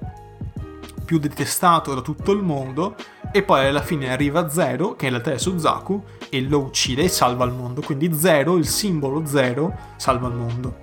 più 1.07 1.19
detestato 1.19 1.95
da 1.95 2.03
tutto 2.03 2.33
il 2.33 2.43
mondo 2.43 2.97
e 3.33 3.43
poi 3.43 3.67
alla 3.67 3.81
fine 3.81 4.13
arriva 4.13 4.51
Zero, 4.51 4.97
che 4.97 5.07
in 5.07 5.13
realtà 5.13 5.33
è 5.33 5.39
Suzaku, 5.39 6.03
e 6.29 6.43
lo 6.43 6.59
uccide 6.59 7.05
e 7.05 7.09
salva 7.09 7.45
il 7.47 7.53
mondo. 7.53 7.81
Quindi 7.81 8.13
Zero, 8.13 8.57
il 8.57 8.67
simbolo 8.67 9.25
Zero, 9.25 9.75
salva 9.97 10.29
il 10.29 10.35
mondo. 10.35 10.79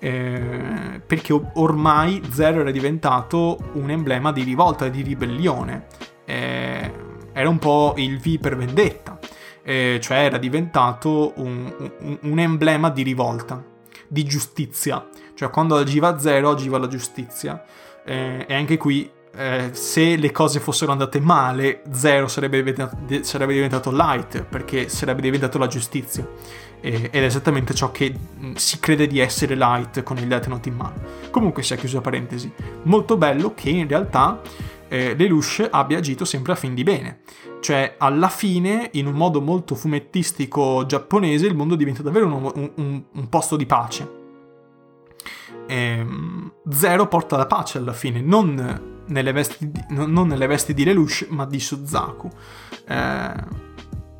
Eh, 0.00 1.02
perché 1.04 1.38
ormai 1.54 2.22
Zero 2.30 2.60
era 2.60 2.70
diventato 2.70 3.58
un 3.72 3.90
emblema 3.90 4.32
di 4.32 4.42
rivolta, 4.42 4.88
di 4.88 5.02
ribellione. 5.02 5.86
Eh, 6.28 6.92
era 7.32 7.48
un 7.48 7.58
po' 7.58 7.94
il 7.96 8.18
V 8.18 8.38
per 8.38 8.54
vendetta, 8.54 9.18
eh, 9.62 9.98
cioè 10.02 10.18
era 10.18 10.36
diventato 10.36 11.32
un, 11.36 11.90
un, 12.00 12.18
un 12.20 12.38
emblema 12.38 12.90
di 12.90 13.02
rivolta, 13.02 13.64
di 14.06 14.24
giustizia. 14.24 15.08
Cioè 15.34 15.48
quando 15.48 15.76
agiva 15.76 16.18
Zero 16.18 16.50
agiva 16.50 16.78
la 16.78 16.88
giustizia. 16.88 17.64
Eh, 18.04 18.44
e 18.46 18.54
anche 18.54 18.76
qui 18.76 19.10
eh, 19.34 19.70
se 19.72 20.16
le 20.16 20.32
cose 20.32 20.58
fossero 20.60 20.92
andate 20.92 21.20
male, 21.20 21.82
Zero 21.92 22.26
sarebbe 22.26 22.56
diventato, 22.56 22.96
sarebbe 23.22 23.54
diventato 23.54 23.90
Light, 23.90 24.42
perché 24.42 24.88
sarebbe 24.88 25.22
diventato 25.22 25.56
la 25.58 25.68
giustizia. 25.68 26.26
Eh, 26.80 27.08
ed 27.10 27.22
è 27.22 27.24
esattamente 27.24 27.72
ciò 27.72 27.90
che 27.90 28.12
mm, 28.12 28.54
si 28.54 28.78
crede 28.80 29.06
di 29.06 29.18
essere 29.20 29.54
Light 29.54 30.02
con 30.02 30.18
il 30.18 30.26
Death 30.26 30.48
Note 30.48 30.68
in 30.68 30.74
mano. 30.74 30.94
Comunque 31.30 31.62
si 31.62 31.72
è 31.72 31.76
chiusa 31.76 32.00
parentesi. 32.00 32.52
Molto 32.82 33.16
bello 33.16 33.54
che 33.54 33.70
in 33.70 33.86
realtà 33.86 34.40
eh, 34.88 35.14
Lelouch 35.16 35.66
abbia 35.70 35.98
agito 35.98 36.24
sempre 36.24 36.52
a 36.52 36.56
fin 36.56 36.74
di 36.74 36.82
bene. 36.82 37.20
Cioè, 37.60 37.96
alla 37.98 38.28
fine, 38.28 38.90
in 38.92 39.06
un 39.06 39.14
modo 39.14 39.40
molto 39.40 39.74
fumettistico 39.74 40.84
giapponese, 40.86 41.46
il 41.46 41.54
mondo 41.54 41.74
diventa 41.74 42.02
davvero 42.02 42.26
un, 42.26 42.70
un, 42.74 43.02
un 43.12 43.28
posto 43.28 43.56
di 43.56 43.66
pace. 43.66 44.16
Ehm, 45.66 46.52
Zero 46.70 47.08
porta 47.08 47.36
la 47.36 47.46
pace 47.46 47.78
alla 47.78 47.92
fine, 47.92 48.20
non 48.20 49.02
nelle 49.06 49.32
vesti 49.32 49.70
di, 49.70 49.84
non 49.90 50.26
nelle 50.26 50.46
vesti 50.46 50.74
di 50.74 50.84
Lelouch, 50.84 51.26
ma 51.30 51.44
di 51.44 51.60
Suzaku. 51.60 52.28
Eh, 52.86 53.66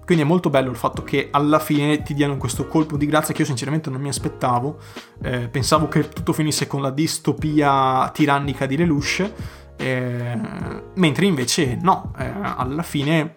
quindi 0.08 0.24
è 0.24 0.26
molto 0.26 0.48
bello 0.48 0.70
il 0.70 0.76
fatto 0.76 1.02
che 1.02 1.28
alla 1.30 1.58
fine 1.58 2.02
ti 2.02 2.14
diano 2.14 2.38
questo 2.38 2.66
colpo 2.66 2.96
di 2.96 3.04
grazia 3.04 3.34
che 3.34 3.42
io 3.42 3.46
sinceramente 3.46 3.90
non 3.90 4.00
mi 4.00 4.08
aspettavo. 4.08 4.78
Eh, 5.22 5.48
pensavo 5.48 5.86
che 5.88 6.08
tutto 6.08 6.32
finisse 6.32 6.66
con 6.66 6.80
la 6.80 6.90
distopia 6.90 8.08
tirannica 8.10 8.64
di 8.64 8.78
Lelouch, 8.78 9.30
eh, 9.78 10.38
mentre 10.94 11.26
invece 11.26 11.78
no, 11.80 12.12
eh, 12.18 12.30
alla 12.42 12.82
fine 12.82 13.36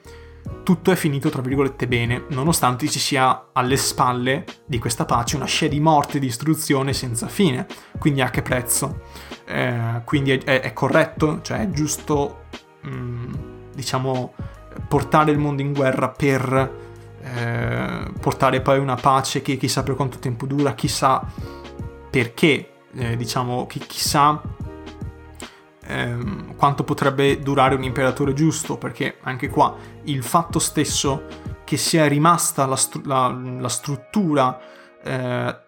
tutto 0.64 0.92
è 0.92 0.96
finito 0.96 1.30
tra 1.30 1.42
virgolette 1.42 1.88
bene, 1.88 2.26
nonostante 2.30 2.88
ci 2.88 3.00
sia 3.00 3.50
alle 3.54 3.78
spalle 3.78 4.46
di 4.66 4.80
questa 4.80 5.06
pace 5.06 5.36
una 5.36 5.46
scia 5.46 5.68
di 5.68 5.80
morte 5.80 6.18
e 6.18 6.20
distruzione 6.20 6.94
senza 6.94 7.28
fine. 7.28 7.66
Quindi 7.98 8.22
a 8.22 8.30
che 8.30 8.42
prezzo? 8.42 9.02
Eh, 9.46 10.02
quindi 10.04 10.32
è, 10.32 10.44
è, 10.44 10.62
è, 10.62 10.74
corretto, 10.74 11.42
cioè 11.42 11.62
è 11.62 11.70
giusto, 11.70 12.46
mh, 12.82 12.90
mm, 12.90 13.34
diciamo, 13.74 14.34
portare 14.88 15.32
il 15.32 15.38
mondo 15.38 15.62
in 15.62 15.74
guerra 15.74 16.10
per 16.10 16.80
eh, 17.24 18.12
portare 18.20 18.62
poi 18.62 18.80
una 18.80 18.96
pace 18.96 19.42
che 19.42 19.58
chissà 19.58 19.84
per 19.84 19.96
quanto 19.96 20.20
tempo 20.20 20.46
dura, 20.46 20.74
chissà 20.74 21.24
perché, 22.10 22.72
eh, 22.96 23.16
diciamo, 23.16 23.68
chi, 23.68 23.80
chissà 23.80 24.42
ehm, 25.92 26.56
quanto 26.56 26.84
potrebbe 26.84 27.40
durare 27.40 27.76
un 27.76 27.84
imperatore 27.84 28.34
giusto, 28.34 28.78
perché 28.78 29.18
anche 29.22 29.50
qua 29.50 29.76
il 30.04 30.24
fatto 30.24 30.60
stesso 30.60 31.24
che 31.64 31.78
sia 31.78 32.08
rimasta 32.08 32.66
la, 32.66 32.76
stru- 32.76 33.06
la, 33.06 33.30
la 33.60 33.70
struttura 33.70 34.60
eh, 35.04 35.60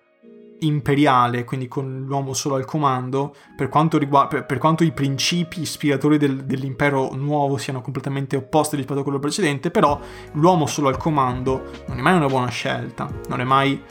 imperiale, 0.59 1.43
quindi 1.43 1.67
con 1.67 2.05
l'uomo 2.07 2.33
solo 2.33 2.55
al 2.55 2.65
comando, 2.65 3.35
per 3.55 3.67
quanto, 3.69 3.97
riguarda, 3.97 4.29
per, 4.29 4.45
per 4.45 4.57
quanto 4.57 4.83
i 4.83 4.91
principi 4.91 5.61
ispiratori 5.61 6.17
del, 6.17 6.45
dell'impero 6.45 7.13
nuovo 7.15 7.57
siano 7.57 7.81
completamente 7.81 8.37
opposti 8.37 8.77
rispetto 8.77 9.01
a 9.01 9.03
quello 9.03 9.19
precedente, 9.19 9.71
però 9.71 9.99
l'uomo 10.33 10.65
solo 10.65 10.87
al 10.87 10.97
comando 10.97 11.63
non 11.87 11.99
è 11.99 12.01
mai 12.01 12.15
una 12.15 12.27
buona 12.27 12.49
scelta, 12.49 13.09
non 13.27 13.41
è 13.41 13.43
mai 13.43 13.81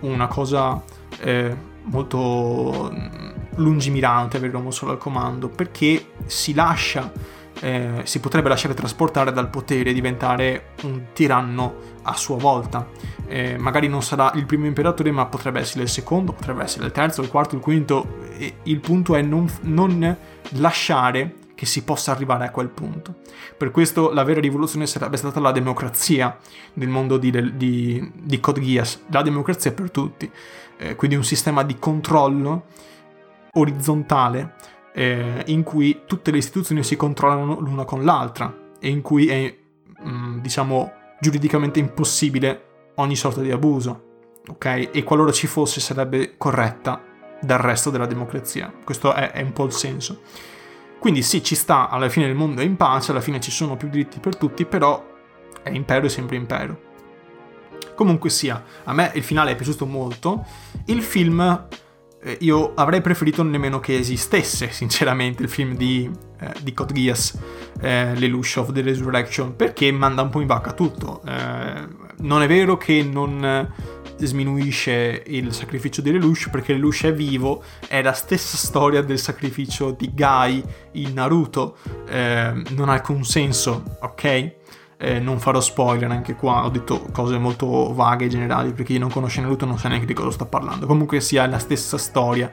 una 0.00 0.26
cosa 0.26 0.82
eh, 1.20 1.54
molto 1.84 2.90
lungimirante 3.56 4.36
avere 4.36 4.52
l'uomo 4.52 4.70
solo 4.70 4.92
al 4.92 4.98
comando, 4.98 5.48
perché 5.48 6.12
si 6.26 6.54
lascia 6.54 7.10
eh, 7.60 8.02
si 8.04 8.20
potrebbe 8.20 8.48
lasciare 8.48 8.74
trasportare 8.74 9.32
dal 9.32 9.48
potere 9.48 9.90
e 9.90 9.94
diventare 9.94 10.72
un 10.82 11.06
tiranno 11.12 11.92
a 12.02 12.14
sua 12.14 12.36
volta. 12.36 12.88
Eh, 13.26 13.56
magari 13.58 13.88
non 13.88 14.02
sarà 14.02 14.32
il 14.34 14.44
primo 14.44 14.66
imperatore, 14.66 15.10
ma 15.10 15.26
potrebbe 15.26 15.60
essere 15.60 15.84
il 15.84 15.88
secondo, 15.88 16.32
potrebbe 16.32 16.62
essere 16.62 16.86
il 16.86 16.92
terzo, 16.92 17.22
il 17.22 17.28
quarto, 17.28 17.54
il 17.54 17.60
quinto. 17.60 18.22
Il 18.64 18.80
punto 18.80 19.14
è 19.14 19.22
non, 19.22 19.48
non 19.62 20.16
lasciare 20.56 21.36
che 21.54 21.66
si 21.66 21.84
possa 21.84 22.10
arrivare 22.10 22.44
a 22.44 22.50
quel 22.50 22.68
punto. 22.68 23.14
Per 23.56 23.70
questo 23.70 24.12
la 24.12 24.24
vera 24.24 24.40
rivoluzione 24.40 24.86
sarebbe 24.86 25.16
stata 25.16 25.38
la 25.38 25.52
democrazia 25.52 26.36
nel 26.74 26.88
mondo 26.88 27.16
di, 27.16 27.56
di, 27.56 28.12
di 28.12 28.40
Code 28.40 28.60
Geass, 28.60 29.02
la 29.10 29.22
democrazia 29.22 29.72
per 29.72 29.90
tutti, 29.90 30.28
eh, 30.76 30.96
quindi 30.96 31.16
un 31.16 31.24
sistema 31.24 31.62
di 31.62 31.78
controllo 31.78 32.64
orizzontale 33.54 34.54
eh, 34.94 35.42
in 35.46 35.62
cui 35.62 36.02
tutte 36.06 36.30
le 36.30 36.38
istituzioni 36.38 36.82
si 36.84 36.96
controllano 36.96 37.58
l'una 37.58 37.84
con 37.84 38.04
l'altra 38.04 38.72
e 38.78 38.88
in 38.88 39.02
cui 39.02 39.26
è, 39.28 39.56
mh, 40.02 40.08
mm, 40.08 40.38
diciamo, 40.40 40.92
giuridicamente 41.20 41.78
impossibile 41.78 42.90
ogni 42.96 43.16
sorta 43.16 43.40
di 43.40 43.50
abuso, 43.50 44.38
ok? 44.48 44.90
E 44.92 45.02
qualora 45.02 45.32
ci 45.32 45.46
fosse 45.46 45.80
sarebbe 45.80 46.36
corretta 46.36 47.02
dal 47.40 47.58
resto 47.58 47.90
della 47.90 48.06
democrazia. 48.06 48.72
Questo 48.84 49.12
è, 49.12 49.32
è 49.32 49.42
un 49.42 49.52
po' 49.52 49.64
il 49.64 49.72
senso. 49.72 50.20
Quindi 50.98 51.22
sì, 51.22 51.42
ci 51.42 51.54
sta, 51.54 51.88
alla 51.88 52.08
fine 52.08 52.26
il 52.26 52.34
mondo 52.34 52.60
è 52.60 52.64
in 52.64 52.76
pace, 52.76 53.10
alla 53.10 53.20
fine 53.20 53.40
ci 53.40 53.50
sono 53.50 53.76
più 53.76 53.88
diritti 53.88 54.20
per 54.20 54.36
tutti, 54.36 54.64
però 54.64 55.04
è 55.62 55.70
impero 55.70 56.06
e 56.06 56.08
sempre 56.08 56.36
impero. 56.36 56.92
Comunque 57.94 58.30
sia, 58.30 58.62
a 58.84 58.92
me 58.92 59.12
il 59.14 59.22
finale 59.22 59.52
è 59.52 59.56
piaciuto 59.56 59.86
molto. 59.86 60.44
Il 60.86 61.02
film 61.02 61.66
eh, 62.24 62.38
io 62.40 62.72
avrei 62.74 63.02
preferito 63.02 63.42
nemmeno 63.42 63.80
che 63.80 63.98
esistesse, 63.98 64.70
sinceramente, 64.70 65.42
il 65.42 65.50
film 65.50 65.76
di, 65.76 66.10
eh, 66.40 66.52
di 66.62 66.72
Code 66.72 66.94
Geass, 66.94 67.38
eh, 67.80 68.14
Lelouch 68.14 68.54
of 68.56 68.72
the 68.72 68.80
Resurrection, 68.80 69.54
perché 69.54 69.92
manda 69.92 70.22
un 70.22 70.30
po' 70.30 70.40
in 70.40 70.46
vacca 70.46 70.72
tutto. 70.72 71.20
Eh, 71.26 71.86
non 72.16 72.42
è 72.42 72.46
vero 72.46 72.78
che 72.78 73.02
non 73.02 73.68
sminuisce 74.16 75.22
il 75.26 75.52
sacrificio 75.52 76.00
di 76.00 76.12
Lelouch, 76.12 76.48
perché 76.48 76.72
Lelouch 76.72 77.04
è 77.04 77.12
vivo, 77.12 77.62
è 77.86 78.00
la 78.00 78.12
stessa 78.12 78.56
storia 78.56 79.02
del 79.02 79.18
sacrificio 79.18 79.90
di 79.90 80.10
Gai 80.14 80.62
in 80.92 81.12
Naruto, 81.12 81.76
eh, 82.08 82.52
non 82.70 82.88
ha 82.88 82.92
alcun 82.92 83.24
senso, 83.24 83.98
ok? 84.00 84.62
Eh, 85.04 85.18
non 85.18 85.38
farò 85.38 85.60
spoiler 85.60 86.10
anche 86.10 86.34
qua, 86.34 86.64
ho 86.64 86.70
detto 86.70 87.08
cose 87.12 87.36
molto 87.36 87.92
vaghe 87.92 88.24
e 88.24 88.28
generali 88.28 88.70
perché 88.70 88.94
chi 88.94 88.98
non 88.98 89.10
conosce 89.10 89.42
Naruto 89.42 89.66
non 89.66 89.78
sa 89.78 89.88
neanche 89.88 90.06
di 90.06 90.14
cosa 90.14 90.30
sto 90.30 90.46
parlando. 90.46 90.86
Comunque 90.86 91.20
sia 91.20 91.46
la 91.46 91.58
stessa 91.58 91.98
storia. 91.98 92.50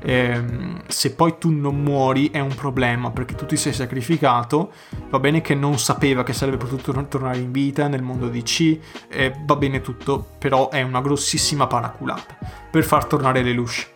Eh, 0.00 0.42
se 0.86 1.14
poi 1.14 1.36
tu 1.36 1.50
non 1.50 1.82
muori 1.82 2.30
è 2.30 2.40
un 2.40 2.54
problema 2.54 3.10
perché 3.10 3.34
tu 3.34 3.44
ti 3.44 3.58
sei 3.58 3.74
sacrificato. 3.74 4.72
Va 5.10 5.18
bene 5.18 5.42
che 5.42 5.54
non 5.54 5.78
sapeva 5.78 6.22
che 6.22 6.32
sarebbe 6.32 6.56
potuto 6.56 6.90
tornare 7.06 7.36
in 7.36 7.52
vita 7.52 7.86
nel 7.86 8.00
mondo 8.00 8.28
di 8.28 8.42
C, 8.42 8.78
eh, 9.10 9.34
va 9.44 9.56
bene 9.56 9.82
tutto, 9.82 10.26
però 10.38 10.70
è 10.70 10.80
una 10.80 11.02
grossissima 11.02 11.66
paraculata 11.66 12.38
per 12.70 12.82
far 12.82 13.04
tornare 13.04 13.42
Lelouch. 13.42 13.90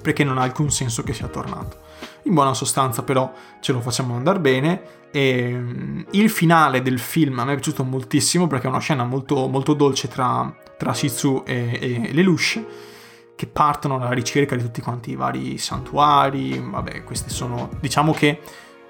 Perché 0.00 0.22
non 0.22 0.38
ha 0.38 0.42
alcun 0.42 0.70
senso 0.70 1.02
che 1.02 1.12
sia 1.12 1.26
tornato. 1.26 1.81
In 2.24 2.34
buona 2.34 2.54
sostanza 2.54 3.02
però 3.02 3.32
ce 3.60 3.72
lo 3.72 3.80
facciamo 3.80 4.14
andare 4.14 4.40
bene. 4.40 4.82
E 5.10 5.52
mm, 5.54 6.00
il 6.12 6.30
finale 6.30 6.82
del 6.82 6.98
film 6.98 7.38
a 7.38 7.44
me 7.44 7.52
è 7.52 7.54
piaciuto 7.54 7.84
moltissimo 7.84 8.46
perché 8.46 8.66
è 8.66 8.70
una 8.70 8.78
scena 8.78 9.04
molto, 9.04 9.48
molto 9.48 9.74
dolce 9.74 10.08
tra, 10.08 10.54
tra 10.76 10.94
Shizu 10.94 11.42
e, 11.46 11.78
e 11.80 12.12
Lelouch 12.12 12.64
che 13.34 13.46
partono 13.46 13.96
alla 13.96 14.12
ricerca 14.12 14.54
di 14.54 14.62
tutti 14.62 14.80
quanti 14.80 15.10
i 15.10 15.16
vari 15.16 15.58
santuari, 15.58 16.62
vabbè 16.64 17.02
questi 17.02 17.28
sono 17.30 17.70
diciamo 17.80 18.12
che 18.12 18.38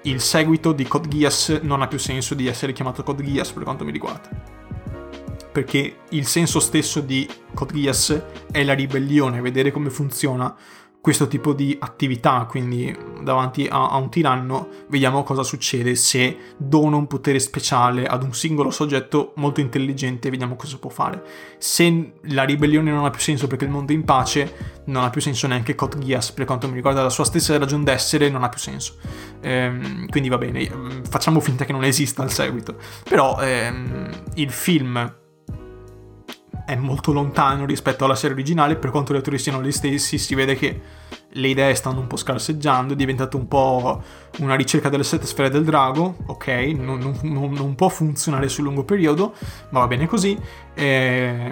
il 0.03 0.19
seguito 0.19 0.73
di 0.73 0.85
Code 0.85 1.07
Geass 1.07 1.61
non 1.61 1.81
ha 1.81 1.87
più 1.87 1.97
senso 1.97 2.35
di 2.35 2.47
essere 2.47 2.73
chiamato 2.73 3.03
Code 3.03 3.23
Geass 3.23 3.51
per 3.51 3.63
quanto 3.63 3.85
mi 3.85 3.91
riguarda. 3.91 4.29
Perché 5.51 5.97
il 6.09 6.25
senso 6.25 6.59
stesso 6.59 6.99
di 6.99 7.27
Code 7.53 7.73
Geass 7.73 8.21
è 8.51 8.63
la 8.63 8.73
ribellione, 8.73 9.39
vedere 9.39 9.71
come 9.71 9.89
funziona 9.89 10.53
questo 11.03 11.27
tipo 11.27 11.51
di 11.51 11.75
attività, 11.81 12.45
quindi 12.49 12.97
davanti 13.23 13.67
a, 13.69 13.89
a, 13.89 13.97
un 13.97 14.09
tiranno 14.09 14.69
vediamo 14.87 15.23
cosa 15.23 15.43
succede 15.43 15.95
se 15.95 16.53
dono 16.55 16.95
un 16.95 17.07
potere 17.07 17.39
speciale 17.39 18.05
ad 18.05 18.23
un 18.23 18.33
singolo 18.33 18.71
soggetto 18.71 19.33
molto 19.35 19.59
intelligente, 19.59 20.29
vediamo 20.29 20.55
cosa 20.55 20.77
può 20.77 20.89
fare. 20.89 21.21
Se 21.57 22.13
la 22.21 22.43
ribellione 22.45 22.89
non 22.89 23.03
ha 23.03 23.09
più 23.09 23.19
senso 23.19 23.47
perché 23.47 23.65
il 23.65 23.71
mondo 23.71 23.91
è 23.91 23.95
in 23.95 24.05
pace, 24.05 24.81
non 24.85 25.03
ha 25.03 25.09
più 25.09 25.19
senso 25.19 25.45
neanche 25.45 25.75
Code 25.75 25.99
Geass, 25.99 26.31
per 26.31 26.45
quanto 26.45 26.69
mi 26.69 26.75
riguarda 26.75 27.03
la 27.03 27.09
sua 27.09 27.25
stessa 27.25 27.57
ragione 27.57 27.83
d'essere 27.83 28.29
non 28.29 28.45
ha 28.45 28.47
più 28.47 28.59
senso. 28.59 28.95
Ehm, 29.41 30.07
quindi 30.07 30.29
va 30.29 30.37
bene, 30.37 30.71
facciamo 31.09 31.41
finta 31.41 31.65
che 31.65 31.73
non 31.73 31.83
esista 31.83 32.23
il 32.23 32.31
seguito. 32.31 32.77
Però 33.03 33.41
ehm, 33.41 34.09
il 34.35 34.51
film 34.51 35.21
è 36.65 36.75
molto 36.75 37.11
lontano 37.11 37.65
rispetto 37.65 38.05
alla 38.05 38.15
serie 38.15 38.35
originale, 38.35 38.75
per 38.75 38.89
quanto 38.89 39.13
gli 39.13 39.17
attori 39.17 39.37
siano 39.37 39.61
gli 39.61 39.71
stessi, 39.71 40.17
si 40.17 40.35
vede 40.35 40.55
che 40.55 40.81
le 41.35 41.47
idee 41.47 41.75
stanno 41.75 41.99
un 41.99 42.07
po' 42.07 42.15
scarseggiando, 42.15 42.93
è 42.93 42.95
diventato 42.95 43.37
un 43.37 43.47
po' 43.47 44.03
una 44.39 44.55
ricerca 44.55 44.89
delle 44.89 45.03
sette 45.03 45.25
sfere 45.25 45.49
del 45.49 45.63
drago, 45.63 46.15
ok, 46.25 46.47
non, 46.77 47.15
non, 47.21 47.51
non 47.51 47.75
può 47.75 47.89
funzionare 47.89 48.49
sul 48.49 48.63
lungo 48.63 48.83
periodo, 48.83 49.33
ma 49.69 49.79
va 49.79 49.87
bene 49.87 50.07
così, 50.07 50.37
eh, 50.73 51.51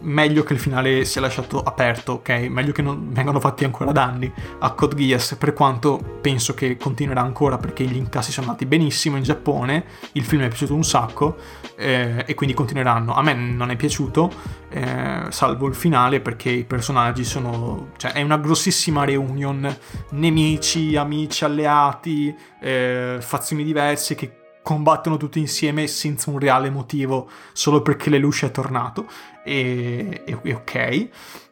meglio 0.00 0.42
che 0.44 0.52
il 0.52 0.60
finale 0.60 1.04
sia 1.04 1.20
lasciato 1.20 1.60
aperto, 1.60 2.12
ok, 2.12 2.28
meglio 2.48 2.72
che 2.72 2.82
non 2.82 3.12
vengano 3.12 3.40
fatti 3.40 3.64
ancora 3.64 3.90
danni 3.90 4.32
a 4.60 4.70
Code 4.72 4.94
Geass, 4.94 5.34
per 5.34 5.52
quanto 5.52 6.18
penso 6.20 6.54
che 6.54 6.76
continuerà 6.76 7.20
ancora 7.20 7.58
perché 7.58 7.84
gli 7.84 7.96
incassi 7.96 8.30
sono 8.30 8.46
andati 8.46 8.66
benissimo 8.66 9.16
in 9.16 9.22
Giappone, 9.22 9.84
il 10.12 10.24
film 10.24 10.42
è 10.42 10.48
piaciuto 10.48 10.74
un 10.74 10.84
sacco 10.84 11.36
eh, 11.76 12.24
e 12.26 12.34
quindi 12.34 12.54
continueranno. 12.54 13.14
A 13.14 13.22
me 13.22 13.34
non 13.34 13.70
è 13.70 13.76
piaciuto, 13.76 14.30
eh, 14.68 15.24
salvo 15.30 15.66
il 15.66 15.74
finale 15.74 16.20
perché 16.20 16.50
i 16.50 16.64
personaggi 16.64 17.24
sono, 17.24 17.88
cioè 17.96 18.12
è 18.12 18.22
una 18.22 18.38
grossissima 18.38 19.04
reunion, 19.04 19.76
nemici, 20.10 20.96
amici, 20.96 21.44
alleati, 21.44 22.19
eh, 22.60 23.18
fazioni 23.20 23.64
diverse 23.64 24.14
che 24.14 24.40
combattono 24.62 25.16
tutti 25.16 25.38
insieme 25.38 25.86
senza 25.86 26.30
un 26.30 26.38
reale 26.38 26.70
motivo, 26.70 27.28
solo 27.52 27.82
perché 27.82 28.10
Lelouch 28.10 28.44
è 28.44 28.50
tornato. 28.50 29.06
E, 29.44 30.22
e, 30.24 30.38
e 30.42 30.54
ok. 30.54 31.08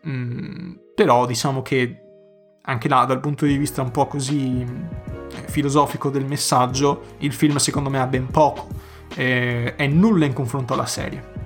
Mm, 0.06 0.72
però 0.94 1.26
diciamo 1.26 1.62
che 1.62 2.02
anche 2.62 2.88
là, 2.88 3.04
dal 3.04 3.20
punto 3.20 3.46
di 3.46 3.56
vista 3.56 3.80
un 3.82 3.90
po' 3.90 4.06
così 4.06 4.60
eh, 4.60 5.48
filosofico 5.48 6.10
del 6.10 6.26
messaggio, 6.26 7.14
il 7.18 7.32
film 7.32 7.56
secondo 7.56 7.88
me 7.88 7.98
ha 7.98 8.06
ben 8.06 8.26
poco. 8.26 8.68
Eh, 9.14 9.74
è 9.74 9.86
nulla 9.86 10.26
in 10.26 10.34
confronto 10.34 10.74
alla 10.74 10.86
serie. 10.86 11.36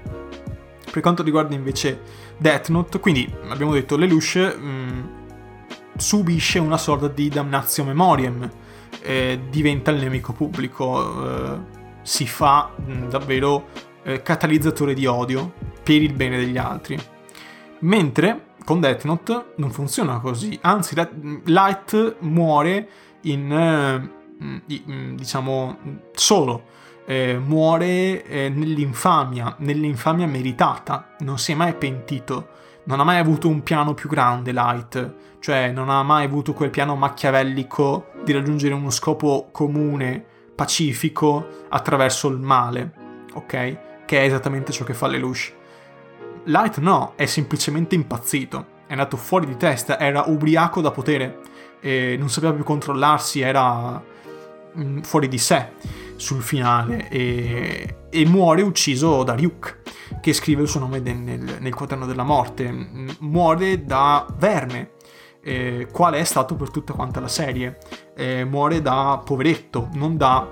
Per 0.90 1.00
quanto 1.00 1.22
riguarda 1.22 1.54
invece 1.54 2.00
Death 2.36 2.68
Note, 2.68 2.98
quindi 2.98 3.32
abbiamo 3.48 3.72
detto 3.72 3.96
Lelouch 3.96 4.36
mh, 4.36 4.66
mm, 4.66 5.00
subisce 5.96 6.58
una 6.58 6.76
sorta 6.76 7.08
di 7.08 7.28
damnatio 7.28 7.84
memoriam, 7.84 8.50
eh, 9.02 9.40
diventa 9.50 9.90
il 9.90 10.00
nemico 10.00 10.32
pubblico, 10.32 11.54
eh, 11.54 11.58
si 12.02 12.26
fa 12.26 12.70
mh, 12.74 13.08
davvero 13.08 13.66
eh, 14.02 14.22
catalizzatore 14.22 14.94
di 14.94 15.06
odio 15.06 15.52
per 15.82 16.02
il 16.02 16.12
bene 16.12 16.38
degli 16.38 16.58
altri. 16.58 16.98
Mentre 17.80 18.50
con 18.64 18.80
Death 18.80 19.04
Note 19.04 19.52
non 19.56 19.70
funziona 19.70 20.18
così, 20.20 20.58
anzi 20.62 20.94
Light 21.44 22.16
muore 22.20 22.88
in, 23.22 23.50
eh, 23.52 25.14
diciamo, 25.14 25.78
solo. 26.12 26.70
Eh, 27.04 27.36
muore 27.36 28.24
eh, 28.24 28.48
nell'infamia, 28.48 29.56
nell'infamia 29.58 30.26
meritata, 30.28 31.16
non 31.20 31.36
si 31.36 31.50
è 31.50 31.54
mai 31.56 31.74
pentito, 31.74 32.48
non 32.84 33.00
ha 33.00 33.04
mai 33.04 33.18
avuto 33.18 33.48
un 33.48 33.64
piano 33.64 33.92
più 33.92 34.08
grande 34.08 34.52
Light, 34.52 35.14
cioè 35.42 35.72
non 35.72 35.90
ha 35.90 36.04
mai 36.04 36.24
avuto 36.24 36.52
quel 36.52 36.70
piano 36.70 36.94
macchiavellico 36.94 38.12
di 38.22 38.30
raggiungere 38.30 38.74
uno 38.74 38.90
scopo 38.90 39.48
comune, 39.50 40.24
pacifico, 40.54 41.64
attraverso 41.68 42.28
il 42.28 42.38
male, 42.38 42.92
ok? 43.32 44.04
Che 44.06 44.20
è 44.20 44.24
esattamente 44.24 44.70
ciò 44.70 44.84
che 44.84 44.94
fa 44.94 45.08
Lelouch. 45.08 45.52
Light 46.44 46.78
no, 46.78 47.14
è 47.16 47.26
semplicemente 47.26 47.96
impazzito, 47.96 48.66
è 48.86 48.92
andato 48.92 49.16
fuori 49.16 49.46
di 49.46 49.56
testa, 49.56 49.98
era 49.98 50.22
ubriaco 50.28 50.80
da 50.80 50.92
potere, 50.92 51.40
non 51.80 52.30
sapeva 52.30 52.52
più 52.52 52.62
controllarsi, 52.62 53.40
era 53.40 54.00
mh, 54.74 55.00
fuori 55.00 55.26
di 55.26 55.38
sé 55.38 55.70
sul 56.14 56.40
finale 56.40 57.08
e, 57.08 57.96
e, 58.10 58.26
muore 58.26 58.62
ucciso 58.62 59.24
da 59.24 59.34
Ryuk, 59.34 59.80
che 60.20 60.32
scrive 60.32 60.62
il 60.62 60.68
suo 60.68 60.78
nome 60.78 61.00
nel, 61.00 61.56
nel 61.58 61.74
quaderno 61.74 62.06
della 62.06 62.22
morte. 62.22 62.70
Muore 63.18 63.84
da 63.84 64.24
verme, 64.38 64.92
eh, 65.42 65.88
quale 65.90 66.18
è 66.18 66.24
stato 66.24 66.54
per 66.54 66.70
tutta 66.70 66.92
quanta 66.92 67.20
la 67.20 67.28
serie. 67.28 67.78
Eh, 68.14 68.44
muore 68.44 68.80
da 68.80 69.20
poveretto, 69.24 69.88
non 69.94 70.16
da 70.16 70.48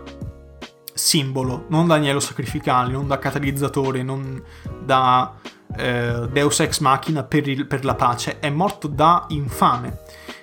simbolo, 0.92 1.64
non 1.68 1.86
da 1.86 1.94
agnello 1.94 2.20
sacrificale, 2.20 2.92
non 2.92 3.06
da 3.06 3.18
catalizzatore, 3.18 4.02
non 4.02 4.42
da 4.84 5.34
eh, 5.76 6.28
Deus 6.30 6.60
ex 6.60 6.80
machina 6.80 7.22
per, 7.22 7.48
il, 7.48 7.66
per, 7.66 7.84
la 7.84 7.94
pace, 7.94 8.38
è 8.38 8.50
morto 8.50 8.88
da 8.88 9.26
infame. 9.28 9.98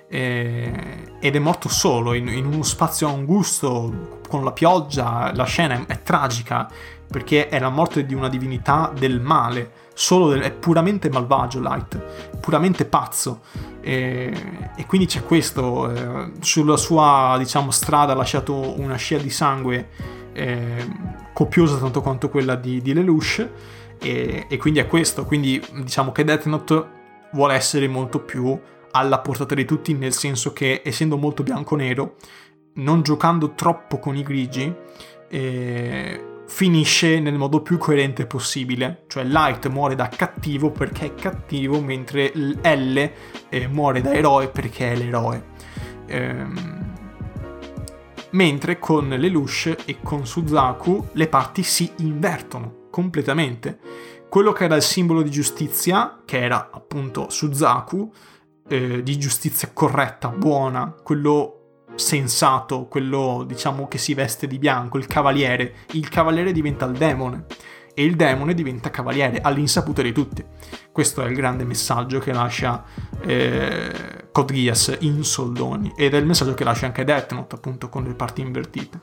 Eh, 0.09 1.15
ed 1.19 1.35
è 1.35 1.39
morto 1.39 1.67
solo 1.67 2.13
in, 2.13 2.29
in, 2.29 2.45
uno 2.45 2.63
spazio 2.63 3.09
angusto 3.09 4.21
con 4.27 4.43
la 4.43 4.53
pioggia. 4.53 5.33
La 5.33 5.43
scena 5.43 5.75
è, 5.75 5.85
è, 5.85 6.01
tragica 6.01 6.69
perché 7.09 7.47
è 7.49 7.59
la 7.59 7.69
morte 7.69 8.05
di 8.05 8.13
una 8.13 8.29
divinità 8.29 8.91
del 8.97 9.19
male. 9.19 9.85
Del, 9.97 10.41
è 10.41 10.51
puramente 10.51 11.09
malvagio 11.09 11.59
Light, 11.59 11.99
puramente 12.39 12.85
pazzo. 12.85 13.41
E, 13.81 14.31
e 14.75 14.85
quindi 14.85 15.07
c'è 15.07 15.23
questo. 15.23 15.91
Eh, 15.91 16.31
sulla 16.39 16.77
sua 16.77 17.35
diciamo, 17.37 17.71
strada 17.71 18.13
ha 18.13 18.15
lasciato 18.15 18.79
una 18.79 18.95
scia 18.95 19.17
di 19.17 19.29
sangue 19.29 19.89
eh, 20.33 20.87
copiosa 21.33 21.77
tanto 21.77 22.01
quanto 22.01 22.29
quella 22.29 22.55
di, 22.55 22.81
di 22.81 22.93
Lelouch 22.93 23.47
e, 23.99 24.45
e, 24.47 24.57
quindi 24.57 24.79
è 24.79 24.87
questo, 24.87 25.25
quindi 25.25 25.61
diciamo 25.81 26.11
che 26.11 26.23
Death 26.23 26.45
Note 26.45 26.85
vuole 27.31 27.55
essere 27.55 27.87
molto 27.87 28.19
più 28.19 28.57
alla 28.91 29.19
portata 29.19 29.55
di 29.55 29.65
tutti 29.65 29.93
nel 29.93 30.13
senso 30.13 30.53
che 30.53 30.81
essendo 30.85 31.17
molto 31.17 31.43
bianco-nero, 31.43 32.15
non 32.73 33.01
giocando 33.01 33.53
troppo 33.53 33.97
con 33.99 34.15
i 34.15 34.21
grigi, 34.21 34.71
eh, 35.29 36.23
finisce 36.47 37.19
nel 37.19 37.37
modo 37.37 37.61
più 37.61 37.77
coerente 37.77 38.25
possibile, 38.25 39.03
cioè 39.07 39.23
Light 39.23 39.67
muore 39.67 39.95
da 39.95 40.07
cattivo 40.07 40.71
perché 40.71 41.07
è 41.07 41.13
cattivo, 41.13 41.81
mentre 41.81 42.31
L 42.33 43.11
eh, 43.49 43.67
muore 43.67 44.01
da 44.01 44.13
eroe 44.13 44.47
perché 44.47 44.93
è 44.93 44.95
l'eroe. 44.95 45.43
Ehm, 46.07 46.95
mentre 48.31 48.79
con 48.79 49.09
Lelouch 49.09 49.75
e 49.85 49.97
con 50.01 50.25
Suzaku 50.25 51.09
le 51.13 51.27
parti 51.27 51.63
si 51.63 51.91
invertono 51.97 52.87
completamente. 52.89 53.79
Quello 54.29 54.51
che 54.51 54.65
era 54.65 54.75
il 54.75 54.81
simbolo 54.81 55.21
di 55.21 55.29
giustizia, 55.29 56.21
che 56.25 56.41
era 56.41 56.69
appunto 56.71 57.29
Suzaku, 57.29 58.11
eh, 58.67 59.01
di 59.03 59.17
giustizia 59.17 59.69
corretta, 59.73 60.29
buona, 60.29 60.93
quello 61.03 61.56
sensato, 61.97 62.85
quello 62.85 63.43
diciamo 63.45 63.87
che 63.87 63.97
si 63.97 64.13
veste 64.13 64.47
di 64.47 64.57
bianco, 64.57 64.97
il 64.97 65.07
cavaliere, 65.07 65.73
il 65.91 66.07
cavaliere 66.07 66.51
diventa 66.51 66.85
il 66.85 66.97
demone 66.97 67.45
e 67.93 68.03
il 68.03 68.15
demone 68.15 68.53
diventa 68.53 68.91
cavaliere 68.91 69.41
all'insaputa 69.41 70.01
di 70.03 70.11
tutti. 70.11 70.45
Questo 70.91 71.23
è 71.23 71.27
il 71.27 71.35
grande 71.35 71.63
messaggio 71.63 72.19
che 72.19 72.31
lascia 72.31 72.83
eh, 73.21 74.29
Code 74.31 74.53
Geass 74.53 74.97
in 74.99 75.23
soldoni 75.23 75.93
ed 75.95 76.13
è 76.13 76.17
il 76.17 76.25
messaggio 76.25 76.53
che 76.53 76.63
lascia 76.63 76.85
anche 76.85 77.03
Death 77.03 77.33
Note 77.33 77.55
appunto 77.55 77.89
con 77.89 78.03
le 78.03 78.13
parti 78.13 78.41
invertite. 78.41 78.99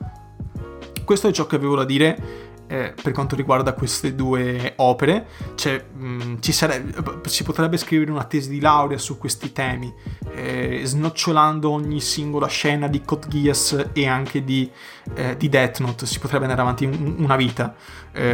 Questo 1.03 1.27
è 1.27 1.31
ciò 1.31 1.45
che 1.45 1.57
avevo 1.57 1.75
da 1.75 1.83
dire 1.83 2.53
eh, 2.67 2.93
per 3.01 3.11
quanto 3.13 3.35
riguarda 3.35 3.73
queste 3.73 4.15
due 4.15 4.73
opere, 4.77 5.27
cioè, 5.55 5.83
mh, 5.93 6.05
mm, 6.05 6.35
sarebbe, 6.39 7.29
si 7.29 7.43
potrebbe 7.43 7.77
scrivere 7.77 8.11
una 8.11 8.23
tesi 8.23 8.49
di 8.49 8.59
laurea 8.59 8.97
su 8.97 9.17
questi 9.17 9.51
temi, 9.51 9.93
eh, 10.33 10.81
snocciolando 10.83 11.69
ogni 11.69 12.01
singola 12.01 12.47
scena 12.47 12.87
di 12.87 13.01
Code 13.01 13.27
Geass 13.27 13.89
e 13.93 14.07
anche 14.07 14.43
di, 14.43 14.69
eh, 15.13 15.37
di 15.37 15.49
Death 15.49 15.79
Note, 15.79 16.05
si 16.05 16.19
potrebbe 16.19 16.43
andare 16.43 16.61
avanti 16.61 16.85
un, 16.85 17.15
una 17.19 17.35
vita. 17.35 17.75
Eh, 18.11 18.33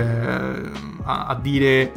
a, 1.04 1.26
a, 1.26 1.36
dire 1.36 1.92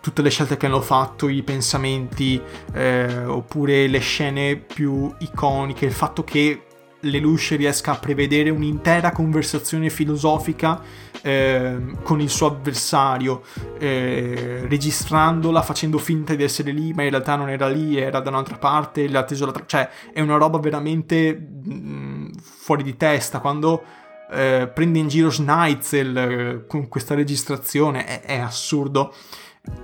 tutte 0.00 0.20
le 0.20 0.28
scelte 0.28 0.58
che 0.58 0.66
hanno 0.66 0.82
fatto, 0.82 1.28
i 1.28 1.42
pensamenti, 1.42 2.40
eh, 2.74 3.24
oppure 3.24 3.86
le 3.86 3.98
scene 4.00 4.56
più 4.56 5.12
iconiche, 5.18 5.86
il 5.86 5.92
fatto 5.92 6.22
che 6.24 6.66
Lelouch 7.02 7.54
riesca 7.56 7.92
a 7.92 7.96
prevedere 7.96 8.50
un'intera 8.50 9.12
conversazione 9.12 9.90
filosofica 9.90 10.80
eh, 11.22 11.78
con 12.02 12.20
il 12.20 12.28
suo 12.28 12.48
avversario, 12.48 13.42
eh, 13.78 14.64
registrandola, 14.68 15.62
facendo 15.62 15.98
finta 15.98 16.34
di 16.34 16.42
essere 16.42 16.72
lì, 16.72 16.92
ma 16.92 17.02
in 17.02 17.10
realtà 17.10 17.36
non 17.36 17.48
era 17.48 17.68
lì, 17.68 17.96
era 17.96 18.20
da 18.20 18.30
un'altra 18.30 18.56
parte, 18.56 19.08
l'ha 19.08 19.24
teso 19.24 19.46
la 19.46 19.52
cioè 19.66 19.88
è 20.12 20.20
una 20.20 20.36
roba 20.36 20.58
veramente 20.58 21.32
mh, 21.32 21.74
mm, 21.74 22.28
fuori 22.40 22.82
di 22.82 22.96
testa, 22.96 23.40
quando 23.40 23.82
eh, 24.30 24.70
prende 24.72 24.98
in 24.98 25.08
giro 25.08 25.30
Schneitzel 25.30 26.16
eh, 26.16 26.66
con 26.66 26.88
questa 26.88 27.14
registrazione 27.14 28.06
è, 28.06 28.22
è 28.22 28.38
assurdo 28.38 29.14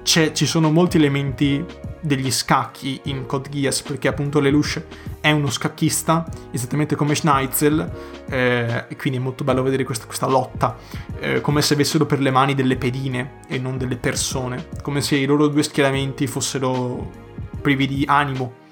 ci 0.03 0.47
sono 0.47 0.71
molti 0.71 0.97
elementi 0.97 1.65
degli 2.01 2.31
scacchi 2.31 3.01
in 3.05 3.27
Code 3.27 3.49
Geass 3.51 3.83
perché 3.83 4.09
appunto 4.09 4.41
Lelouch 4.41 4.83
è 5.21 5.31
uno 5.31 5.51
scacchista 5.51 6.27
esattamente 6.51 6.97
come 6.97 7.15
Schneitzel 7.15 7.91
eh, 8.29 8.85
e 8.89 8.97
quindi 8.97 9.19
è 9.19 9.23
molto 9.23 9.45
bello 9.45 9.63
vedere 9.63 9.85
questa, 9.85 10.07
questa 10.07 10.27
lotta 10.27 10.77
eh, 11.21 11.41
come 11.41 11.61
se 11.63 11.75
avessero 11.75 12.07
per 12.07 12.21
le 12.21 12.31
mani 12.31 12.55
delle 12.55 12.77
pedine 12.77 13.41
e 13.49 13.59
non 13.59 13.77
delle 13.77 13.97
persone 13.97 14.69
come 14.83 15.01
se 15.01 15.17
i 15.17 15.27
loro 15.27 15.49
due 15.49 15.63
schieramenti 15.63 16.27
fossero 16.27 17.27
privi 17.61 17.87
di 17.87 18.05
animo 18.09 18.67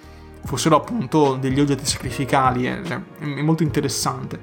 fossero 0.44 0.76
appunto 0.76 1.36
degli 1.36 1.60
oggetti 1.60 1.84
sacrificali 1.84 2.66
eh, 2.66 2.82
è 3.18 3.42
molto 3.42 3.62
interessante 3.62 4.40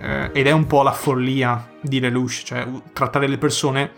eh, 0.00 0.30
ed 0.32 0.46
è 0.46 0.52
un 0.52 0.66
po' 0.66 0.82
la 0.82 0.92
follia 0.92 1.72
di 1.80 2.00
Lelouch 2.00 2.42
cioè 2.44 2.66
trattare 2.92 3.26
le 3.26 3.38
persone 3.38 3.92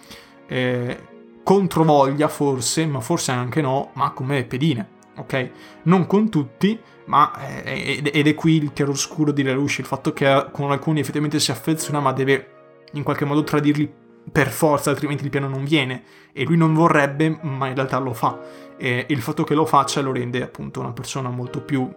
eh, 0.46 1.12
controvoglia 1.44 2.26
forse, 2.26 2.86
ma 2.86 3.00
forse 3.00 3.30
anche 3.30 3.60
no, 3.60 3.90
ma 3.92 4.10
come 4.10 4.44
pedine, 4.44 4.88
ok? 5.16 5.50
Non 5.84 6.06
con 6.06 6.28
tutti, 6.30 6.80
ma 7.04 7.62
eh, 7.62 8.02
ed 8.02 8.26
è 8.26 8.34
qui 8.34 8.56
il 8.56 8.72
chiaroscuro 8.72 9.30
di 9.30 9.44
Lelouch, 9.44 9.78
il 9.78 9.84
fatto 9.84 10.12
che 10.12 10.48
con 10.50 10.72
alcuni 10.72 11.00
effettivamente 11.00 11.38
si 11.38 11.52
affeziona, 11.52 12.00
ma 12.00 12.12
deve 12.12 12.48
in 12.92 13.02
qualche 13.02 13.24
modo 13.24 13.44
tradirli 13.44 14.02
per 14.32 14.48
forza, 14.48 14.90
altrimenti 14.90 15.24
il 15.24 15.30
piano 15.30 15.48
non 15.48 15.64
viene. 15.64 16.02
E 16.32 16.44
lui 16.44 16.56
non 16.56 16.74
vorrebbe, 16.74 17.38
ma 17.42 17.68
in 17.68 17.74
realtà 17.74 17.98
lo 17.98 18.14
fa. 18.14 18.40
E 18.76 19.04
il 19.08 19.20
fatto 19.20 19.44
che 19.44 19.54
lo 19.54 19.66
faccia 19.66 20.00
lo 20.00 20.12
rende 20.12 20.42
appunto 20.42 20.80
una 20.80 20.92
persona 20.92 21.28
molto 21.28 21.60
più 21.60 21.88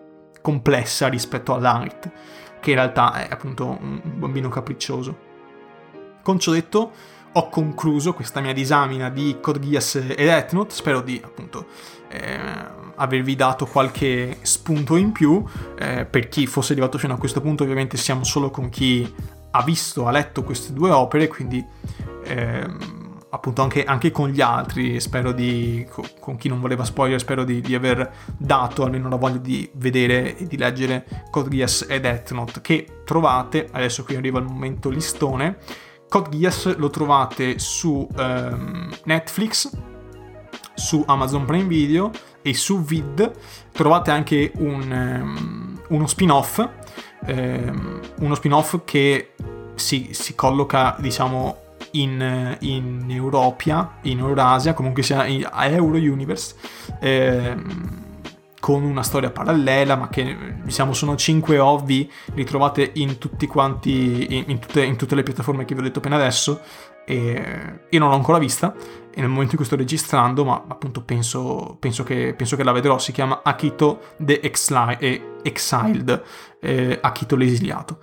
complessa 0.41 1.08
rispetto 1.08 1.54
a 1.54 1.60
Light, 1.60 2.12
che 2.60 2.72
in 2.72 2.76
realtà 2.76 3.14
è 3.14 3.28
appunto 3.32 3.66
un 3.66 4.02
bambino 4.04 4.50
capriccioso. 4.50 5.26
Con 6.22 6.39
ciò 6.39 6.52
detto, 6.52 6.91
ho 7.38 7.50
concluso 7.50 8.14
questa 8.14 8.42
mia 8.42 8.52
disamina 8.52 9.10
di 9.10 9.38
Code 9.40 9.60
Geass 9.60 9.96
e 9.96 10.16
Death 10.16 10.54
Note, 10.54 10.74
spero 10.74 11.02
di 11.02 11.22
appunto 11.24 11.68
eh, 12.10 12.40
avervi 12.96 13.36
dato 13.36 13.68
qualche 13.68 14.40
spunto 14.42 14.96
in 14.96 15.12
più, 15.12 15.44
eh, 15.78 16.06
per 16.06 16.30
chi 16.30 16.48
fosse 16.48 16.72
arrivato 16.72 16.98
fino 16.98 17.14
a 17.14 17.18
questo 17.18 17.40
punto 17.40 17.62
ovviamente 17.62 17.96
siamo 17.96 18.24
solo 18.24 18.50
con 18.50 18.70
chi 18.70 19.14
ha 19.52 19.62
visto, 19.62 20.08
ha 20.08 20.12
letto 20.12 20.42
queste 20.44 20.74
due 20.74 20.90
opere, 20.90 21.28
quindi 21.28 21.64
eh, 22.24 22.68
appunto 23.30 23.62
anche, 23.62 23.84
anche, 23.84 24.10
con 24.10 24.30
gli 24.30 24.42
altri, 24.42 25.00
spero 25.00 25.32
di, 25.32 25.86
con 26.20 26.38
chi 26.38 26.50
non 26.50 26.60
voleva 26.60 26.84
spoiler, 26.86 27.20
spero 27.20 27.44
di, 27.44 27.62
di, 27.62 27.76
aver 27.76 28.14
dato 28.36 28.84
almeno 28.84 29.10
la 29.10 29.16
voglia 29.16 29.38
di 29.38 29.70
vedere 29.76 30.36
e 30.36 30.48
di 30.48 30.58
leggere 30.58 31.06
Code 31.30 31.50
Geass 31.50 31.86
e 31.88 32.00
Death 32.00 32.32
Note, 32.32 32.62
che 32.62 33.02
trovate, 33.06 33.70
adesso 33.72 34.04
qui 34.04 34.16
arriva 34.16 34.40
il 34.40 34.46
momento 34.46 34.90
listone, 34.90 35.58
Code 36.10 36.30
Geass 36.38 36.76
lo 36.78 36.89
trovate 36.89 37.60
su 37.60 38.08
um, 38.16 38.89
Netflix, 39.03 39.70
su 40.74 41.03
Amazon 41.05 41.45
Prime 41.45 41.68
Video 41.68 42.12
e 42.41 42.53
su 42.53 42.82
Vid. 42.82 43.32
Trovate 43.72 44.12
anche 44.12 44.51
un, 44.55 44.91
um, 44.91 45.82
uno 45.89 46.08
spin-off, 46.08 46.68
um, 47.28 47.99
uno 48.20 48.36
spin-off 48.36 48.80
che 48.86 49.34
si, 49.76 50.10
si 50.12 50.34
colloca, 50.36 50.95
diciamo, 50.99 51.66
in, 51.91 52.58
in 52.62 53.05
Europia, 53.10 53.97
in 54.03 54.20
Eurasia, 54.20 54.74
comunque 54.74 55.03
sia 55.03 55.22
a 55.51 55.66
Euro 55.68 55.97
Universe. 55.97 56.55
Ehm, 56.99 58.07
con 58.68 58.84
una 58.84 59.01
storia 59.01 59.32
parallela, 59.32 59.95
ma 59.95 60.09
che 60.09 60.55
diciamo 60.61 60.91
sono 60.91 61.15
cinque 61.15 61.57
ovvi, 61.57 62.11
li 62.34 62.43
trovate 62.43 62.91
in 62.95 63.18
tutti 63.18 63.47
quanti, 63.47 64.36
in, 64.36 64.43
in, 64.47 64.59
tutte, 64.59 64.84
in 64.84 64.97
tutte 64.97 65.15
le 65.15 65.24
piattaforme 65.24 65.63
che 65.63 65.74
vi 65.74 65.80
ho 65.80 65.84
detto 65.84 65.99
appena 65.99 66.18
adesso. 66.18 66.59
E 67.05 67.86
io 67.89 67.99
non 67.99 68.09
l'ho 68.09 68.15
ancora 68.15 68.38
vista, 68.39 68.76
e 68.76 69.22
nel 69.22 69.30
momento 69.30 69.51
in 69.51 69.55
cui 69.55 69.63
sto 69.63 69.78
registrando, 69.78 70.43
ma 70.43 70.65
appunto 70.68 71.01
penso, 71.01 71.78
penso, 71.80 72.03
che, 72.03 72.34
penso 72.36 72.57
che, 72.57 72.63
la 72.65 72.74
vedrò, 72.74 72.99
si 72.99 73.13
chiama 73.13 73.39
Akito 73.41 74.15
the 74.18 74.41
Exiled, 74.41 76.24
eh, 76.59 76.99
Akito 77.01 77.38
l'esiliato, 77.38 77.99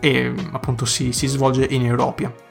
e 0.00 0.34
appunto 0.50 0.84
si, 0.84 1.12
si 1.12 1.28
svolge 1.28 1.64
in 1.70 1.86
Europa. 1.86 2.45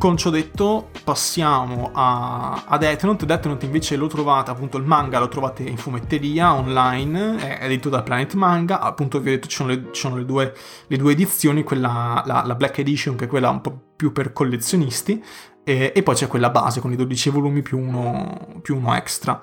Con 0.00 0.16
ciò 0.16 0.30
detto 0.30 0.88
passiamo 1.04 1.90
a, 1.92 2.64
a 2.66 2.78
Death 2.78 3.04
Note. 3.04 3.26
Death 3.26 3.44
Note 3.44 3.66
invece 3.66 3.96
lo 3.96 4.06
trovate, 4.06 4.50
appunto 4.50 4.78
il 4.78 4.84
manga 4.84 5.18
lo 5.18 5.28
trovate 5.28 5.62
in 5.62 5.76
fumetteria 5.76 6.54
online, 6.54 7.36
è 7.36 7.66
edito 7.66 7.90
da 7.90 8.02
Planet 8.02 8.32
Manga, 8.32 8.80
appunto 8.80 9.20
vi 9.20 9.28
ho 9.28 9.32
detto 9.32 9.46
ci 9.46 9.56
sono 9.56 9.68
le, 9.68 9.88
ci 9.92 10.00
sono 10.00 10.16
le, 10.16 10.24
due, 10.24 10.54
le 10.86 10.96
due, 10.96 11.12
edizioni, 11.12 11.62
quella, 11.64 12.22
la, 12.24 12.42
la, 12.46 12.54
Black 12.54 12.78
Edition 12.78 13.14
che 13.14 13.26
è 13.26 13.28
quella 13.28 13.50
un 13.50 13.60
po' 13.60 13.78
più 13.94 14.10
per 14.10 14.32
collezionisti 14.32 15.22
e, 15.62 15.92
e 15.94 16.02
poi 16.02 16.14
c'è 16.14 16.28
quella 16.28 16.48
base 16.48 16.80
con 16.80 16.90
i 16.90 16.96
12 16.96 17.28
volumi 17.28 17.60
più 17.60 17.76
uno, 17.76 18.56
più 18.62 18.76
uno 18.76 18.96
extra. 18.96 19.38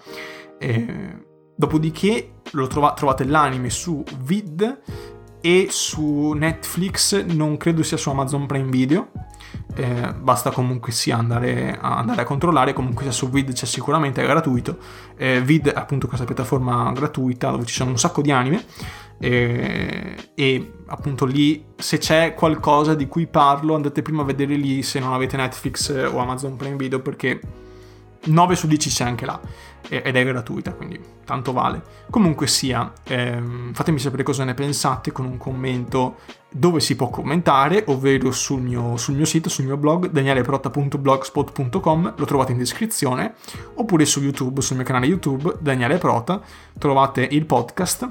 E, 0.58 1.24
dopodiché 1.56 2.40
trova, 2.68 2.94
trovate 2.94 3.26
l'anime 3.26 3.70
su 3.70 4.04
Vid 4.22 4.82
e 5.40 5.68
su 5.70 6.32
Netflix, 6.32 7.24
non 7.26 7.58
credo 7.58 7.84
sia 7.84 7.96
su 7.98 8.10
Amazon 8.10 8.48
Prime 8.48 8.72
Video 8.72 9.12
eh, 9.78 10.12
basta 10.12 10.50
comunque 10.50 10.92
sia 10.92 11.18
andare 11.18 11.78
a, 11.80 11.98
andare 11.98 12.22
a, 12.22 12.24
controllare, 12.24 12.74
comunque 12.74 13.04
sia 13.04 13.12
su 13.12 13.30
Vid 13.30 13.54
c'è 13.54 13.68
sicuramente, 13.68 14.24
è 14.24 14.26
gratuito, 14.26 14.78
eh, 15.16 15.40
Vid 15.42 15.70
è 15.70 15.78
appunto 15.78 16.08
questa 16.08 16.26
piattaforma 16.26 16.92
gratuita 16.94 17.52
dove 17.52 17.66
ci 17.66 17.76
sono 17.76 17.92
un 17.92 17.98
sacco 18.00 18.22
di 18.22 18.32
anime. 18.32 18.66
Eh, 19.20 20.16
e 20.36 20.74
appunto 20.88 21.26
lì 21.26 21.64
se 21.76 21.98
c'è 21.98 22.34
qualcosa 22.36 22.94
di 22.94 23.08
cui 23.08 23.26
parlo 23.26 23.74
andate 23.74 24.04
prima 24.04 24.22
a 24.22 24.26
vedere 24.26 24.56
lì 24.56 24.84
se 24.84 25.00
non 25.00 25.14
avete 25.14 25.38
Netflix 25.38 25.90
o 26.12 26.20
Amazon 26.20 26.56
Prime 26.56 26.76
Video 26.76 27.00
perché 27.00 27.40
9 28.26 28.56
su 28.56 28.68
10 28.68 28.90
c'è 28.90 29.04
anche 29.06 29.26
là 29.26 29.40
ed 29.90 30.16
è 30.16 30.26
gratuita, 30.26 30.74
quindi 30.74 31.00
tanto 31.24 31.54
vale. 31.54 31.82
Comunque 32.10 32.48
sia, 32.48 32.92
ehm, 33.04 33.74
fatemi 33.74 34.00
sapere 34.00 34.24
cosa 34.24 34.44
ne 34.44 34.54
pensate 34.54 35.12
con 35.12 35.26
un 35.26 35.38
commento 35.38 36.18
dove 36.50 36.80
si 36.80 36.96
può 36.96 37.10
commentare, 37.10 37.84
ovvero 37.88 38.32
sul 38.32 38.62
mio, 38.62 38.98
sul 38.98 39.16
mio 39.16 39.26
sito, 39.26 39.50
sul 39.50 39.66
mio 39.66 39.78
blog, 39.78 40.10
danieleprota.blogspot.com, 40.10 42.14
lo 42.18 42.26
trovate 42.26 42.54
in 42.54 42.58
descrizione, 42.58 43.36
oppure 43.76 44.06
su 44.06 44.22
YouTube, 44.22 44.62
sul 44.62 44.78
mio 44.78 44.86
canale 44.86 45.06
YouTube, 45.06 45.58
Daniele 45.60 45.98
Prota, 45.98 46.42
trovate 46.78 47.28
il 47.30 47.46
podcast 47.46 48.10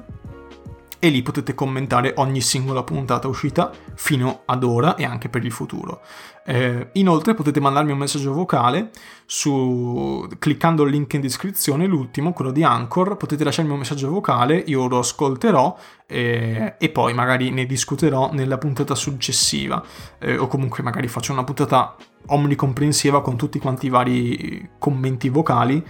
e 1.06 1.10
lì 1.10 1.22
potete 1.22 1.54
commentare 1.54 2.14
ogni 2.16 2.40
singola 2.40 2.82
puntata 2.82 3.28
uscita 3.28 3.70
fino 3.94 4.42
ad 4.44 4.64
ora 4.64 4.96
e 4.96 5.04
anche 5.04 5.28
per 5.28 5.44
il 5.44 5.52
futuro. 5.52 6.00
Eh, 6.44 6.88
inoltre 6.94 7.34
potete 7.34 7.60
mandarmi 7.60 7.92
un 7.92 7.98
messaggio 7.98 8.32
vocale 8.32 8.90
su, 9.24 10.26
cliccando 10.36 10.82
il 10.82 10.90
link 10.90 11.12
in 11.12 11.20
descrizione, 11.20 11.86
l'ultimo, 11.86 12.32
quello 12.32 12.50
di 12.50 12.64
Anchor, 12.64 13.16
potete 13.16 13.44
lasciarmi 13.44 13.70
un 13.70 13.78
messaggio 13.78 14.10
vocale, 14.10 14.56
io 14.66 14.88
lo 14.88 14.98
ascolterò 14.98 15.76
eh, 16.06 16.74
e 16.76 16.88
poi 16.88 17.14
magari 17.14 17.50
ne 17.50 17.66
discuterò 17.66 18.32
nella 18.32 18.58
puntata 18.58 18.96
successiva 18.96 19.80
eh, 20.18 20.36
o 20.36 20.48
comunque 20.48 20.82
magari 20.82 21.06
faccio 21.06 21.32
una 21.32 21.44
puntata 21.44 21.94
omnicomprensiva 22.26 23.22
con 23.22 23.36
tutti 23.36 23.60
quanti 23.60 23.86
i 23.86 23.90
vari 23.90 24.70
commenti 24.78 25.28
vocali 25.28 25.84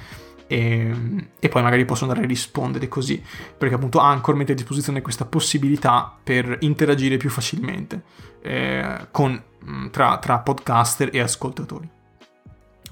e, 0.47 0.94
e, 1.38 1.49
poi 1.49 1.62
magari 1.62 1.84
posso 1.84 2.05
andare 2.05 2.22
a 2.22 2.26
rispondere 2.26 2.88
così, 2.88 3.22
perché 3.57 3.74
appunto 3.74 3.99
Anchor 3.99 4.34
mette 4.34 4.53
a 4.53 4.55
disposizione 4.55 5.03
questa 5.03 5.24
possibilità 5.24 6.14
per 6.22 6.59
interagire 6.61 7.16
più 7.16 7.30
facilmente 7.30 8.03
eh, 8.42 9.09
con, 9.11 9.40
mm, 9.64 9.88
tra, 9.88 10.18
tra, 10.18 10.38
podcaster 10.38 11.11
e 11.12 11.20
ascoltatori. 11.20 11.88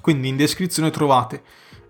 Quindi 0.01 0.27
in 0.27 0.35
descrizione 0.35 0.91
trovate 0.91 1.41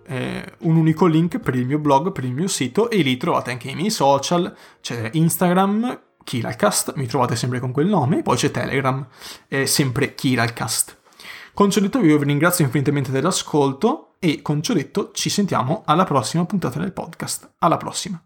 eh, 0.07 0.53
un 0.59 0.75
unico 0.75 1.05
link 1.05 1.39
per 1.39 1.55
il 1.55 1.65
mio 1.65 1.79
blog, 1.79 2.11
per 2.11 2.23
il 2.23 2.31
mio 2.31 2.47
sito 2.47 2.89
e 2.89 2.97
lì 2.97 3.17
trovate 3.17 3.51
anche 3.51 3.69
i 3.69 3.75
miei 3.75 3.89
social, 3.89 4.55
c'è 4.81 5.09
Instagram, 5.13 5.99
Kiralcast, 6.23 6.93
mi 6.95 7.07
trovate 7.07 7.35
sempre 7.35 7.59
con 7.59 7.71
quel 7.71 7.87
nome, 7.87 8.19
e 8.19 8.21
poi 8.21 8.35
c'è 8.35 8.51
Telegram, 8.51 9.05
eh, 9.47 9.65
sempre 9.65 10.15
Kiralcast. 10.15 10.97
Con 11.55 11.71
ciò 11.71 11.79
detto 11.79 11.99
io 12.01 12.17
vi 12.17 12.25
ringrazio 12.25 12.65
infinitamente 12.65 13.11
dell'ascolto 13.11 14.15
e 14.19 14.41
con 14.41 14.61
ciò 14.61 14.73
detto 14.73 15.11
ci 15.13 15.29
sentiamo 15.29 15.83
alla 15.85 16.03
prossima 16.03 16.43
puntata 16.43 16.79
del 16.79 16.91
podcast. 16.91 17.53
Alla 17.59 17.77
prossima! 17.77 18.21